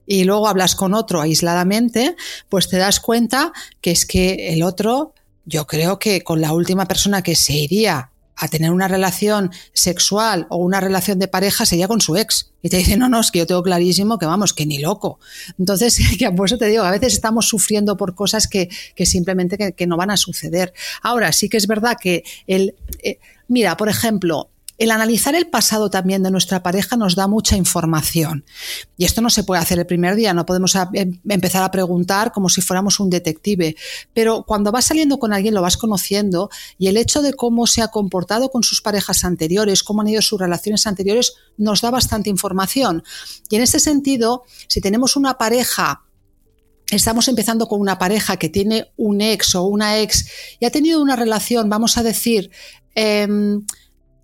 y 0.06 0.24
luego 0.24 0.48
hablas 0.48 0.76
con 0.76 0.94
otro 0.94 1.22
aisladamente, 1.22 2.16
pues 2.50 2.70
te 2.70 2.78
das 2.78 3.00
cuenta 3.00 3.52
que 3.82 3.92
es 3.92 4.06
que 4.06 4.54
el 4.54 4.64
otro, 4.64 5.14
yo 5.46 5.68
creo 5.68 6.00
que 6.00 6.22
con 6.22 6.42
la 6.42 6.54
última 6.54 6.86
persona 6.86 7.22
que 7.22 7.36
se 7.36 7.54
iría 7.54 8.12
a 8.38 8.48
tener 8.48 8.72
una 8.72 8.88
relación 8.88 9.52
sexual 9.74 10.46
o 10.50 10.58
una 10.58 10.82
relación 10.82 11.20
de 11.20 11.28
pareja 11.28 11.66
sería 11.66 11.88
con 11.88 12.02
su 12.02 12.18
ex. 12.18 12.52
Y 12.62 12.70
te 12.70 12.78
dice, 12.78 12.98
no, 12.98 13.08
no, 13.08 13.20
es 13.20 13.32
que 13.32 13.40
yo 13.40 13.48
tengo 13.48 13.64
clarísimo 13.64 14.18
que 14.18 14.26
vamos, 14.26 14.54
que 14.54 14.66
ni 14.66 14.80
loco. 14.80 15.20
Entonces, 15.58 15.98
que 16.20 16.30
por 16.32 16.48
eso 16.48 16.58
te 16.58 16.66
digo, 16.68 16.84
a 16.84 16.92
veces 16.92 17.14
estamos 17.14 17.48
sufriendo 17.48 17.96
por 17.96 18.16
cosas 18.16 18.48
que, 18.48 18.70
que 18.96 19.06
simplemente 19.06 19.74
que, 19.74 19.88
no 19.88 19.98
van 19.98 20.12
a 20.12 20.18
suceder. 20.18 20.74
Ahora, 21.02 21.32
sí 21.32 21.50
que 21.50 21.58
es 21.58 21.68
verdad 21.68 21.98
que 22.00 22.24
el... 22.48 22.76
Eh, 23.04 23.20
mira, 23.48 23.78
por 23.78 23.90
ejemplo, 23.90 24.50
el 24.78 24.92
analizar 24.92 25.36
el 25.36 25.48
pasado 25.48 25.90
también 25.90 26.22
de 26.22 26.32
nuestra 26.32 26.62
pareja 26.62 26.98
nos 26.98 27.16
da 27.16 27.28
mucha 27.28 27.56
información. 27.56 28.44
Y 28.98 29.06
esto 29.06 29.22
no 29.22 29.30
se 29.30 29.44
puede 29.44 29.62
hacer 29.62 29.80
el 29.80 29.86
primer 29.86 30.16
día, 30.16 30.34
no 30.34 30.46
podemos 30.46 30.76
em, 30.94 31.20
empezar 31.30 31.64
a 31.64 31.72
preguntar 31.72 32.34
como 32.34 32.50
si 32.50 32.62
fuéramos 32.62 33.00
un 33.00 33.10
detective. 33.10 33.76
Pero 34.14 34.44
cuando 34.44 34.74
vas 34.74 34.86
saliendo 34.86 35.18
con 35.18 35.32
alguien 35.32 35.54
lo 35.54 35.62
vas 35.62 35.78
conociendo 35.78 36.50
y 36.78 36.88
el 36.88 36.98
hecho 36.98 37.22
de 37.22 37.34
cómo 37.34 37.68
se 37.68 37.82
ha 37.82 37.88
comportado 37.88 38.50
con 38.50 38.64
sus 38.64 38.82
parejas 38.82 39.24
anteriores, 39.24 39.82
cómo 39.82 40.02
han 40.02 40.10
ido 40.10 40.22
sus 40.22 40.40
relaciones 40.40 40.86
anteriores, 40.88 41.36
nos 41.58 41.82
da 41.82 41.90
bastante 41.90 42.30
información. 42.30 43.04
Y 43.50 43.56
en 43.56 43.62
ese 43.62 43.80
sentido, 43.80 44.44
si 44.68 44.82
tenemos 44.82 45.16
una 45.16 45.38
pareja 45.38 46.02
estamos 46.92 47.28
empezando 47.28 47.68
con 47.68 47.82
una 47.82 47.98
pareja 47.98 48.38
que 48.38 48.50
tiene 48.50 48.92
un 48.96 49.22
ex 49.22 49.56
o 49.56 49.64
una 49.64 50.00
ex 50.00 50.28
y 50.60 50.66
ha 50.66 50.72
tenido 50.72 51.02
una 51.02 51.16
relación, 51.16 51.70
vamos 51.70 51.98
a 51.98 52.04
decir, 52.04 52.52
em, 52.94 53.66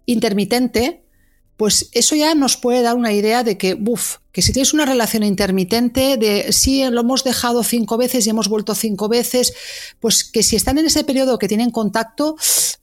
intermitente, 0.05 1.03
pues 1.57 1.89
eso 1.91 2.15
ya 2.15 2.33
nos 2.35 2.57
puede 2.57 2.81
dar 2.81 2.95
una 2.95 3.13
idea 3.13 3.43
de 3.43 3.57
que, 3.57 3.73
buf, 3.73 4.17
que 4.31 4.41
si 4.41 4.53
tienes 4.53 4.73
una 4.73 4.85
relación 4.85 5.23
intermitente 5.23 6.17
de 6.17 6.53
si 6.53 6.83
lo 6.89 7.01
hemos 7.01 7.23
dejado 7.23 7.63
cinco 7.63 7.97
veces 7.97 8.25
y 8.25 8.29
hemos 8.29 8.47
vuelto 8.47 8.75
cinco 8.75 9.09
veces, 9.09 9.53
pues 9.99 10.23
que 10.23 10.43
si 10.43 10.55
están 10.55 10.77
en 10.77 10.85
ese 10.85 11.03
periodo 11.03 11.37
que 11.37 11.47
tienen 11.47 11.71
contacto, 11.71 12.35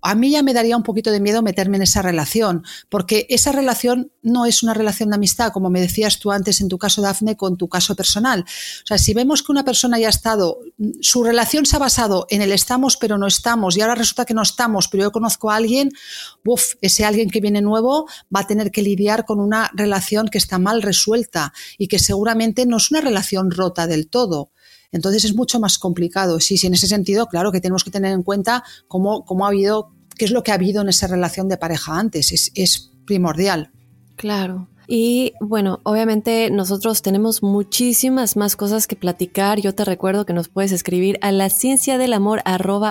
a 0.02 0.14
mí 0.14 0.30
ya 0.30 0.42
me 0.42 0.54
daría 0.54 0.76
un 0.76 0.82
poquito 0.82 1.10
de 1.10 1.20
miedo 1.20 1.42
meterme 1.42 1.76
en 1.76 1.84
esa 1.84 2.02
relación, 2.02 2.64
porque 2.88 3.26
esa 3.30 3.52
relación 3.52 4.12
no 4.22 4.46
es 4.46 4.62
una 4.62 4.74
relación 4.74 5.10
de 5.10 5.16
amistad, 5.16 5.52
como 5.52 5.70
me 5.70 5.80
decías 5.80 6.18
tú 6.18 6.30
antes 6.30 6.60
en 6.60 6.68
tu 6.68 6.78
caso, 6.78 7.00
Dafne, 7.00 7.36
con 7.36 7.56
tu 7.56 7.68
caso 7.68 7.94
personal. 7.94 8.40
O 8.82 8.86
sea, 8.86 8.98
si 8.98 9.14
vemos 9.14 9.42
que 9.42 9.52
una 9.52 9.64
persona 9.64 9.98
ya 9.98 10.08
ha 10.08 10.10
estado, 10.10 10.58
su 11.00 11.24
relación 11.24 11.64
se 11.64 11.76
ha 11.76 11.78
basado 11.78 12.26
en 12.28 12.42
el 12.42 12.52
estamos 12.52 12.96
pero 12.96 13.18
no 13.18 13.26
estamos 13.26 13.76
y 13.76 13.80
ahora 13.80 13.94
resulta 13.94 14.24
que 14.24 14.34
no 14.34 14.42
estamos, 14.42 14.88
pero 14.88 15.04
yo 15.04 15.12
conozco 15.12 15.50
a 15.50 15.56
alguien, 15.56 15.90
uff, 16.44 16.74
ese 16.80 17.04
alguien 17.04 17.30
que 17.30 17.40
viene 17.40 17.62
nuevo 17.62 18.06
va 18.34 18.40
a 18.40 18.46
tener 18.46 18.70
que 18.70 18.82
lidiar 18.82 19.24
con 19.24 19.40
una 19.40 19.70
relación 19.74 20.28
que 20.28 20.38
está 20.38 20.58
mal 20.58 20.82
resuelta 20.82 21.37
y 21.76 21.88
que 21.88 21.98
seguramente 21.98 22.66
no 22.66 22.76
es 22.76 22.90
una 22.90 23.00
relación 23.00 23.50
rota 23.50 23.86
del 23.86 24.08
todo. 24.08 24.52
Entonces 24.90 25.24
es 25.24 25.34
mucho 25.34 25.60
más 25.60 25.78
complicado. 25.78 26.40
Sí, 26.40 26.56
sí, 26.56 26.66
en 26.66 26.74
ese 26.74 26.86
sentido, 26.86 27.26
claro 27.26 27.52
que 27.52 27.60
tenemos 27.60 27.84
que 27.84 27.90
tener 27.90 28.12
en 28.12 28.22
cuenta 28.22 28.64
cómo, 28.86 29.24
cómo 29.24 29.44
ha 29.44 29.48
habido, 29.48 29.92
qué 30.16 30.24
es 30.24 30.30
lo 30.30 30.42
que 30.42 30.50
ha 30.50 30.54
habido 30.54 30.82
en 30.82 30.88
esa 30.88 31.06
relación 31.06 31.48
de 31.48 31.58
pareja 31.58 31.98
antes. 31.98 32.32
Es, 32.32 32.50
es 32.54 32.90
primordial. 33.04 33.70
Claro. 34.16 34.68
Y 34.90 35.34
bueno, 35.38 35.80
obviamente 35.82 36.50
nosotros 36.50 37.02
tenemos 37.02 37.42
muchísimas 37.42 38.38
más 38.38 38.56
cosas 38.56 38.86
que 38.86 38.96
platicar. 38.96 39.60
Yo 39.60 39.74
te 39.74 39.84
recuerdo 39.84 40.24
que 40.24 40.32
nos 40.32 40.48
puedes 40.48 40.72
escribir 40.72 41.18
a 41.20 41.30
la 41.30 41.50
ciencia 41.50 41.98
del 41.98 42.14
amor 42.14 42.42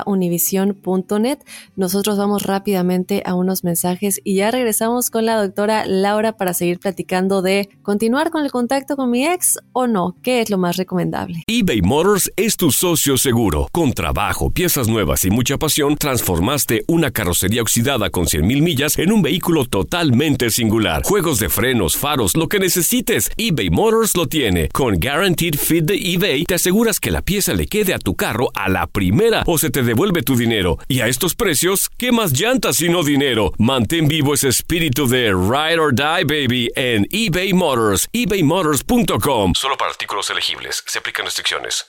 univision.net. 0.05 1.39
Nosotros 1.75 2.19
vamos 2.19 2.43
rápidamente 2.43 3.23
a 3.25 3.33
unos 3.33 3.63
mensajes 3.63 4.21
y 4.23 4.35
ya 4.35 4.51
regresamos 4.51 5.09
con 5.09 5.25
la 5.25 5.41
doctora 5.41 5.87
Laura 5.87 6.33
para 6.33 6.53
seguir 6.53 6.79
platicando 6.79 7.41
de 7.41 7.67
continuar 7.81 8.29
con 8.29 8.45
el 8.45 8.51
contacto 8.51 8.95
con 8.95 9.09
mi 9.09 9.25
ex 9.25 9.57
o 9.73 9.87
no, 9.87 10.15
qué 10.21 10.41
es 10.41 10.51
lo 10.51 10.59
más 10.59 10.77
recomendable. 10.77 11.41
eBay 11.47 11.81
Motors 11.81 12.31
es 12.35 12.57
tu 12.57 12.69
socio 12.69 13.17
seguro. 13.17 13.69
Con 13.71 13.93
trabajo, 13.93 14.51
piezas 14.51 14.87
nuevas 14.87 15.25
y 15.25 15.31
mucha 15.31 15.57
pasión, 15.57 15.95
transformaste 15.95 16.83
una 16.87 17.09
carrocería 17.09 17.63
oxidada 17.63 18.11
con 18.11 18.25
100.000 18.25 18.61
millas 18.61 18.99
en 18.99 19.11
un 19.11 19.23
vehículo 19.23 19.65
totalmente 19.65 20.51
singular. 20.51 21.01
Juegos 21.03 21.39
de 21.39 21.49
frenos 21.87 21.97
faros, 21.97 22.35
lo 22.35 22.47
que 22.47 22.59
necesites, 22.59 23.29
eBay 23.37 23.69
Motors 23.69 24.15
lo 24.15 24.27
tiene. 24.27 24.69
Con 24.69 24.99
Guaranteed 24.99 25.55
Fit 25.55 25.85
de 25.85 25.95
eBay 25.95 26.43
te 26.43 26.55
aseguras 26.55 26.99
que 26.99 27.11
la 27.11 27.21
pieza 27.21 27.53
le 27.53 27.67
quede 27.67 27.93
a 27.93 27.99
tu 27.99 28.15
carro 28.15 28.49
a 28.55 28.69
la 28.69 28.87
primera 28.87 29.43
o 29.45 29.57
se 29.57 29.69
te 29.69 29.83
devuelve 29.83 30.23
tu 30.23 30.35
dinero. 30.35 30.77
Y 30.87 31.01
a 31.01 31.07
estos 31.07 31.35
precios, 31.35 31.89
¿qué 31.97 32.11
más 32.11 32.31
llantas 32.31 32.81
y 32.81 32.89
no 32.89 33.03
dinero? 33.03 33.53
Mantén 33.57 34.07
vivo 34.07 34.33
ese 34.33 34.49
espíritu 34.49 35.07
de 35.07 35.29
Ride 35.29 35.79
or 35.79 35.93
Die 35.93 36.23
Baby 36.25 36.69
en 36.75 37.05
eBay 37.09 37.53
Motors, 37.53 38.07
ebaymotors.com. 38.13 39.53
Solo 39.55 39.77
para 39.77 39.91
artículos 39.91 40.29
elegibles, 40.29 40.83
se 40.85 40.99
aplican 40.99 41.25
restricciones. 41.25 41.85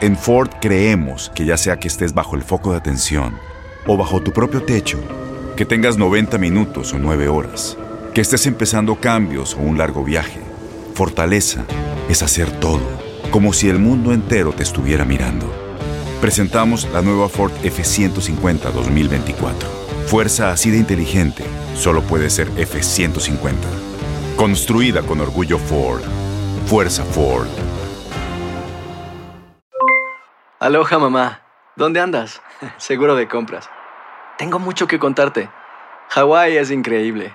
En 0.00 0.16
Ford 0.16 0.50
creemos 0.60 1.30
que 1.34 1.44
ya 1.44 1.56
sea 1.56 1.78
que 1.78 1.86
estés 1.86 2.12
bajo 2.12 2.34
el 2.34 2.42
foco 2.42 2.72
de 2.72 2.78
atención 2.78 3.38
o 3.86 3.96
bajo 3.96 4.20
tu 4.20 4.32
propio 4.32 4.62
techo, 4.62 4.98
que 5.56 5.64
tengas 5.64 5.96
90 5.96 6.38
minutos 6.38 6.92
o 6.92 6.98
9 6.98 7.28
horas 7.28 7.76
que 8.14 8.20
estés 8.20 8.46
empezando 8.46 8.96
cambios 8.96 9.54
o 9.54 9.60
un 9.60 9.78
largo 9.78 10.04
viaje. 10.04 10.40
Fortaleza 10.94 11.64
es 12.10 12.22
hacer 12.22 12.50
todo, 12.60 12.82
como 13.30 13.54
si 13.54 13.70
el 13.70 13.78
mundo 13.78 14.12
entero 14.12 14.52
te 14.52 14.62
estuviera 14.62 15.04
mirando. 15.06 15.50
Presentamos 16.20 16.84
la 16.92 17.00
nueva 17.00 17.28
Ford 17.28 17.52
F150 17.62 18.70
2024. 18.70 19.68
Fuerza 20.06 20.52
así 20.52 20.70
de 20.70 20.76
inteligente 20.76 21.42
solo 21.74 22.02
puede 22.02 22.28
ser 22.28 22.50
F150. 22.50 23.54
Construida 24.36 25.02
con 25.02 25.20
orgullo 25.20 25.58
Ford. 25.58 26.02
Fuerza 26.66 27.04
Ford. 27.04 27.48
Aloha 30.60 30.98
mamá. 30.98 31.40
¿Dónde 31.76 32.00
andas? 32.00 32.42
Seguro 32.76 33.16
de 33.16 33.26
compras. 33.26 33.70
Tengo 34.36 34.58
mucho 34.58 34.86
que 34.86 34.98
contarte. 34.98 35.48
Hawái 36.10 36.58
es 36.58 36.70
increíble. 36.70 37.34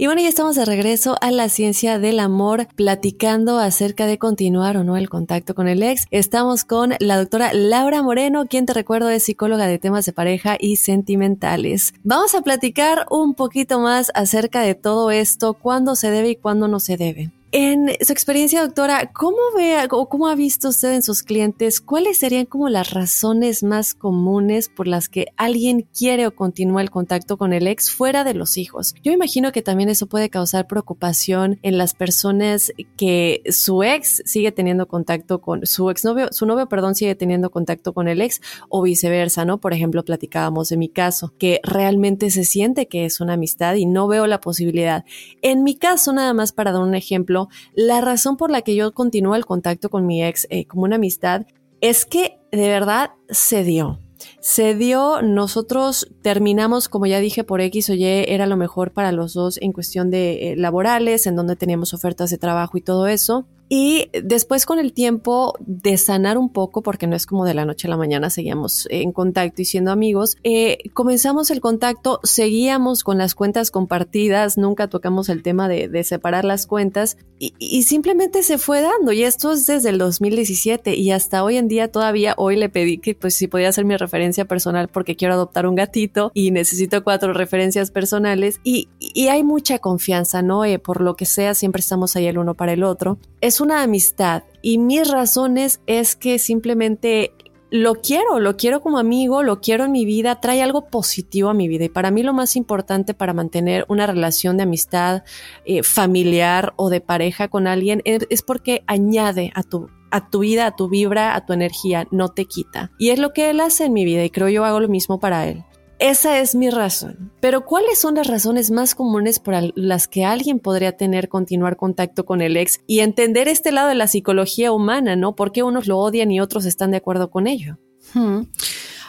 Y 0.00 0.06
bueno, 0.06 0.22
ya 0.22 0.28
estamos 0.28 0.54
de 0.54 0.64
regreso 0.64 1.16
a 1.20 1.32
la 1.32 1.48
ciencia 1.48 1.98
del 1.98 2.20
amor, 2.20 2.68
platicando 2.76 3.58
acerca 3.58 4.06
de 4.06 4.16
continuar 4.16 4.76
o 4.76 4.84
no 4.84 4.96
el 4.96 5.08
contacto 5.08 5.56
con 5.56 5.66
el 5.66 5.82
ex. 5.82 6.06
Estamos 6.12 6.62
con 6.62 6.94
la 7.00 7.16
doctora 7.16 7.52
Laura 7.52 8.00
Moreno, 8.00 8.46
quien 8.46 8.64
te 8.64 8.74
recuerdo 8.74 9.10
es 9.10 9.24
psicóloga 9.24 9.66
de 9.66 9.80
temas 9.80 10.06
de 10.06 10.12
pareja 10.12 10.56
y 10.56 10.76
sentimentales. 10.76 11.94
Vamos 12.04 12.36
a 12.36 12.42
platicar 12.42 13.06
un 13.10 13.34
poquito 13.34 13.80
más 13.80 14.12
acerca 14.14 14.60
de 14.60 14.76
todo 14.76 15.10
esto, 15.10 15.54
cuándo 15.54 15.96
se 15.96 16.12
debe 16.12 16.30
y 16.30 16.36
cuándo 16.36 16.68
no 16.68 16.78
se 16.78 16.96
debe. 16.96 17.32
En 17.50 17.88
su 18.02 18.12
experiencia, 18.12 18.60
doctora, 18.60 19.10
¿cómo 19.14 19.38
ve 19.56 19.78
o 19.90 20.08
cómo 20.10 20.28
ha 20.28 20.34
visto 20.34 20.68
usted 20.68 20.92
en 20.92 21.02
sus 21.02 21.22
clientes 21.22 21.80
cuáles 21.80 22.18
serían 22.18 22.44
como 22.44 22.68
las 22.68 22.90
razones 22.90 23.62
más 23.62 23.94
comunes 23.94 24.68
por 24.68 24.86
las 24.86 25.08
que 25.08 25.28
alguien 25.38 25.88
quiere 25.96 26.26
o 26.26 26.34
continúa 26.34 26.82
el 26.82 26.90
contacto 26.90 27.38
con 27.38 27.54
el 27.54 27.66
ex 27.66 27.90
fuera 27.90 28.22
de 28.22 28.34
los 28.34 28.58
hijos? 28.58 28.94
Yo 29.02 29.12
imagino 29.12 29.50
que 29.50 29.62
también 29.62 29.88
eso 29.88 30.08
puede 30.08 30.28
causar 30.28 30.66
preocupación 30.66 31.58
en 31.62 31.78
las 31.78 31.94
personas 31.94 32.70
que 32.98 33.40
su 33.48 33.82
ex 33.82 34.22
sigue 34.26 34.52
teniendo 34.52 34.86
contacto 34.86 35.40
con 35.40 35.64
su 35.64 35.88
exnovio, 35.88 36.28
su 36.32 36.44
novio, 36.44 36.68
perdón, 36.68 36.96
sigue 36.96 37.14
teniendo 37.14 37.50
contacto 37.50 37.94
con 37.94 38.08
el 38.08 38.20
ex 38.20 38.42
o 38.68 38.82
viceversa, 38.82 39.46
¿no? 39.46 39.58
Por 39.58 39.72
ejemplo, 39.72 40.04
platicábamos 40.04 40.68
de 40.68 40.76
mi 40.76 40.90
caso, 40.90 41.32
que 41.38 41.60
realmente 41.62 42.30
se 42.30 42.44
siente 42.44 42.88
que 42.88 43.06
es 43.06 43.20
una 43.20 43.32
amistad 43.32 43.74
y 43.76 43.86
no 43.86 44.06
veo 44.06 44.26
la 44.26 44.42
posibilidad. 44.42 45.06
En 45.40 45.62
mi 45.64 45.78
caso, 45.78 46.12
nada 46.12 46.34
más 46.34 46.52
para 46.52 46.72
dar 46.72 46.82
un 46.82 46.94
ejemplo, 46.94 47.37
la 47.74 48.00
razón 48.00 48.36
por 48.36 48.50
la 48.50 48.62
que 48.62 48.74
yo 48.74 48.92
continúo 48.92 49.34
el 49.34 49.46
contacto 49.46 49.88
con 49.90 50.06
mi 50.06 50.24
ex 50.24 50.46
eh, 50.50 50.66
como 50.66 50.82
una 50.82 50.96
amistad 50.96 51.46
es 51.80 52.04
que 52.04 52.38
de 52.50 52.68
verdad 52.68 53.10
se 53.28 53.62
dio. 53.62 54.00
Se 54.40 54.74
dio, 54.74 55.22
nosotros 55.22 56.08
terminamos, 56.22 56.88
como 56.88 57.06
ya 57.06 57.20
dije, 57.20 57.44
por 57.44 57.60
X 57.60 57.90
o 57.90 57.94
Y, 57.94 58.04
era 58.04 58.46
lo 58.46 58.56
mejor 58.56 58.92
para 58.92 59.12
los 59.12 59.32
dos 59.32 59.58
en 59.60 59.72
cuestión 59.72 60.10
de 60.10 60.52
eh, 60.52 60.56
laborales, 60.56 61.26
en 61.26 61.36
donde 61.36 61.54
teníamos 61.54 61.94
ofertas 61.94 62.30
de 62.30 62.38
trabajo 62.38 62.76
y 62.76 62.80
todo 62.80 63.06
eso. 63.06 63.46
Y 63.68 64.10
después 64.22 64.64
con 64.64 64.78
el 64.78 64.92
tiempo 64.92 65.54
de 65.60 65.98
sanar 65.98 66.38
un 66.38 66.50
poco, 66.50 66.82
porque 66.82 67.06
no 67.06 67.16
es 67.16 67.26
como 67.26 67.44
de 67.44 67.54
la 67.54 67.64
noche 67.64 67.86
a 67.86 67.90
la 67.90 67.96
mañana 67.96 68.30
seguíamos 68.30 68.86
en 68.90 69.12
contacto 69.12 69.62
y 69.62 69.64
siendo 69.64 69.90
amigos, 69.90 70.36
eh, 70.42 70.78
comenzamos 70.94 71.50
el 71.50 71.60
contacto, 71.60 72.20
seguíamos 72.22 73.04
con 73.04 73.18
las 73.18 73.34
cuentas 73.34 73.70
compartidas, 73.70 74.56
nunca 74.56 74.88
tocamos 74.88 75.28
el 75.28 75.42
tema 75.42 75.68
de, 75.68 75.88
de 75.88 76.04
separar 76.04 76.44
las 76.44 76.66
cuentas 76.66 77.18
y, 77.38 77.54
y, 77.58 77.82
simplemente 77.82 78.42
se 78.42 78.58
fue 78.58 78.80
dando. 78.80 79.12
Y 79.12 79.22
esto 79.22 79.52
es 79.52 79.66
desde 79.66 79.90
el 79.90 79.98
2017 79.98 80.96
y 80.96 81.12
hasta 81.12 81.44
hoy 81.44 81.56
en 81.56 81.68
día 81.68 81.92
todavía 81.92 82.34
hoy 82.36 82.56
le 82.56 82.68
pedí 82.68 82.98
que 82.98 83.14
pues 83.14 83.34
si 83.34 83.46
podía 83.46 83.70
ser 83.70 83.84
mi 83.84 83.96
referencia 83.96 84.44
personal 84.44 84.88
porque 84.88 85.14
quiero 85.14 85.34
adoptar 85.34 85.66
un 85.66 85.74
gatito 85.74 86.32
y 86.34 86.50
necesito 86.50 87.04
cuatro 87.04 87.32
referencias 87.32 87.90
personales 87.90 88.60
y, 88.64 88.88
y 88.98 89.28
hay 89.28 89.44
mucha 89.44 89.78
confianza, 89.78 90.42
¿no? 90.42 90.64
Eh, 90.64 90.78
por 90.78 91.00
lo 91.00 91.14
que 91.16 91.26
sea, 91.26 91.54
siempre 91.54 91.80
estamos 91.80 92.16
ahí 92.16 92.26
el 92.26 92.38
uno 92.38 92.54
para 92.54 92.72
el 92.72 92.82
otro. 92.82 93.18
Es 93.40 93.57
una 93.60 93.82
amistad 93.82 94.42
y 94.62 94.78
mis 94.78 95.10
razones 95.10 95.80
es 95.86 96.16
que 96.16 96.38
simplemente 96.38 97.32
lo 97.70 97.96
quiero, 97.96 98.40
lo 98.40 98.56
quiero 98.56 98.80
como 98.80 98.98
amigo, 98.98 99.42
lo 99.42 99.60
quiero 99.60 99.84
en 99.84 99.92
mi 99.92 100.06
vida, 100.06 100.40
trae 100.40 100.62
algo 100.62 100.86
positivo 100.86 101.50
a 101.50 101.54
mi 101.54 101.68
vida. 101.68 101.84
Y 101.84 101.88
para 101.88 102.10
mí 102.10 102.22
lo 102.22 102.32
más 102.32 102.56
importante 102.56 103.14
para 103.14 103.34
mantener 103.34 103.84
una 103.88 104.06
relación 104.06 104.56
de 104.56 104.62
amistad 104.62 105.22
eh, 105.66 105.82
familiar 105.82 106.72
o 106.76 106.88
de 106.88 107.00
pareja 107.00 107.48
con 107.48 107.66
alguien 107.66 108.00
es, 108.04 108.26
es, 108.30 108.42
porque 108.42 108.84
añade 108.86 109.52
a 109.54 109.62
tu, 109.62 109.88
a 110.10 110.30
tu 110.30 110.40
vida, 110.40 110.66
a 110.66 110.76
tu 110.76 110.88
vibra, 110.88 111.34
a 111.34 111.44
tu 111.44 111.52
energía, 111.52 112.06
no 112.10 112.30
te 112.30 112.46
quita. 112.46 112.90
Y 112.98 113.10
es 113.10 113.18
lo 113.18 113.32
que 113.32 113.50
él 113.50 113.60
hace 113.60 113.84
en 113.84 113.92
mi 113.92 114.04
vida 114.04 114.24
y 114.24 114.30
creo 114.30 114.48
yo 114.48 114.64
hago 114.64 114.80
lo 114.80 114.88
mismo 114.88 115.20
para 115.20 115.46
él. 115.46 115.64
Esa 115.98 116.38
es 116.38 116.54
mi 116.54 116.70
razón. 116.70 117.32
Pero 117.40 117.64
¿cuáles 117.64 117.98
son 117.98 118.14
las 118.14 118.28
razones 118.28 118.70
más 118.70 118.94
comunes 118.94 119.38
por 119.40 119.54
las 119.74 120.06
que 120.06 120.24
alguien 120.24 120.60
podría 120.60 120.96
tener 120.96 121.28
continuar 121.28 121.76
contacto 121.76 122.24
con 122.24 122.40
el 122.40 122.56
ex 122.56 122.80
y 122.86 123.00
entender 123.00 123.48
este 123.48 123.72
lado 123.72 123.88
de 123.88 123.96
la 123.96 124.06
psicología 124.06 124.70
humana, 124.72 125.16
¿no? 125.16 125.34
¿Por 125.34 125.50
qué 125.50 125.62
unos 125.62 125.88
lo 125.88 125.98
odian 125.98 126.30
y 126.30 126.40
otros 126.40 126.66
están 126.66 126.92
de 126.92 126.98
acuerdo 126.98 127.30
con 127.30 127.46
ello? 127.48 127.78
Hmm. 128.14 128.42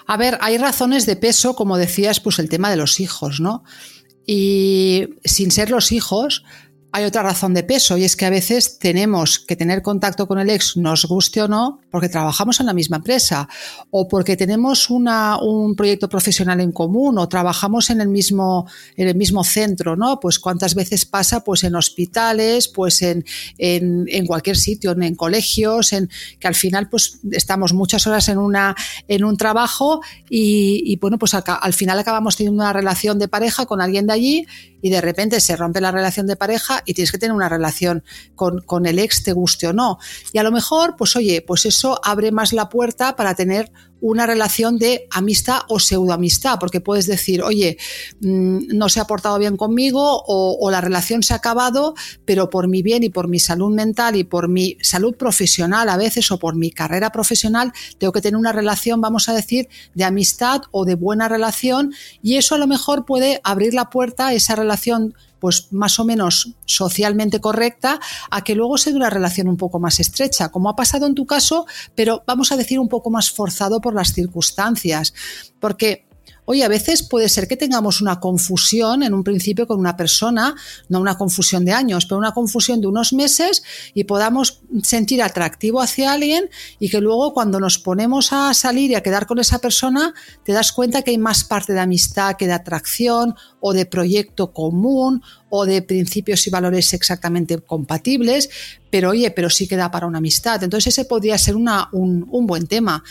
A 0.08 0.17
ver, 0.17 0.39
hay 0.41 0.58
razones 0.58 1.06
de 1.06 1.15
peso, 1.15 1.56
como 1.56 1.78
decías, 1.78 2.19
pues 2.19 2.39
el 2.39 2.49
tema 2.49 2.71
de 2.71 2.78
los 2.78 2.99
hijos, 2.99 3.39
¿no? 3.39 3.63
Y 4.25 5.10
sin 5.23 5.52
ser 5.52 5.69
los 5.69 5.91
hijos, 5.91 6.43
hay 6.91 7.06
otra 7.06 7.21
razón 7.21 7.54
de 7.54 7.63
peso 7.63 7.97
y 7.97 8.04
es 8.04 8.15
que 8.15 8.25
a 8.25 8.32
veces 8.32 8.80
tenemos 8.80 9.39
que 9.39 9.56
tener 9.56 9.84
contacto 9.84 10.28
con 10.28 10.39
el 10.39 10.49
ex, 10.49 10.75
nos 10.75 11.06
guste 11.06 11.41
o 11.41 11.47
no, 11.47 11.82
porque 11.91 12.10
trabajamos 12.10 12.60
en 12.60 12.65
la 12.65 12.73
misma 12.73 12.97
empresa 12.97 13.47
o 13.91 14.08
porque 14.08 14.36
tenemos 14.36 14.89
una, 14.89 15.38
un 15.39 15.75
proyecto 15.75 16.10
profesional 16.10 16.62
en 16.62 16.71
común 16.71 17.19
o 17.19 17.30
trabajamos 17.30 17.91
en 17.91 18.02
el 18.02 18.10
mismo, 18.10 18.67
en 18.95 19.08
el 19.08 19.15
mismo 19.15 19.43
centro, 19.43 19.95
¿no? 19.95 20.19
Pues 20.19 20.39
cuántas 20.39 20.73
veces 20.73 21.06
pasa 21.06 21.43
pues 21.43 21.63
en 21.63 21.75
hospitales, 21.75 22.67
pues 22.67 23.04
en, 23.04 23.23
en, 23.60 24.06
en 24.08 24.25
cualquier 24.25 24.58
sitio, 24.58 24.91
en, 24.91 25.15
colegios, 25.15 25.93
en 25.93 26.10
que 26.39 26.47
al 26.47 26.56
final 26.56 26.89
pues 26.89 27.19
estamos 27.32 27.73
muchas 27.73 28.08
horas 28.08 28.30
en, 28.30 28.39
una, 28.39 28.75
en 29.08 29.23
un 29.23 29.38
trabajo 29.38 30.02
y, 30.28 30.97
bueno, 30.99 31.19
pues 31.19 31.34
al 31.34 31.73
final 31.73 31.99
acabamos 31.99 32.36
teniendo 32.36 32.62
una 32.62 32.73
relación 32.73 33.19
de 33.19 33.28
pareja 33.28 33.67
con 33.67 33.82
alguien 33.82 34.08
de 34.08 34.13
allí 34.13 34.47
y 34.81 34.89
de 34.89 35.01
repente 35.01 35.39
se 35.39 35.55
rompe 35.55 35.81
la 35.81 35.91
relación 35.91 36.27
de 36.27 36.35
pareja 36.35 36.81
y 36.85 36.93
tienes 36.93 37.11
que 37.11 37.17
tener 37.17 37.35
una 37.35 37.49
relación 37.49 38.03
con, 38.35 38.61
con, 38.61 38.85
el 38.85 38.99
ex, 38.99 39.23
te 39.23 39.33
guste 39.33 39.67
o 39.67 39.73
no. 39.73 39.99
Y 40.33 40.37
a 40.37 40.43
lo 40.43 40.51
mejor, 40.51 40.95
pues 40.97 41.15
oye, 41.15 41.43
pues 41.45 41.65
eso 41.65 41.99
abre 42.03 42.31
más 42.31 42.53
la 42.53 42.69
puerta 42.69 43.15
para 43.15 43.35
tener 43.35 43.71
una 44.01 44.25
relación 44.25 44.77
de 44.77 45.07
amistad 45.12 45.62
o 45.67 45.79
pseudoamistad, 45.79 46.59
porque 46.59 46.81
puedes 46.81 47.05
decir, 47.07 47.41
oye, 47.41 47.77
mmm, 48.21 48.59
no 48.73 48.89
se 48.89 48.99
ha 48.99 49.05
portado 49.05 49.38
bien 49.39 49.57
conmigo 49.57 50.23
o, 50.27 50.69
la 50.69 50.81
relación 50.81 51.23
se 51.23 51.33
ha 51.33 51.38
acabado, 51.38 51.95
pero 52.25 52.49
por 52.49 52.67
mi 52.67 52.83
bien 52.83 53.03
y 53.03 53.09
por 53.09 53.27
mi 53.27 53.39
salud 53.39 53.73
mental 53.73 54.15
y 54.15 54.23
por 54.23 54.47
mi 54.47 54.77
salud 54.81 55.15
profesional 55.15 55.89
a 55.89 55.97
veces 55.97 56.31
o 56.31 56.38
por 56.38 56.55
mi 56.55 56.71
carrera 56.71 57.12
profesional, 57.12 57.73
tengo 57.97 58.13
que 58.13 58.21
tener 58.21 58.38
una 58.38 58.51
relación, 58.51 59.01
vamos 59.01 59.29
a 59.29 59.33
decir, 59.33 59.67
de 59.95 60.03
amistad 60.03 60.62
o 60.71 60.85
de 60.85 60.95
buena 60.95 61.27
relación 61.27 61.93
y 62.21 62.35
eso 62.35 62.55
a 62.55 62.59
lo 62.59 62.67
mejor 62.67 63.05
puede 63.05 63.41
abrir 63.43 63.73
la 63.73 63.89
puerta 63.89 64.27
a 64.27 64.33
esa 64.33 64.55
relación 64.55 65.15
pues 65.39 65.67
más 65.71 65.99
o 65.99 66.06
menos 66.06 66.56
socialmente 66.65 67.39
correcta 67.39 67.99
a 68.30 68.43
que 68.43 68.56
luego 68.56 68.78
se 68.78 68.91
dé 68.91 68.97
una 68.97 69.10
relación 69.10 69.47
un 69.47 69.58
poco 69.58 69.80
más 69.80 69.99
estrecha, 69.99 70.49
como 70.49 70.69
ha 70.69 70.75
pasado 70.75 71.06
en 71.06 71.15
tu 71.15 71.25
caso, 71.25 71.65
pero 71.95 72.23
vamos 72.25 72.52
a 72.52 72.58
decir 72.58 72.80
un 72.80 72.89
poco 72.89 73.10
más 73.10 73.32
forzado 73.32 73.82
por 73.82 73.93
las 73.93 74.13
circunstancias, 74.13 75.13
porque 75.60 76.08
Oye, 76.51 76.63
a 76.63 76.67
veces 76.67 77.03
puede 77.03 77.29
ser 77.29 77.47
que 77.47 77.57
tengamos 77.57 78.01
una 78.01 78.19
confusión 78.19 79.03
en 79.03 79.13
un 79.13 79.23
principio 79.23 79.67
con 79.67 79.79
una 79.79 79.95
persona, 79.95 80.55
no 80.88 80.99
una 80.99 81.15
confusión 81.15 81.63
de 81.63 81.73
años, 81.73 82.07
pero 82.07 82.17
una 82.17 82.31
confusión 82.31 82.81
de 82.81 82.88
unos 82.88 83.13
meses 83.13 83.62
y 83.93 84.05
podamos 84.05 84.62
sentir 84.81 85.21
atractivo 85.21 85.79
hacia 85.79 86.12
alguien 86.12 86.49
y 86.79 86.89
que 86.89 87.01
luego 87.01 87.35
cuando 87.35 87.59
nos 87.59 87.77
ponemos 87.77 88.33
a 88.33 88.51
salir 88.55 88.89
y 88.89 88.95
a 88.95 89.03
quedar 89.03 89.27
con 89.27 89.38
esa 89.38 89.59
persona, 89.59 90.12
te 90.43 90.51
das 90.51 90.71
cuenta 90.71 91.03
que 91.03 91.12
hay 91.12 91.19
más 91.19 91.43
parte 91.43 91.73
de 91.73 91.81
amistad 91.81 92.35
que 92.35 92.47
de 92.47 92.53
atracción 92.53 93.35
o 93.59 93.71
de 93.71 93.85
proyecto 93.85 94.51
común 94.51 95.21
o 95.49 95.67
de 95.67 95.83
principios 95.83 96.47
y 96.47 96.49
valores 96.49 96.95
exactamente 96.95 97.59
compatibles, 97.59 98.49
pero 98.89 99.12
oye, 99.12 99.29
pero 99.29 99.51
sí 99.51 99.67
queda 99.67 99.91
para 99.91 100.07
una 100.07 100.17
amistad. 100.17 100.63
Entonces 100.63 100.97
ese 100.97 101.05
podría 101.05 101.38
ser 101.38 101.55
un, 101.55 101.69
un 101.91 102.47
buen 102.47 102.65
tema 102.65 103.03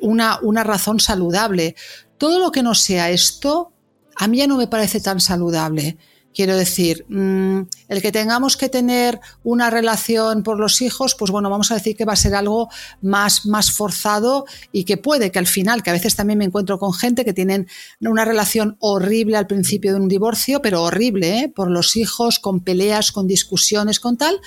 una, 0.00 0.38
una 0.42 0.64
razón 0.64 1.00
saludable. 1.00 1.76
Todo 2.18 2.38
lo 2.38 2.50
que 2.52 2.62
no 2.62 2.74
sea 2.74 3.10
esto, 3.10 3.72
a 4.16 4.28
mí 4.28 4.38
ya 4.38 4.46
no 4.46 4.56
me 4.56 4.66
parece 4.66 5.00
tan 5.00 5.20
saludable. 5.20 5.98
Quiero 6.34 6.56
decir, 6.56 7.06
mmm, 7.08 7.60
el 7.88 8.02
que 8.02 8.12
tengamos 8.12 8.56
que 8.56 8.68
tener 8.68 9.20
una 9.44 9.70
relación 9.70 10.42
por 10.42 10.58
los 10.58 10.82
hijos, 10.82 11.14
pues 11.14 11.30
bueno, 11.30 11.48
vamos 11.48 11.70
a 11.70 11.74
decir 11.74 11.96
que 11.96 12.04
va 12.04 12.14
a 12.14 12.16
ser 12.16 12.34
algo 12.34 12.68
más, 13.02 13.46
más 13.46 13.70
forzado 13.70 14.44
y 14.72 14.84
que 14.84 14.96
puede 14.96 15.30
que 15.30 15.38
al 15.38 15.46
final, 15.46 15.82
que 15.82 15.90
a 15.90 15.92
veces 15.92 16.16
también 16.16 16.38
me 16.38 16.44
encuentro 16.44 16.78
con 16.78 16.92
gente 16.92 17.24
que 17.24 17.32
tienen 17.32 17.68
una 18.00 18.24
relación 18.24 18.76
horrible 18.80 19.36
al 19.36 19.46
principio 19.46 19.94
de 19.94 20.00
un 20.00 20.08
divorcio, 20.08 20.60
pero 20.60 20.82
horrible, 20.82 21.38
¿eh? 21.38 21.52
por 21.54 21.70
los 21.70 21.96
hijos, 21.96 22.38
con 22.38 22.60
peleas, 22.60 23.12
con 23.12 23.26
discusiones, 23.26 24.00
con 24.00 24.16
tal, 24.16 24.40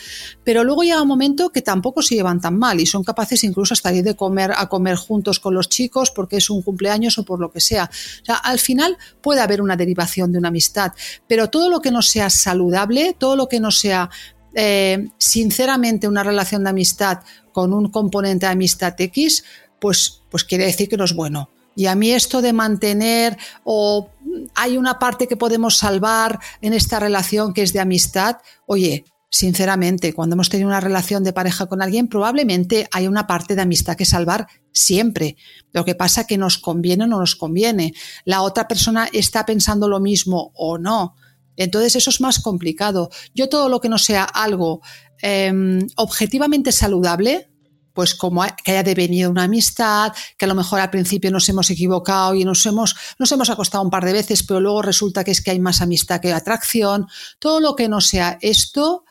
pero 0.43 0.63
luego 0.63 0.83
llega 0.83 1.01
un 1.01 1.07
momento 1.07 1.51
que 1.51 1.61
tampoco 1.61 2.01
se 2.01 2.15
llevan 2.15 2.41
tan 2.41 2.57
mal 2.57 2.79
y 2.79 2.85
son 2.85 3.03
capaces 3.03 3.43
incluso 3.43 3.73
hasta 3.73 3.93
ir 3.93 4.03
de 4.03 4.15
comer 4.15 4.51
a 4.55 4.67
comer 4.67 4.95
juntos 4.95 5.39
con 5.39 5.53
los 5.53 5.69
chicos 5.69 6.11
porque 6.11 6.37
es 6.37 6.49
un 6.49 6.61
cumpleaños 6.61 7.17
o 7.17 7.23
por 7.23 7.39
lo 7.39 7.51
que 7.51 7.61
sea. 7.61 7.89
O 8.21 8.25
sea, 8.25 8.35
al 8.35 8.59
final 8.59 8.97
puede 9.21 9.41
haber 9.41 9.61
una 9.61 9.75
derivación 9.75 10.31
de 10.31 10.39
una 10.39 10.49
amistad, 10.49 10.91
pero 11.27 11.49
todo 11.49 11.69
lo 11.69 11.76
que 11.81 11.91
no 11.91 12.01
sea 12.01 12.29
saludable, 12.29 13.15
todo 13.17 13.35
lo 13.35 13.47
que 13.47 13.59
no 13.59 13.71
sea 13.71 14.09
eh, 14.53 15.09
sinceramente 15.17 16.07
una 16.07 16.23
relación 16.23 16.63
de 16.63 16.71
amistad 16.71 17.19
con 17.51 17.73
un 17.73 17.89
componente 17.89 18.45
de 18.45 18.51
amistad 18.51 18.93
X, 18.97 19.43
pues, 19.79 20.23
pues 20.29 20.43
quiere 20.43 20.65
decir 20.65 20.89
que 20.89 20.97
no 20.97 21.05
es 21.05 21.13
bueno. 21.13 21.49
Y 21.75 21.85
a 21.85 21.95
mí 21.95 22.11
esto 22.11 22.41
de 22.41 22.53
mantener 22.53 23.37
o 23.63 24.09
hay 24.55 24.77
una 24.77 24.97
parte 24.97 25.27
que 25.27 25.37
podemos 25.37 25.77
salvar 25.77 26.39
en 26.61 26.73
esta 26.73 26.99
relación 26.99 27.53
que 27.53 27.61
es 27.61 27.71
de 27.71 27.79
amistad, 27.79 28.37
oye, 28.65 29.05
sinceramente, 29.29 30.13
cuando 30.13 30.33
hemos 30.33 30.49
tenido 30.49 30.69
una 30.69 30.79
relación 30.79 31.23
de 31.23 31.33
pareja 31.33 31.67
con 31.67 31.81
alguien, 31.81 32.07
probablemente 32.07 32.87
hay 32.91 33.07
una 33.07 33.27
parte 33.27 33.55
de 33.55 33.61
amistad 33.61 33.95
que 33.95 34.05
salvar 34.05 34.47
siempre. 34.71 35.35
Lo 35.73 35.85
que 35.85 35.95
pasa 35.95 36.25
que 36.25 36.37
nos 36.37 36.57
conviene 36.57 37.03
o 37.03 37.07
no 37.07 37.19
nos 37.19 37.35
conviene. 37.35 37.93
La 38.25 38.41
otra 38.41 38.67
persona 38.67 39.07
está 39.11 39.45
pensando 39.45 39.87
lo 39.87 39.99
mismo 39.99 40.51
o 40.55 40.77
no. 40.77 41.15
Entonces 41.57 41.95
eso 41.97 42.09
es 42.09 42.21
más 42.21 42.39
complicado. 42.39 43.09
Yo 43.35 43.49
todo 43.49 43.67
lo 43.67 43.81
que 43.81 43.89
no 43.89 43.97
sea 43.97 44.23
algo 44.23 44.81
eh, 45.21 45.51
objetivamente 45.95 46.71
saludable, 46.71 47.49
pues 47.97 48.13
como 48.13 48.45
que 48.63 48.73
haya 48.73 48.83
devenido 48.83 49.31
una 49.31 49.45
amistad, 49.45 50.13
que 50.37 50.45
a 50.45 50.47
lo 50.47 50.53
mejor 50.53 50.79
al 50.79 50.91
principio 50.91 51.31
nos 51.31 51.49
hemos 51.49 51.71
equivocado 51.71 52.35
y 52.35 52.45
nos 52.45 52.63
hemos, 52.67 52.95
nos 53.17 53.31
hemos 53.31 53.49
acostado 53.49 53.83
un 53.83 53.89
par 53.89 54.05
de 54.05 54.13
veces, 54.13 54.43
pero 54.43 54.59
luego 54.59 54.83
resulta 54.83 55.23
que 55.23 55.31
es 55.31 55.41
que 55.41 55.49
hay 55.49 55.59
más 55.59 55.81
amistad 55.81 56.21
que 56.21 56.31
atracción. 56.31 57.07
Todo 57.39 57.59
lo 57.59 57.75
que 57.75 57.89
no 57.89 57.99
sea 57.99 58.37
esto, 58.39 59.03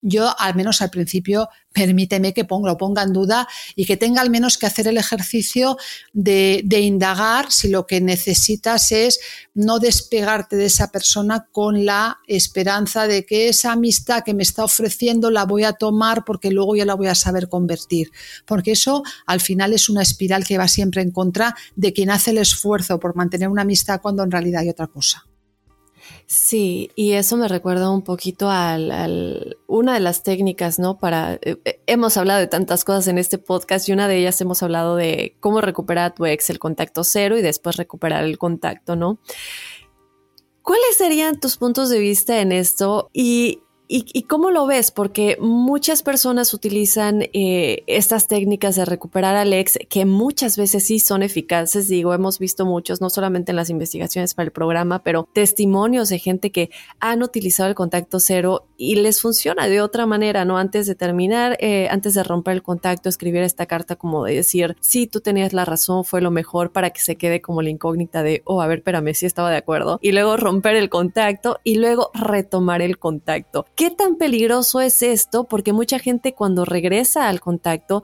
yo 0.00 0.34
al 0.38 0.54
menos 0.54 0.80
al 0.80 0.90
principio 0.90 1.48
permíteme 1.72 2.32
que 2.32 2.44
ponga, 2.44 2.70
lo 2.70 2.76
ponga 2.76 3.02
en 3.02 3.12
duda 3.12 3.48
y 3.76 3.84
que 3.84 3.96
tenga 3.96 4.20
al 4.20 4.30
menos 4.30 4.58
que 4.58 4.66
hacer 4.66 4.88
el 4.88 4.96
ejercicio 4.96 5.76
de, 6.12 6.62
de, 6.64 6.80
indagar 6.80 7.50
si 7.52 7.68
lo 7.68 7.86
que 7.86 8.00
necesitas 8.00 8.90
es 8.92 9.20
no 9.54 9.78
despegarte 9.78 10.56
de 10.56 10.66
esa 10.66 10.90
persona 10.90 11.48
con 11.52 11.84
la 11.84 12.18
esperanza 12.26 13.06
de 13.06 13.26
que 13.26 13.48
esa 13.48 13.72
amistad 13.72 14.22
que 14.24 14.34
me 14.34 14.42
está 14.42 14.64
ofreciendo 14.64 15.30
la 15.30 15.44
voy 15.44 15.64
a 15.64 15.72
tomar 15.72 16.24
porque 16.24 16.50
luego 16.50 16.76
ya 16.76 16.84
la 16.84 16.94
voy 16.94 17.08
a 17.08 17.14
saber 17.14 17.48
convertir. 17.48 18.10
Porque 18.46 18.72
eso 18.72 19.02
al 19.26 19.40
final 19.40 19.72
es 19.72 19.88
una 19.88 20.02
espiral 20.02 20.44
que 20.44 20.58
va 20.58 20.68
siempre 20.68 21.02
en 21.02 21.10
contra 21.10 21.54
de 21.76 21.92
quien 21.92 22.10
hace 22.10 22.30
el 22.30 22.38
esfuerzo 22.38 22.98
por 22.98 23.14
mantener 23.14 23.48
una 23.48 23.62
amistad 23.62 24.00
cuando 24.00 24.22
en 24.22 24.30
realidad 24.30 24.62
hay 24.62 24.70
otra 24.70 24.86
cosa. 24.86 25.24
Sí, 26.30 26.90
y 26.94 27.12
eso 27.12 27.38
me 27.38 27.48
recuerda 27.48 27.88
un 27.88 28.02
poquito 28.02 28.50
al, 28.50 29.56
una 29.66 29.94
de 29.94 30.00
las 30.00 30.22
técnicas, 30.22 30.78
¿no? 30.78 30.98
Para 30.98 31.38
eh, 31.40 31.80
hemos 31.86 32.18
hablado 32.18 32.38
de 32.38 32.46
tantas 32.46 32.84
cosas 32.84 33.08
en 33.08 33.16
este 33.16 33.38
podcast 33.38 33.88
y 33.88 33.92
una 33.92 34.08
de 34.08 34.18
ellas 34.18 34.38
hemos 34.42 34.62
hablado 34.62 34.94
de 34.94 35.36
cómo 35.40 35.62
recuperar 35.62 36.04
a 36.04 36.14
tu 36.14 36.26
ex 36.26 36.50
el 36.50 36.58
contacto 36.58 37.02
cero 37.02 37.38
y 37.38 37.42
después 37.42 37.78
recuperar 37.78 38.24
el 38.24 38.36
contacto, 38.36 38.94
¿no? 38.94 39.18
¿Cuáles 40.60 40.98
serían 40.98 41.40
tus 41.40 41.56
puntos 41.56 41.88
de 41.88 41.98
vista 41.98 42.42
en 42.42 42.52
esto? 42.52 43.08
Y 43.14 43.62
¿Y, 43.90 44.24
cómo 44.24 44.50
lo 44.50 44.66
ves? 44.66 44.90
Porque 44.90 45.38
muchas 45.40 46.02
personas 46.02 46.52
utilizan 46.52 47.22
eh, 47.32 47.84
estas 47.86 48.28
técnicas 48.28 48.76
de 48.76 48.84
recuperar 48.84 49.34
al 49.34 49.54
ex 49.54 49.78
que 49.88 50.04
muchas 50.04 50.58
veces 50.58 50.84
sí 50.84 51.00
son 51.00 51.22
eficaces. 51.22 51.88
Digo, 51.88 52.12
hemos 52.12 52.38
visto 52.38 52.66
muchos, 52.66 53.00
no 53.00 53.08
solamente 53.08 53.52
en 53.52 53.56
las 53.56 53.70
investigaciones 53.70 54.34
para 54.34 54.44
el 54.44 54.52
programa, 54.52 55.02
pero 55.02 55.26
testimonios 55.32 56.10
de 56.10 56.18
gente 56.18 56.52
que 56.52 56.68
han 57.00 57.22
utilizado 57.22 57.70
el 57.70 57.74
contacto 57.74 58.20
cero 58.20 58.66
y 58.76 58.96
les 58.96 59.22
funciona 59.22 59.66
de 59.68 59.80
otra 59.80 60.04
manera, 60.04 60.44
¿no? 60.44 60.58
Antes 60.58 60.86
de 60.86 60.94
terminar, 60.94 61.56
eh, 61.58 61.88
antes 61.90 62.12
de 62.12 62.22
romper 62.22 62.54
el 62.54 62.62
contacto, 62.62 63.08
escribir 63.08 63.42
esta 63.42 63.64
carta 63.64 63.96
como 63.96 64.24
de 64.24 64.34
decir, 64.34 64.76
sí, 64.80 65.06
tú 65.06 65.20
tenías 65.20 65.54
la 65.54 65.64
razón, 65.64 66.04
fue 66.04 66.20
lo 66.20 66.30
mejor 66.30 66.72
para 66.72 66.90
que 66.90 67.00
se 67.00 67.16
quede 67.16 67.40
como 67.40 67.62
la 67.62 67.70
incógnita 67.70 68.22
de, 68.22 68.42
oh, 68.44 68.60
a 68.60 68.66
ver, 68.66 68.78
espérame, 68.78 69.14
sí 69.14 69.24
estaba 69.24 69.50
de 69.50 69.56
acuerdo. 69.56 69.98
Y 70.02 70.12
luego 70.12 70.36
romper 70.36 70.76
el 70.76 70.90
contacto 70.90 71.58
y 71.64 71.76
luego 71.76 72.10
retomar 72.12 72.82
el 72.82 72.98
contacto. 72.98 73.64
¿Qué 73.78 73.92
tan 73.92 74.16
peligroso 74.16 74.80
es 74.80 75.04
esto? 75.04 75.44
Porque 75.44 75.72
mucha 75.72 76.00
gente 76.00 76.34
cuando 76.34 76.64
regresa 76.64 77.28
al 77.28 77.38
contacto 77.38 78.02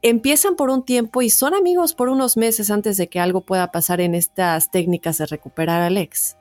empiezan 0.00 0.54
por 0.54 0.70
un 0.70 0.84
tiempo 0.84 1.22
y 1.22 1.28
son 1.28 1.54
amigos 1.54 1.92
por 1.92 2.08
unos 2.08 2.36
meses 2.36 2.70
antes 2.70 2.96
de 2.98 3.08
que 3.08 3.18
algo 3.18 3.40
pueda 3.40 3.72
pasar 3.72 4.00
en 4.00 4.14
estas 4.14 4.70
técnicas 4.70 5.18
de 5.18 5.26
recuperar 5.26 5.82
al 5.82 5.96
ex. 5.96 6.36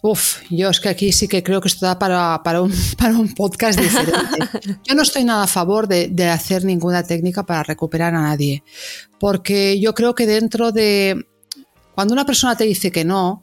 Uf, 0.00 0.42
yo 0.48 0.70
es 0.70 0.78
que 0.78 0.90
aquí 0.90 1.10
sí 1.10 1.26
que 1.26 1.42
creo 1.42 1.60
que 1.60 1.66
esto 1.66 1.86
da 1.86 1.98
para, 1.98 2.40
para, 2.44 2.62
un, 2.62 2.72
para 2.96 3.18
un, 3.18 3.34
podcast 3.34 3.80
diferente. 3.80 4.78
Yo 4.84 4.94
no 4.94 5.02
estoy 5.02 5.24
nada 5.24 5.42
a 5.42 5.48
favor 5.48 5.88
de, 5.88 6.06
de, 6.06 6.28
hacer 6.28 6.64
ninguna 6.64 7.02
técnica 7.02 7.44
para 7.44 7.64
recuperar 7.64 8.14
a 8.14 8.22
nadie, 8.22 8.62
porque 9.18 9.80
yo 9.80 9.92
creo 9.92 10.14
que 10.14 10.26
dentro 10.26 10.70
de... 10.70 11.26
Cuando 11.96 12.14
una 12.14 12.24
persona 12.24 12.56
te 12.56 12.62
dice 12.62 12.92
que 12.92 13.04
no, 13.04 13.42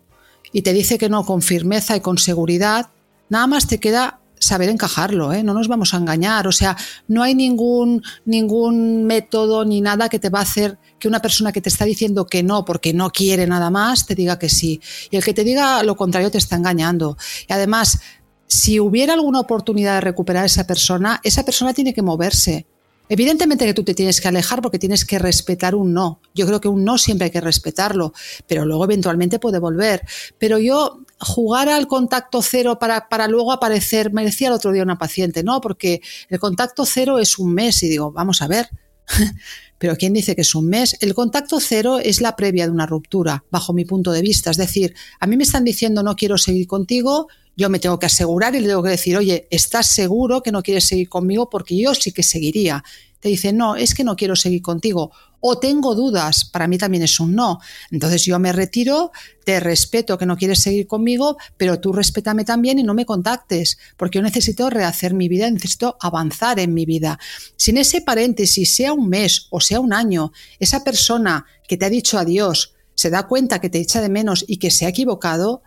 y 0.53 0.61
te 0.61 0.71
dice 0.71 0.97
que 0.97 1.09
no 1.09 1.25
con 1.25 1.41
firmeza 1.41 1.97
y 1.97 1.99
con 1.99 2.17
seguridad, 2.17 2.89
nada 3.29 3.47
más 3.47 3.67
te 3.67 3.79
queda 3.79 4.19
saber 4.39 4.69
encajarlo, 4.69 5.33
¿eh? 5.33 5.43
no 5.43 5.53
nos 5.53 5.67
vamos 5.67 5.93
a 5.93 5.97
engañar. 5.97 6.47
O 6.47 6.51
sea, 6.51 6.77
no 7.07 7.23
hay 7.23 7.35
ningún, 7.35 8.03
ningún 8.25 9.05
método 9.05 9.65
ni 9.65 9.81
nada 9.81 10.09
que 10.09 10.19
te 10.19 10.29
va 10.29 10.39
a 10.39 10.43
hacer 10.43 10.77
que 10.99 11.07
una 11.07 11.21
persona 11.21 11.51
que 11.51 11.61
te 11.61 11.69
está 11.69 11.85
diciendo 11.85 12.27
que 12.27 12.43
no 12.43 12.65
porque 12.65 12.93
no 12.93 13.09
quiere 13.09 13.47
nada 13.47 13.69
más 13.69 14.05
te 14.05 14.15
diga 14.15 14.39
que 14.39 14.49
sí. 14.49 14.81
Y 15.11 15.17
el 15.17 15.23
que 15.23 15.33
te 15.33 15.43
diga 15.43 15.83
lo 15.83 15.95
contrario 15.95 16.31
te 16.31 16.37
está 16.37 16.55
engañando. 16.55 17.17
Y 17.47 17.53
además, 17.53 17.99
si 18.47 18.79
hubiera 18.79 19.13
alguna 19.13 19.39
oportunidad 19.39 19.95
de 19.95 20.01
recuperar 20.01 20.43
a 20.43 20.47
esa 20.47 20.65
persona, 20.65 21.19
esa 21.23 21.43
persona 21.43 21.73
tiene 21.73 21.93
que 21.93 22.01
moverse. 22.01 22.65
Evidentemente 23.09 23.65
que 23.65 23.73
tú 23.73 23.83
te 23.83 23.93
tienes 23.93 24.19
que 24.19 24.27
alejar 24.27 24.61
porque 24.61 24.79
tienes 24.79 25.05
que 25.05 25.17
respetar 25.17 25.75
un 25.75 25.93
no. 25.93 26.19
Yo 26.35 26.45
creo 26.45 26.59
que 26.59 26.67
un 26.67 26.83
no 26.83 26.97
siempre 26.97 27.25
hay 27.25 27.31
que 27.31 27.39
respetarlo, 27.39 28.13
pero 28.47 28.65
luego 28.65 28.83
eventualmente 28.83 29.39
puede 29.39 29.59
volver. 29.59 30.01
Pero 30.37 30.57
yo 30.59 31.01
jugar 31.19 31.69
al 31.69 31.87
contacto 31.87 32.41
cero 32.41 32.77
para, 32.79 33.09
para 33.09 33.27
luego 33.27 33.51
aparecer, 33.51 34.13
me 34.13 34.23
decía 34.23 34.47
el 34.47 34.53
otro 34.53 34.71
día 34.71 34.83
una 34.83 34.97
paciente, 34.97 35.43
no, 35.43 35.61
porque 35.61 36.01
el 36.29 36.39
contacto 36.39 36.85
cero 36.85 37.19
es 37.19 37.39
un 37.39 37.53
mes 37.53 37.81
y 37.83 37.89
digo, 37.89 38.11
vamos 38.11 38.41
a 38.41 38.47
ver. 38.47 38.69
Pero 39.77 39.95
¿quién 39.95 40.13
dice 40.13 40.35
que 40.35 40.41
es 40.41 40.55
un 40.55 40.67
mes? 40.67 40.97
El 41.01 41.13
contacto 41.13 41.59
cero 41.59 41.99
es 41.99 42.19
la 42.19 42.35
previa 42.35 42.65
de 42.65 42.71
una 42.71 42.85
ruptura, 42.85 43.43
bajo 43.51 43.73
mi 43.73 43.85
punto 43.85 44.11
de 44.11 44.21
vista. 44.21 44.49
Es 44.49 44.57
decir, 44.57 44.95
a 45.19 45.27
mí 45.27 45.37
me 45.37 45.43
están 45.43 45.63
diciendo 45.63 46.03
no 46.03 46.15
quiero 46.15 46.37
seguir 46.37 46.67
contigo, 46.67 47.27
yo 47.55 47.69
me 47.69 47.79
tengo 47.79 47.97
que 47.99 48.05
asegurar 48.05 48.55
y 48.55 48.59
le 48.59 48.67
tengo 48.67 48.83
que 48.83 48.89
decir, 48.89 49.17
oye, 49.17 49.47
¿estás 49.49 49.87
seguro 49.87 50.41
que 50.41 50.51
no 50.51 50.61
quieres 50.61 50.85
seguir 50.85 51.09
conmigo? 51.09 51.49
Porque 51.49 51.77
yo 51.77 51.93
sí 51.95 52.11
que 52.11 52.23
seguiría. 52.23 52.83
Te 53.19 53.29
dice, 53.29 53.53
no, 53.53 53.75
es 53.75 53.93
que 53.93 54.03
no 54.03 54.15
quiero 54.15 54.35
seguir 54.35 54.61
contigo. 54.61 55.11
O 55.39 55.59
tengo 55.59 55.95
dudas, 55.95 56.45
para 56.45 56.67
mí 56.67 56.77
también 56.77 57.03
es 57.03 57.19
un 57.19 57.35
no. 57.35 57.59
Entonces 57.91 58.25
yo 58.25 58.39
me 58.39 58.53
retiro, 58.53 59.11
te 59.45 59.59
respeto 59.59 60.17
que 60.17 60.25
no 60.25 60.35
quieres 60.35 60.59
seguir 60.59 60.87
conmigo, 60.87 61.37
pero 61.57 61.79
tú 61.79 61.93
respétame 61.93 62.43
también 62.43 62.79
y 62.79 62.83
no 62.83 62.93
me 62.93 63.05
contactes, 63.05 63.77
porque 63.97 64.17
yo 64.17 64.23
necesito 64.23 64.69
rehacer 64.69 65.13
mi 65.13 65.27
vida, 65.27 65.49
necesito 65.49 65.97
avanzar 65.99 66.59
en 66.59 66.73
mi 66.73 66.85
vida. 66.85 67.19
Sin 67.55 67.77
ese 67.77 68.01
paréntesis, 68.01 68.73
sea 68.73 68.93
un 68.93 69.09
mes 69.09 69.47
o 69.51 69.61
sea 69.61 69.79
un 69.79 69.93
año, 69.93 70.31
esa 70.59 70.83
persona 70.83 71.45
que 71.67 71.77
te 71.77 71.85
ha 71.85 71.89
dicho 71.89 72.17
adiós 72.17 72.73
se 72.97 73.11
da 73.11 73.27
cuenta 73.27 73.61
que 73.61 73.69
te 73.69 73.79
echa 73.79 74.01
de 74.01 74.09
menos 74.09 74.43
y 74.47 74.57
que 74.57 74.71
se 74.71 74.87
ha 74.87 74.89
equivocado, 74.89 75.61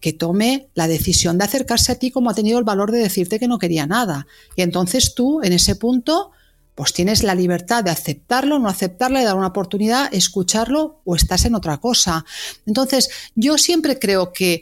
que 0.00 0.12
tome 0.12 0.68
la 0.74 0.86
decisión 0.86 1.38
de 1.38 1.44
acercarse 1.44 1.92
a 1.92 1.94
ti 1.94 2.10
como 2.10 2.28
ha 2.28 2.34
tenido 2.34 2.58
el 2.58 2.64
valor 2.64 2.92
de 2.92 2.98
decirte 2.98 3.38
que 3.38 3.48
no 3.48 3.58
quería 3.58 3.86
nada. 3.86 4.26
Y 4.54 4.60
entonces 4.60 5.14
tú, 5.14 5.42
en 5.42 5.54
ese 5.54 5.76
punto, 5.76 6.32
pues 6.74 6.92
tienes 6.92 7.22
la 7.22 7.34
libertad 7.34 7.84
de 7.84 7.90
aceptarlo, 7.90 8.58
no 8.58 8.68
aceptarlo, 8.68 9.18
de 9.18 9.24
dar 9.24 9.36
una 9.36 9.48
oportunidad, 9.48 10.12
escucharlo 10.12 11.00
o 11.04 11.14
estás 11.14 11.44
en 11.44 11.54
otra 11.54 11.78
cosa. 11.78 12.24
Entonces, 12.66 13.10
yo 13.34 13.58
siempre 13.58 13.98
creo 13.98 14.32
que 14.32 14.60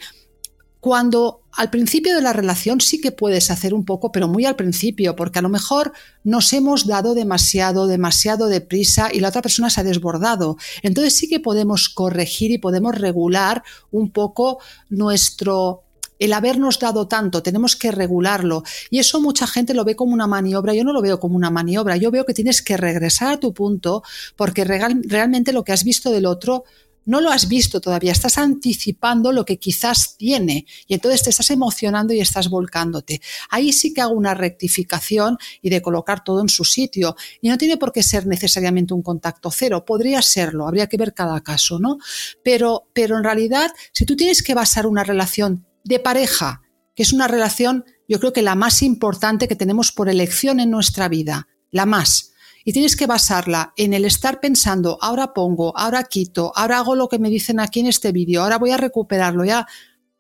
cuando 0.81 1.43
al 1.53 1.71
principio 1.71 2.17
de 2.17 2.23
la 2.23 2.33
relación 2.33 2.81
sí 2.81 3.01
que 3.01 3.13
puedes 3.13 3.51
hacer 3.51 3.73
un 3.73 3.85
poco, 3.85 4.11
pero 4.11 4.27
muy 4.27 4.47
al 4.47 4.57
principio, 4.57 5.15
porque 5.15 5.39
a 5.39 5.43
lo 5.43 5.49
mejor 5.49 5.93
nos 6.25 6.53
hemos 6.53 6.87
dado 6.87 7.15
demasiado, 7.15 7.87
demasiado 7.87 8.49
deprisa 8.49 9.09
y 9.13 9.21
la 9.21 9.29
otra 9.29 9.43
persona 9.43 9.71
se 9.71 9.81
ha 9.81 9.85
desbordado. 9.85 10.57
Entonces 10.83 11.15
sí 11.15 11.29
que 11.29 11.41
podemos 11.41 11.89
corregir 11.89 12.51
y 12.51 12.59
podemos 12.59 12.99
regular 12.99 13.63
un 13.91 14.11
poco 14.11 14.59
nuestro 14.89 15.85
el 16.25 16.33
habernos 16.33 16.79
dado 16.79 17.09
tanto, 17.09 17.43
tenemos 17.43 17.75
que 17.75 17.91
regularlo. 17.91 18.63
Y 18.91 19.01
eso 19.01 19.21
mucha 19.21 19.47
gente 19.49 19.75
lo 19.75 19.85
ve 19.85 19.97
como 19.97 20.13
una 20.13 20.29
maniobra, 20.29 20.73
yo 20.73 20.85
no 20.85 20.93
lo 20.93 21.03
veo 21.03 21.19
como 21.19 21.35
una 21.35 21.51
maniobra, 21.51 21.97
yo 21.97 22.13
veo 22.13 22.25
que 22.25 22.33
tienes 22.33 22.63
que 22.63 22.77
regresar 22.77 23.33
a 23.33 23.41
tu 23.41 23.53
punto 23.53 24.05
porque 24.37 24.65
realmente 24.65 25.53
lo 25.53 25.65
que 25.65 25.73
has 25.73 25.83
visto 25.83 26.13
del 26.13 26.27
otro 26.27 26.63
no 27.05 27.21
lo 27.21 27.31
has 27.31 27.49
visto 27.49 27.81
todavía, 27.81 28.13
estás 28.13 28.39
anticipando 28.39 29.33
lo 29.33 29.45
que 29.45 29.59
quizás 29.59 30.17
tiene 30.17 30.67
y 30.87 30.95
entonces 30.95 31.25
te 31.25 31.31
estás 31.31 31.51
emocionando 31.51 32.13
y 32.13 32.21
estás 32.21 32.49
volcándote. 32.49 33.21
Ahí 33.51 33.73
sí 33.73 33.93
que 33.93 34.01
hago 34.01 34.15
una 34.15 34.35
rectificación 34.35 35.39
y 35.61 35.71
de 35.71 35.83
colocar 35.83 36.23
todo 36.23 36.41
en 36.41 36.49
su 36.49 36.65
sitio. 36.65 37.17
Y 37.41 37.49
no 37.49 37.59
tiene 37.59 37.79
por 37.79 37.91
qué 37.91 38.05
ser 38.05 38.29
necesariamente 38.29 38.95
un 38.95 39.03
contacto 39.03 39.51
cero, 39.51 39.85
podría 39.85 40.23
serlo, 40.23 40.69
habría 40.69 40.87
que 40.87 40.97
ver 40.97 41.15
cada 41.15 41.41
caso, 41.41 41.81
¿no? 41.81 41.99
Pero, 42.45 42.85
pero 42.93 43.19
en 43.19 43.25
realidad, 43.25 43.73
si 43.93 44.07
tú 44.07 44.15
tienes 44.15 44.41
que 44.41 44.55
basar 44.55 44.87
una 44.87 45.03
relación 45.03 45.67
de 45.85 45.99
pareja, 45.99 46.63
que 46.95 47.03
es 47.03 47.13
una 47.13 47.29
relación, 47.29 47.85
yo 48.09 48.21
creo 48.21 48.33
que 48.33 48.43
la 48.43 48.55
más 48.55 48.83
importante 48.83 49.49
que 49.49 49.57
tenemos 49.57 49.93
por 49.93 50.09
elección 50.09 50.61
en 50.61 50.71
nuestra 50.71 51.09
vida, 51.09 51.49
la 51.71 51.87
más 51.87 52.33
y 52.65 52.73
tienes 52.73 52.97
que 52.97 53.07
basarla 53.07 53.73
en 53.77 53.93
el 53.93 54.05
estar 54.05 54.41
pensando, 54.41 54.99
ahora 55.01 55.33
pongo, 55.35 55.77
ahora 55.77 56.05
quito, 56.05 56.53
ahora 56.55 56.79
hago 56.79 56.95
lo 56.95 57.09
que 57.09 57.19
me 57.19 57.29
dicen 57.29 57.61
aquí 57.61 57.81
en 57.81 57.87
este 57.87 58.13
vídeo, 58.13 58.43
ahora 58.43 58.59
voy 58.59 58.71
a 58.71 58.77
recuperarlo, 58.77 59.45
ya 59.45 59.67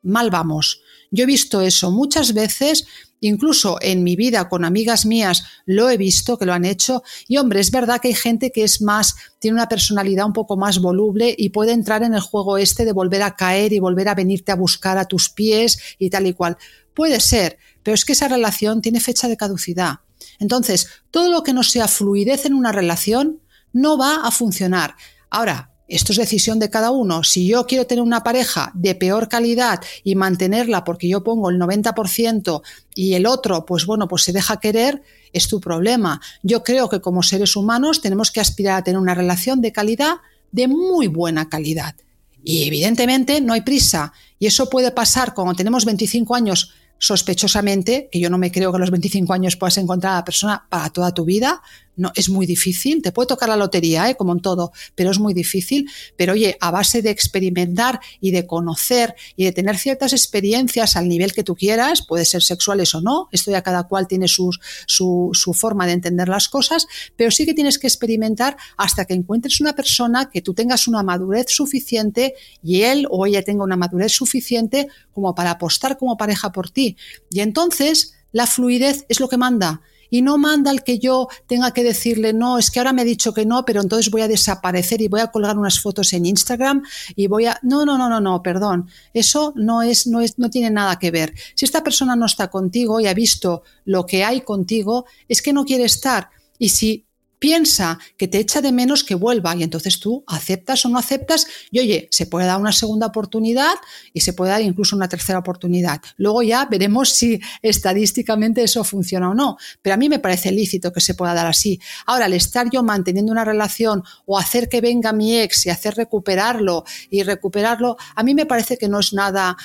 mal 0.03 0.31
vamos. 0.31 0.83
Yo 1.13 1.25
he 1.25 1.27
visto 1.27 1.61
eso 1.61 1.91
muchas 1.91 2.33
veces, 2.33 2.87
incluso 3.21 3.77
en 3.83 4.03
mi 4.03 4.17
vida 4.17 4.49
con 4.49 4.65
amigas 4.65 5.05
mías 5.05 5.45
lo 5.67 5.91
he 5.91 5.99
visto 5.99 6.39
que 6.39 6.47
lo 6.47 6.55
han 6.55 6.65
hecho 6.65 7.03
y 7.29 7.37
hombre, 7.37 7.61
es 7.61 7.71
verdad 7.71 8.01
que 8.01 8.09
hay 8.09 8.15
gente 8.15 8.51
que 8.51 8.65
es 8.65 8.81
más, 8.81 9.15
tiene 9.39 9.57
una 9.57 9.69
personalidad 9.69 10.25
un 10.25 10.33
poco 10.33 10.57
más 10.57 10.81
voluble 10.81 11.35
y 11.37 11.51
puede 11.51 11.73
entrar 11.73 12.03
en 12.03 12.15
el 12.15 12.21
juego 12.21 12.57
este 12.57 12.87
de 12.87 12.93
volver 12.93 13.23
a 13.23 13.37
caer 13.37 13.75
y 13.75 13.79
volver 13.79 14.09
a 14.09 14.15
venirte 14.15 14.53
a 14.53 14.57
buscar 14.57 14.97
a 14.97 15.05
tus 15.05 15.29
pies 15.29 15.79
y 15.99 16.09
tal 16.09 16.27
y 16.27 16.33
cual. 16.33 16.57
Puede 16.95 17.21
ser, 17.21 17.59
pero 17.83 17.95
es 17.95 18.07
que 18.07 18.13
esa 18.13 18.29
relación 18.29 18.81
tiene 18.81 18.99
fecha 18.99 19.29
de 19.29 19.37
caducidad. 19.37 20.01
Entonces, 20.39 20.89
todo 21.11 21.31
lo 21.31 21.43
que 21.43 21.53
no 21.53 21.63
sea 21.63 21.89
fluidez 21.89 22.47
en 22.47 22.55
una 22.55 22.73
relación 22.73 23.43
no 23.75 23.99
va 23.99 24.27
a 24.27 24.31
funcionar. 24.31 24.97
Ahora, 25.29 25.72
esto 25.95 26.13
es 26.13 26.19
decisión 26.19 26.59
de 26.59 26.71
cada 26.71 26.91
uno. 26.91 27.23
Si 27.23 27.47
yo 27.47 27.67
quiero 27.67 27.87
tener 27.87 28.03
una 28.03 28.23
pareja 28.23 28.73
de 28.75 28.95
peor 28.95 29.29
calidad 29.29 29.81
y 30.03 30.15
mantenerla 30.15 30.85
porque 30.85 31.09
yo 31.09 31.23
pongo 31.23 31.51
el 31.51 31.59
90% 31.59 32.63
y 32.95 33.15
el 33.15 33.27
otro, 33.27 33.67
pues 33.67 33.85
bueno, 33.85 34.09
pues 34.09 34.23
se 34.23 34.33
deja 34.33 34.59
querer, 34.59 35.03
es 35.33 35.49
tu 35.49 35.61
problema. 35.61 36.21
Yo 36.43 36.65
creo 36.65 36.89
que 36.89 37.01
como 37.01 37.23
seres 37.23 37.57
humanos 37.57 38.01
tenemos 38.01 38.31
que 38.31 38.41
aspirar 38.41 38.79
a 38.79 38.85
tener 38.85 38.99
una 38.99 39.15
relación 39.15 39.61
de 39.61 39.73
calidad, 39.73 40.17
de 40.51 40.69
muy 40.69 41.09
buena 41.09 41.49
calidad. 41.49 41.95
Y 42.43 42.67
evidentemente 42.67 43.41
no 43.41 43.53
hay 43.53 43.61
prisa. 43.61 44.13
Y 44.39 44.47
eso 44.47 44.69
puede 44.69 44.91
pasar 44.91 45.35
cuando 45.35 45.55
tenemos 45.55 45.85
25 45.85 46.35
años 46.35 46.73
sospechosamente, 46.99 48.09
que 48.13 48.21
yo 48.21 48.31
no 48.31 48.39
me 48.39 48.53
creo 48.53 48.71
que 48.71 48.77
a 48.77 48.79
los 48.79 48.93
25 48.93 49.33
años 49.33 49.57
puedas 49.57 49.77
encontrar 49.77 50.13
a 50.13 50.17
la 50.17 50.25
persona 50.25 50.67
para 50.69 50.89
toda 50.89 51.13
tu 51.13 51.25
vida, 51.25 51.61
no, 51.97 52.11
es 52.15 52.29
muy 52.29 52.47
difícil, 52.47 53.03
te 53.03 53.13
puede 53.13 53.29
tocar 53.29 53.49
la 53.49 53.57
lotería, 53.57 54.09
¿eh? 54.09 54.17
como 54.17 54.33
en 54.33 54.41
todo, 54.41 54.73
pero 54.95 55.11
es 55.11 55.19
muy 55.19 55.35
difícil. 55.35 55.89
Pero 56.17 56.33
oye, 56.33 56.57
a 56.61 56.71
base 56.71 57.03
de 57.03 57.11
experimentar 57.11 58.01
y 58.21 58.31
de 58.31 58.47
conocer 58.47 59.15
y 59.37 59.45
de 59.45 59.53
tener 59.53 59.79
ciertas 59.79 60.13
experiencias 60.13 60.97
al 60.97 61.09
nivel 61.09 61.33
que 61.33 61.45
tú 61.45 61.55
quieras, 61.55 62.03
puede 62.07 62.25
ser 62.25 62.43
sexuales 62.43 62.95
o 62.95 63.01
no, 63.01 63.29
esto 63.33 63.51
ya 63.51 63.63
cada 63.63 63.85
cual 63.85 64.07
tiene 64.09 64.29
su, 64.29 64.51
su 64.87 65.55
forma 65.55 65.87
de 65.87 65.93
entender 65.93 66.29
las 66.29 66.49
cosas, 66.49 66.87
pero 67.17 67.31
sí 67.31 67.45
que 67.45 67.55
tienes 67.55 67.79
que 67.79 67.87
experimentar 67.87 68.57
hasta 68.77 69.05
que 69.05 69.15
encuentres 69.15 69.61
una 69.61 69.75
persona 69.75 70.31
que 70.31 70.41
tú 70.43 70.55
tengas 70.55 70.89
una 70.89 71.03
madurez 71.03 71.47
suficiente 71.49 72.35
y 72.63 72.83
él 72.83 73.07
o 73.11 73.27
ella 73.27 73.43
tenga 73.43 73.65
una 73.65 73.77
madurez 73.77 74.13
suficiente 74.13 74.89
como 75.13 75.35
para 75.35 75.53
apostar 75.53 75.99
como 75.99 76.17
pareja 76.17 76.53
por 76.53 76.71
ti. 76.71 76.97
Y 77.31 77.41
entonces 77.41 78.15
la 78.33 78.47
fluidez 78.47 79.05
es 79.09 79.21
lo 79.21 79.29
que 79.29 79.37
manda 79.37 79.83
y 80.13 80.21
no 80.21 80.37
manda 80.37 80.71
al 80.71 80.85
que 80.85 80.99
yo 80.99 81.27
tenga 81.47 81.73
que 81.73 81.83
decirle, 81.83 82.35
no, 82.35 82.59
es 82.59 82.71
que 82.71 82.79
ahora 82.79 82.93
me 82.93 83.01
he 83.01 83.07
dicho 83.07 83.33
que 83.33 83.47
no, 83.47 83.65
pero 83.65 83.81
entonces 83.81 84.11
voy 84.11 84.21
a 84.21 84.29
desaparecer 84.29 85.01
y 85.01 85.09
voy 85.09 85.21
a 85.21 85.29
colgar 85.29 85.57
unas 85.57 85.81
fotos 85.81 86.13
en 86.13 86.27
Instagram 86.27 86.83
y 87.17 87.29
voy 87.29 87.47
a... 87.47 87.59
No, 87.63 87.87
no, 87.87 87.97
no, 87.97 88.11
no, 88.11 88.21
no, 88.21 88.43
perdón. 88.43 88.91
Eso 89.15 89.55
no, 89.57 89.81
es, 89.81 90.07
no, 90.07 90.21
es, 90.21 90.39
no 90.39 90.51
tiene 90.51 90.69
nada 90.69 90.99
que 90.99 91.11
ver. 91.11 91.33
Si 91.55 91.65
esta 91.65 91.83
persona 91.83 92.15
no 92.15 92.27
está 92.27 92.49
contigo 92.49 93.01
y 93.01 93.07
ha 93.07 93.15
visto 93.15 93.63
lo 93.87 94.05
que 94.05 94.23
hay 94.23 94.43
contigo, 94.43 95.07
es 95.29 95.41
que 95.41 95.55
no 95.55 95.65
quiere 95.65 95.85
estar. 95.85 96.29
Y 96.59 96.69
si 96.69 97.07
piensa 97.43 97.99
que 98.17 98.29
te 98.29 98.39
echa 98.39 98.61
de 98.61 98.71
menos 98.71 99.03
que 99.03 99.17
vuelva 99.17 99.57
y 99.57 99.65
entonces 99.65 99.99
tú 99.99 100.23
aceptas 100.29 100.87
o 100.87 100.89
no 100.89 100.97
aceptas 100.97 101.49
y 101.73 101.81
oye, 101.81 102.07
se 102.13 102.27
puede 102.27 102.47
dar 102.47 102.61
una 102.61 102.71
segunda 102.71 103.09
oportunidad 103.09 103.75
y 104.13 104.21
se 104.21 104.33
puede 104.33 104.53
dar 104.53 104.63
incluso 104.63 104.95
una 104.95 105.09
tercera 105.09 105.41
oportunidad. 105.41 106.01
Luego 106.19 106.45
ya 106.45 106.67
veremos 106.67 107.09
si 107.09 107.41
estadísticamente 107.61 108.63
eso 108.63 108.85
funciona 108.85 109.29
o 109.29 109.35
no, 109.35 109.57
pero 109.83 109.95
a 109.95 109.97
mí 109.97 110.09
me 110.09 110.21
parece 110.21 110.53
lícito 110.53 110.93
que 110.93 111.01
se 111.01 111.15
pueda 111.15 111.35
dar 111.35 111.49
así. 111.49 111.81
Ahora, 112.07 112.27
al 112.27 112.35
estar 112.35 112.71
yo 112.71 112.85
manteniendo 112.85 113.33
una 113.33 113.45
relación 113.45 114.05
o 114.25 114.39
hacer 114.39 114.69
que 114.69 114.81
venga 114.81 115.13
mi 115.13 115.37
ex 115.37 115.67
y 115.67 115.71
hacer 115.71 115.97
recuperarlo 115.97 116.85
y 117.11 117.25
recuperarlo, 117.25 117.97
a 118.15 118.23
mí 118.23 118.37
me 118.37 118.47
parece 118.47 118.79
que 118.79 118.89
no 118.89 119.01
es 119.01 119.13
nada 119.13 119.57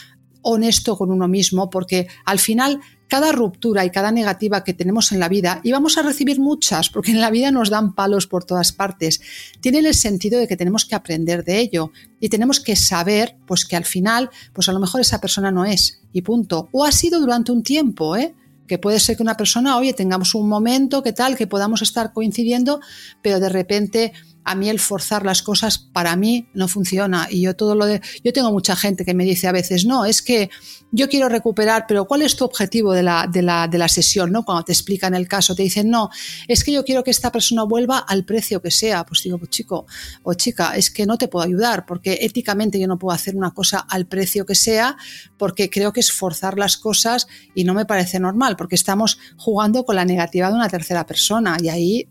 honesto 0.41 0.97
con 0.97 1.11
uno 1.11 1.27
mismo 1.27 1.69
porque 1.69 2.07
al 2.25 2.39
final 2.39 2.79
cada 3.07 3.31
ruptura 3.31 3.85
y 3.85 3.89
cada 3.89 4.11
negativa 4.11 4.63
que 4.63 4.73
tenemos 4.73 5.11
en 5.11 5.19
la 5.19 5.29
vida, 5.29 5.61
y 5.63 5.71
vamos 5.71 5.97
a 5.97 6.01
recibir 6.01 6.39
muchas, 6.39 6.89
porque 6.89 7.11
en 7.11 7.21
la 7.21 7.31
vida 7.31 7.51
nos 7.51 7.69
dan 7.69 7.93
palos 7.95 8.27
por 8.27 8.43
todas 8.43 8.71
partes, 8.71 9.21
tienen 9.61 9.85
el 9.85 9.95
sentido 9.95 10.39
de 10.39 10.47
que 10.47 10.57
tenemos 10.57 10.85
que 10.85 10.95
aprender 10.95 11.43
de 11.43 11.59
ello 11.59 11.91
y 12.19 12.29
tenemos 12.29 12.59
que 12.59 12.75
saber, 12.75 13.37
pues 13.45 13.65
que 13.65 13.75
al 13.75 13.85
final, 13.85 14.29
pues 14.53 14.69
a 14.69 14.73
lo 14.73 14.79
mejor 14.79 15.01
esa 15.01 15.21
persona 15.21 15.51
no 15.51 15.65
es, 15.65 16.01
y 16.13 16.21
punto. 16.21 16.69
O 16.71 16.83
ha 16.83 16.91
sido 16.91 17.19
durante 17.19 17.51
un 17.51 17.63
tiempo, 17.63 18.15
¿eh? 18.15 18.35
que 18.67 18.77
puede 18.77 18.99
ser 18.99 19.15
que 19.15 19.23
una 19.23 19.37
persona, 19.37 19.77
oye, 19.77 19.93
tengamos 19.93 20.35
un 20.35 20.47
momento, 20.47 21.01
que 21.01 21.13
tal, 21.13 21.35
que 21.35 21.47
podamos 21.47 21.81
estar 21.81 22.13
coincidiendo, 22.13 22.79
pero 23.21 23.39
de 23.39 23.49
repente 23.49 24.13
a 24.47 24.55
mí 24.55 24.69
el 24.69 24.79
forzar 24.79 25.25
las 25.25 25.41
cosas 25.41 25.77
para 25.77 26.15
mí 26.15 26.47
no 26.53 26.69
funciona. 26.69 27.27
Y 27.29 27.41
yo 27.41 27.55
todo 27.55 27.75
lo 27.75 27.85
de 27.85 28.01
yo 28.23 28.31
tengo 28.31 28.51
mucha 28.51 28.77
gente 28.77 29.03
que 29.03 29.13
me 29.13 29.25
dice 29.25 29.47
a 29.47 29.51
veces 29.51 29.85
no 29.85 30.05
es 30.05 30.21
que 30.21 30.49
yo 30.89 31.09
quiero 31.09 31.27
recuperar 31.27 31.83
pero 31.85 32.05
cuál 32.05 32.21
es 32.21 32.37
tu 32.37 32.45
objetivo 32.45 32.93
de 32.93 33.03
la, 33.03 33.27
de 33.29 33.41
la, 33.41 33.67
de 33.67 33.77
la 33.77 33.89
sesión 33.89 34.31
no 34.31 34.45
cuando 34.45 34.63
te 34.63 34.71
explican 34.71 35.13
el 35.13 35.27
caso 35.27 35.53
te 35.53 35.63
dicen 35.63 35.89
no 35.89 36.09
es 36.47 36.63
que 36.63 36.71
yo 36.71 36.85
quiero 36.85 37.03
que 37.03 37.11
esta 37.11 37.29
persona 37.29 37.63
vuelva 37.63 37.99
al 37.99 38.23
precio 38.23 38.61
que 38.61 38.71
sea 38.71 39.05
pues 39.05 39.21
digo 39.23 39.37
pues 39.37 39.49
chico 39.49 39.85
o 40.23 40.33
chica 40.33 40.77
es 40.77 40.89
que 40.89 41.05
no 41.05 41.17
te 41.17 41.27
puedo 41.27 41.45
ayudar 41.45 41.85
porque 41.85 42.19
éticamente 42.21 42.79
yo 42.79 42.87
no 42.87 42.97
puedo 42.97 43.13
hacer 43.13 43.35
una 43.35 43.51
cosa 43.51 43.79
al 43.79 44.05
precio 44.05 44.45
que 44.45 44.55
sea 44.55 44.95
porque 45.37 45.69
creo 45.69 45.91
que 45.91 45.99
es 45.99 46.13
forzar 46.13 46.57
las 46.57 46.77
cosas 46.77 47.27
y 47.53 47.65
no 47.65 47.73
me 47.73 47.85
parece 47.85 48.17
normal 48.19 48.55
porque 48.55 48.75
estamos 48.75 49.19
jugando 49.35 49.83
con 49.83 49.97
la 49.97 50.05
negativa 50.05 50.47
de 50.47 50.55
una 50.55 50.69
tercera 50.69 51.05
persona 51.05 51.57
y 51.61 51.67
ahí 51.67 52.07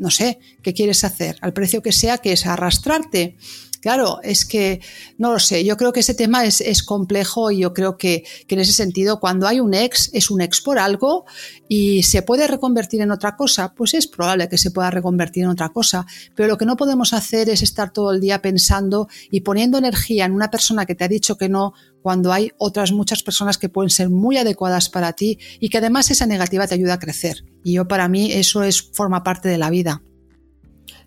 no 0.00 0.10
sé, 0.10 0.38
¿qué 0.62 0.74
quieres 0.74 1.04
hacer? 1.04 1.36
Al 1.42 1.52
precio 1.52 1.82
que 1.82 1.92
sea, 1.92 2.18
que 2.18 2.32
es 2.32 2.46
arrastrarte. 2.46 3.36
Claro, 3.80 4.20
es 4.22 4.44
que 4.44 4.80
no 5.16 5.32
lo 5.32 5.38
sé, 5.38 5.64
yo 5.64 5.76
creo 5.78 5.92
que 5.92 6.00
ese 6.00 6.12
tema 6.14 6.44
es, 6.44 6.82
complejo 6.82 7.50
y 7.50 7.60
yo 7.60 7.72
creo 7.72 7.96
que, 7.96 8.24
que, 8.46 8.54
en 8.54 8.60
ese 8.60 8.72
sentido 8.72 9.20
cuando 9.20 9.46
hay 9.46 9.60
un 9.60 9.72
ex 9.72 10.10
es 10.12 10.30
un 10.30 10.40
ex 10.42 10.60
por 10.60 10.78
algo 10.78 11.24
y 11.68 12.02
se 12.02 12.22
puede 12.22 12.46
reconvertir 12.46 13.00
en 13.00 13.10
otra 13.10 13.36
cosa, 13.36 13.74
pues 13.74 13.94
es 13.94 14.06
probable 14.06 14.48
que 14.48 14.58
se 14.58 14.70
pueda 14.70 14.90
reconvertir 14.90 15.44
en 15.44 15.50
otra 15.50 15.70
cosa, 15.70 16.06
pero 16.34 16.48
lo 16.48 16.58
que 16.58 16.66
no 16.66 16.76
podemos 16.76 17.14
hacer 17.14 17.48
es 17.48 17.62
estar 17.62 17.90
todo 17.90 18.12
el 18.12 18.20
día 18.20 18.42
pensando 18.42 19.08
y 19.30 19.40
poniendo 19.40 19.78
energía 19.78 20.26
en 20.26 20.32
una 20.32 20.50
persona 20.50 20.84
que 20.84 20.94
te 20.94 21.04
ha 21.04 21.08
dicho 21.08 21.36
que 21.36 21.48
no 21.48 21.72
cuando 22.02 22.32
hay 22.32 22.52
otras 22.58 22.92
muchas 22.92 23.22
personas 23.22 23.56
que 23.56 23.68
pueden 23.68 23.90
ser 23.90 24.10
muy 24.10 24.36
adecuadas 24.36 24.90
para 24.90 25.14
ti 25.14 25.38
y 25.58 25.70
que 25.70 25.78
además 25.78 26.10
esa 26.10 26.26
negativa 26.26 26.66
te 26.66 26.74
ayuda 26.74 26.94
a 26.94 26.98
crecer. 26.98 27.44
Y 27.64 27.74
yo 27.74 27.88
para 27.88 28.08
mí 28.08 28.32
eso 28.32 28.62
es 28.62 28.82
forma 28.82 29.22
parte 29.22 29.48
de 29.48 29.58
la 29.58 29.70
vida. 29.70 30.02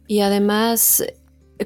Y 0.07 0.19
además 0.19 1.03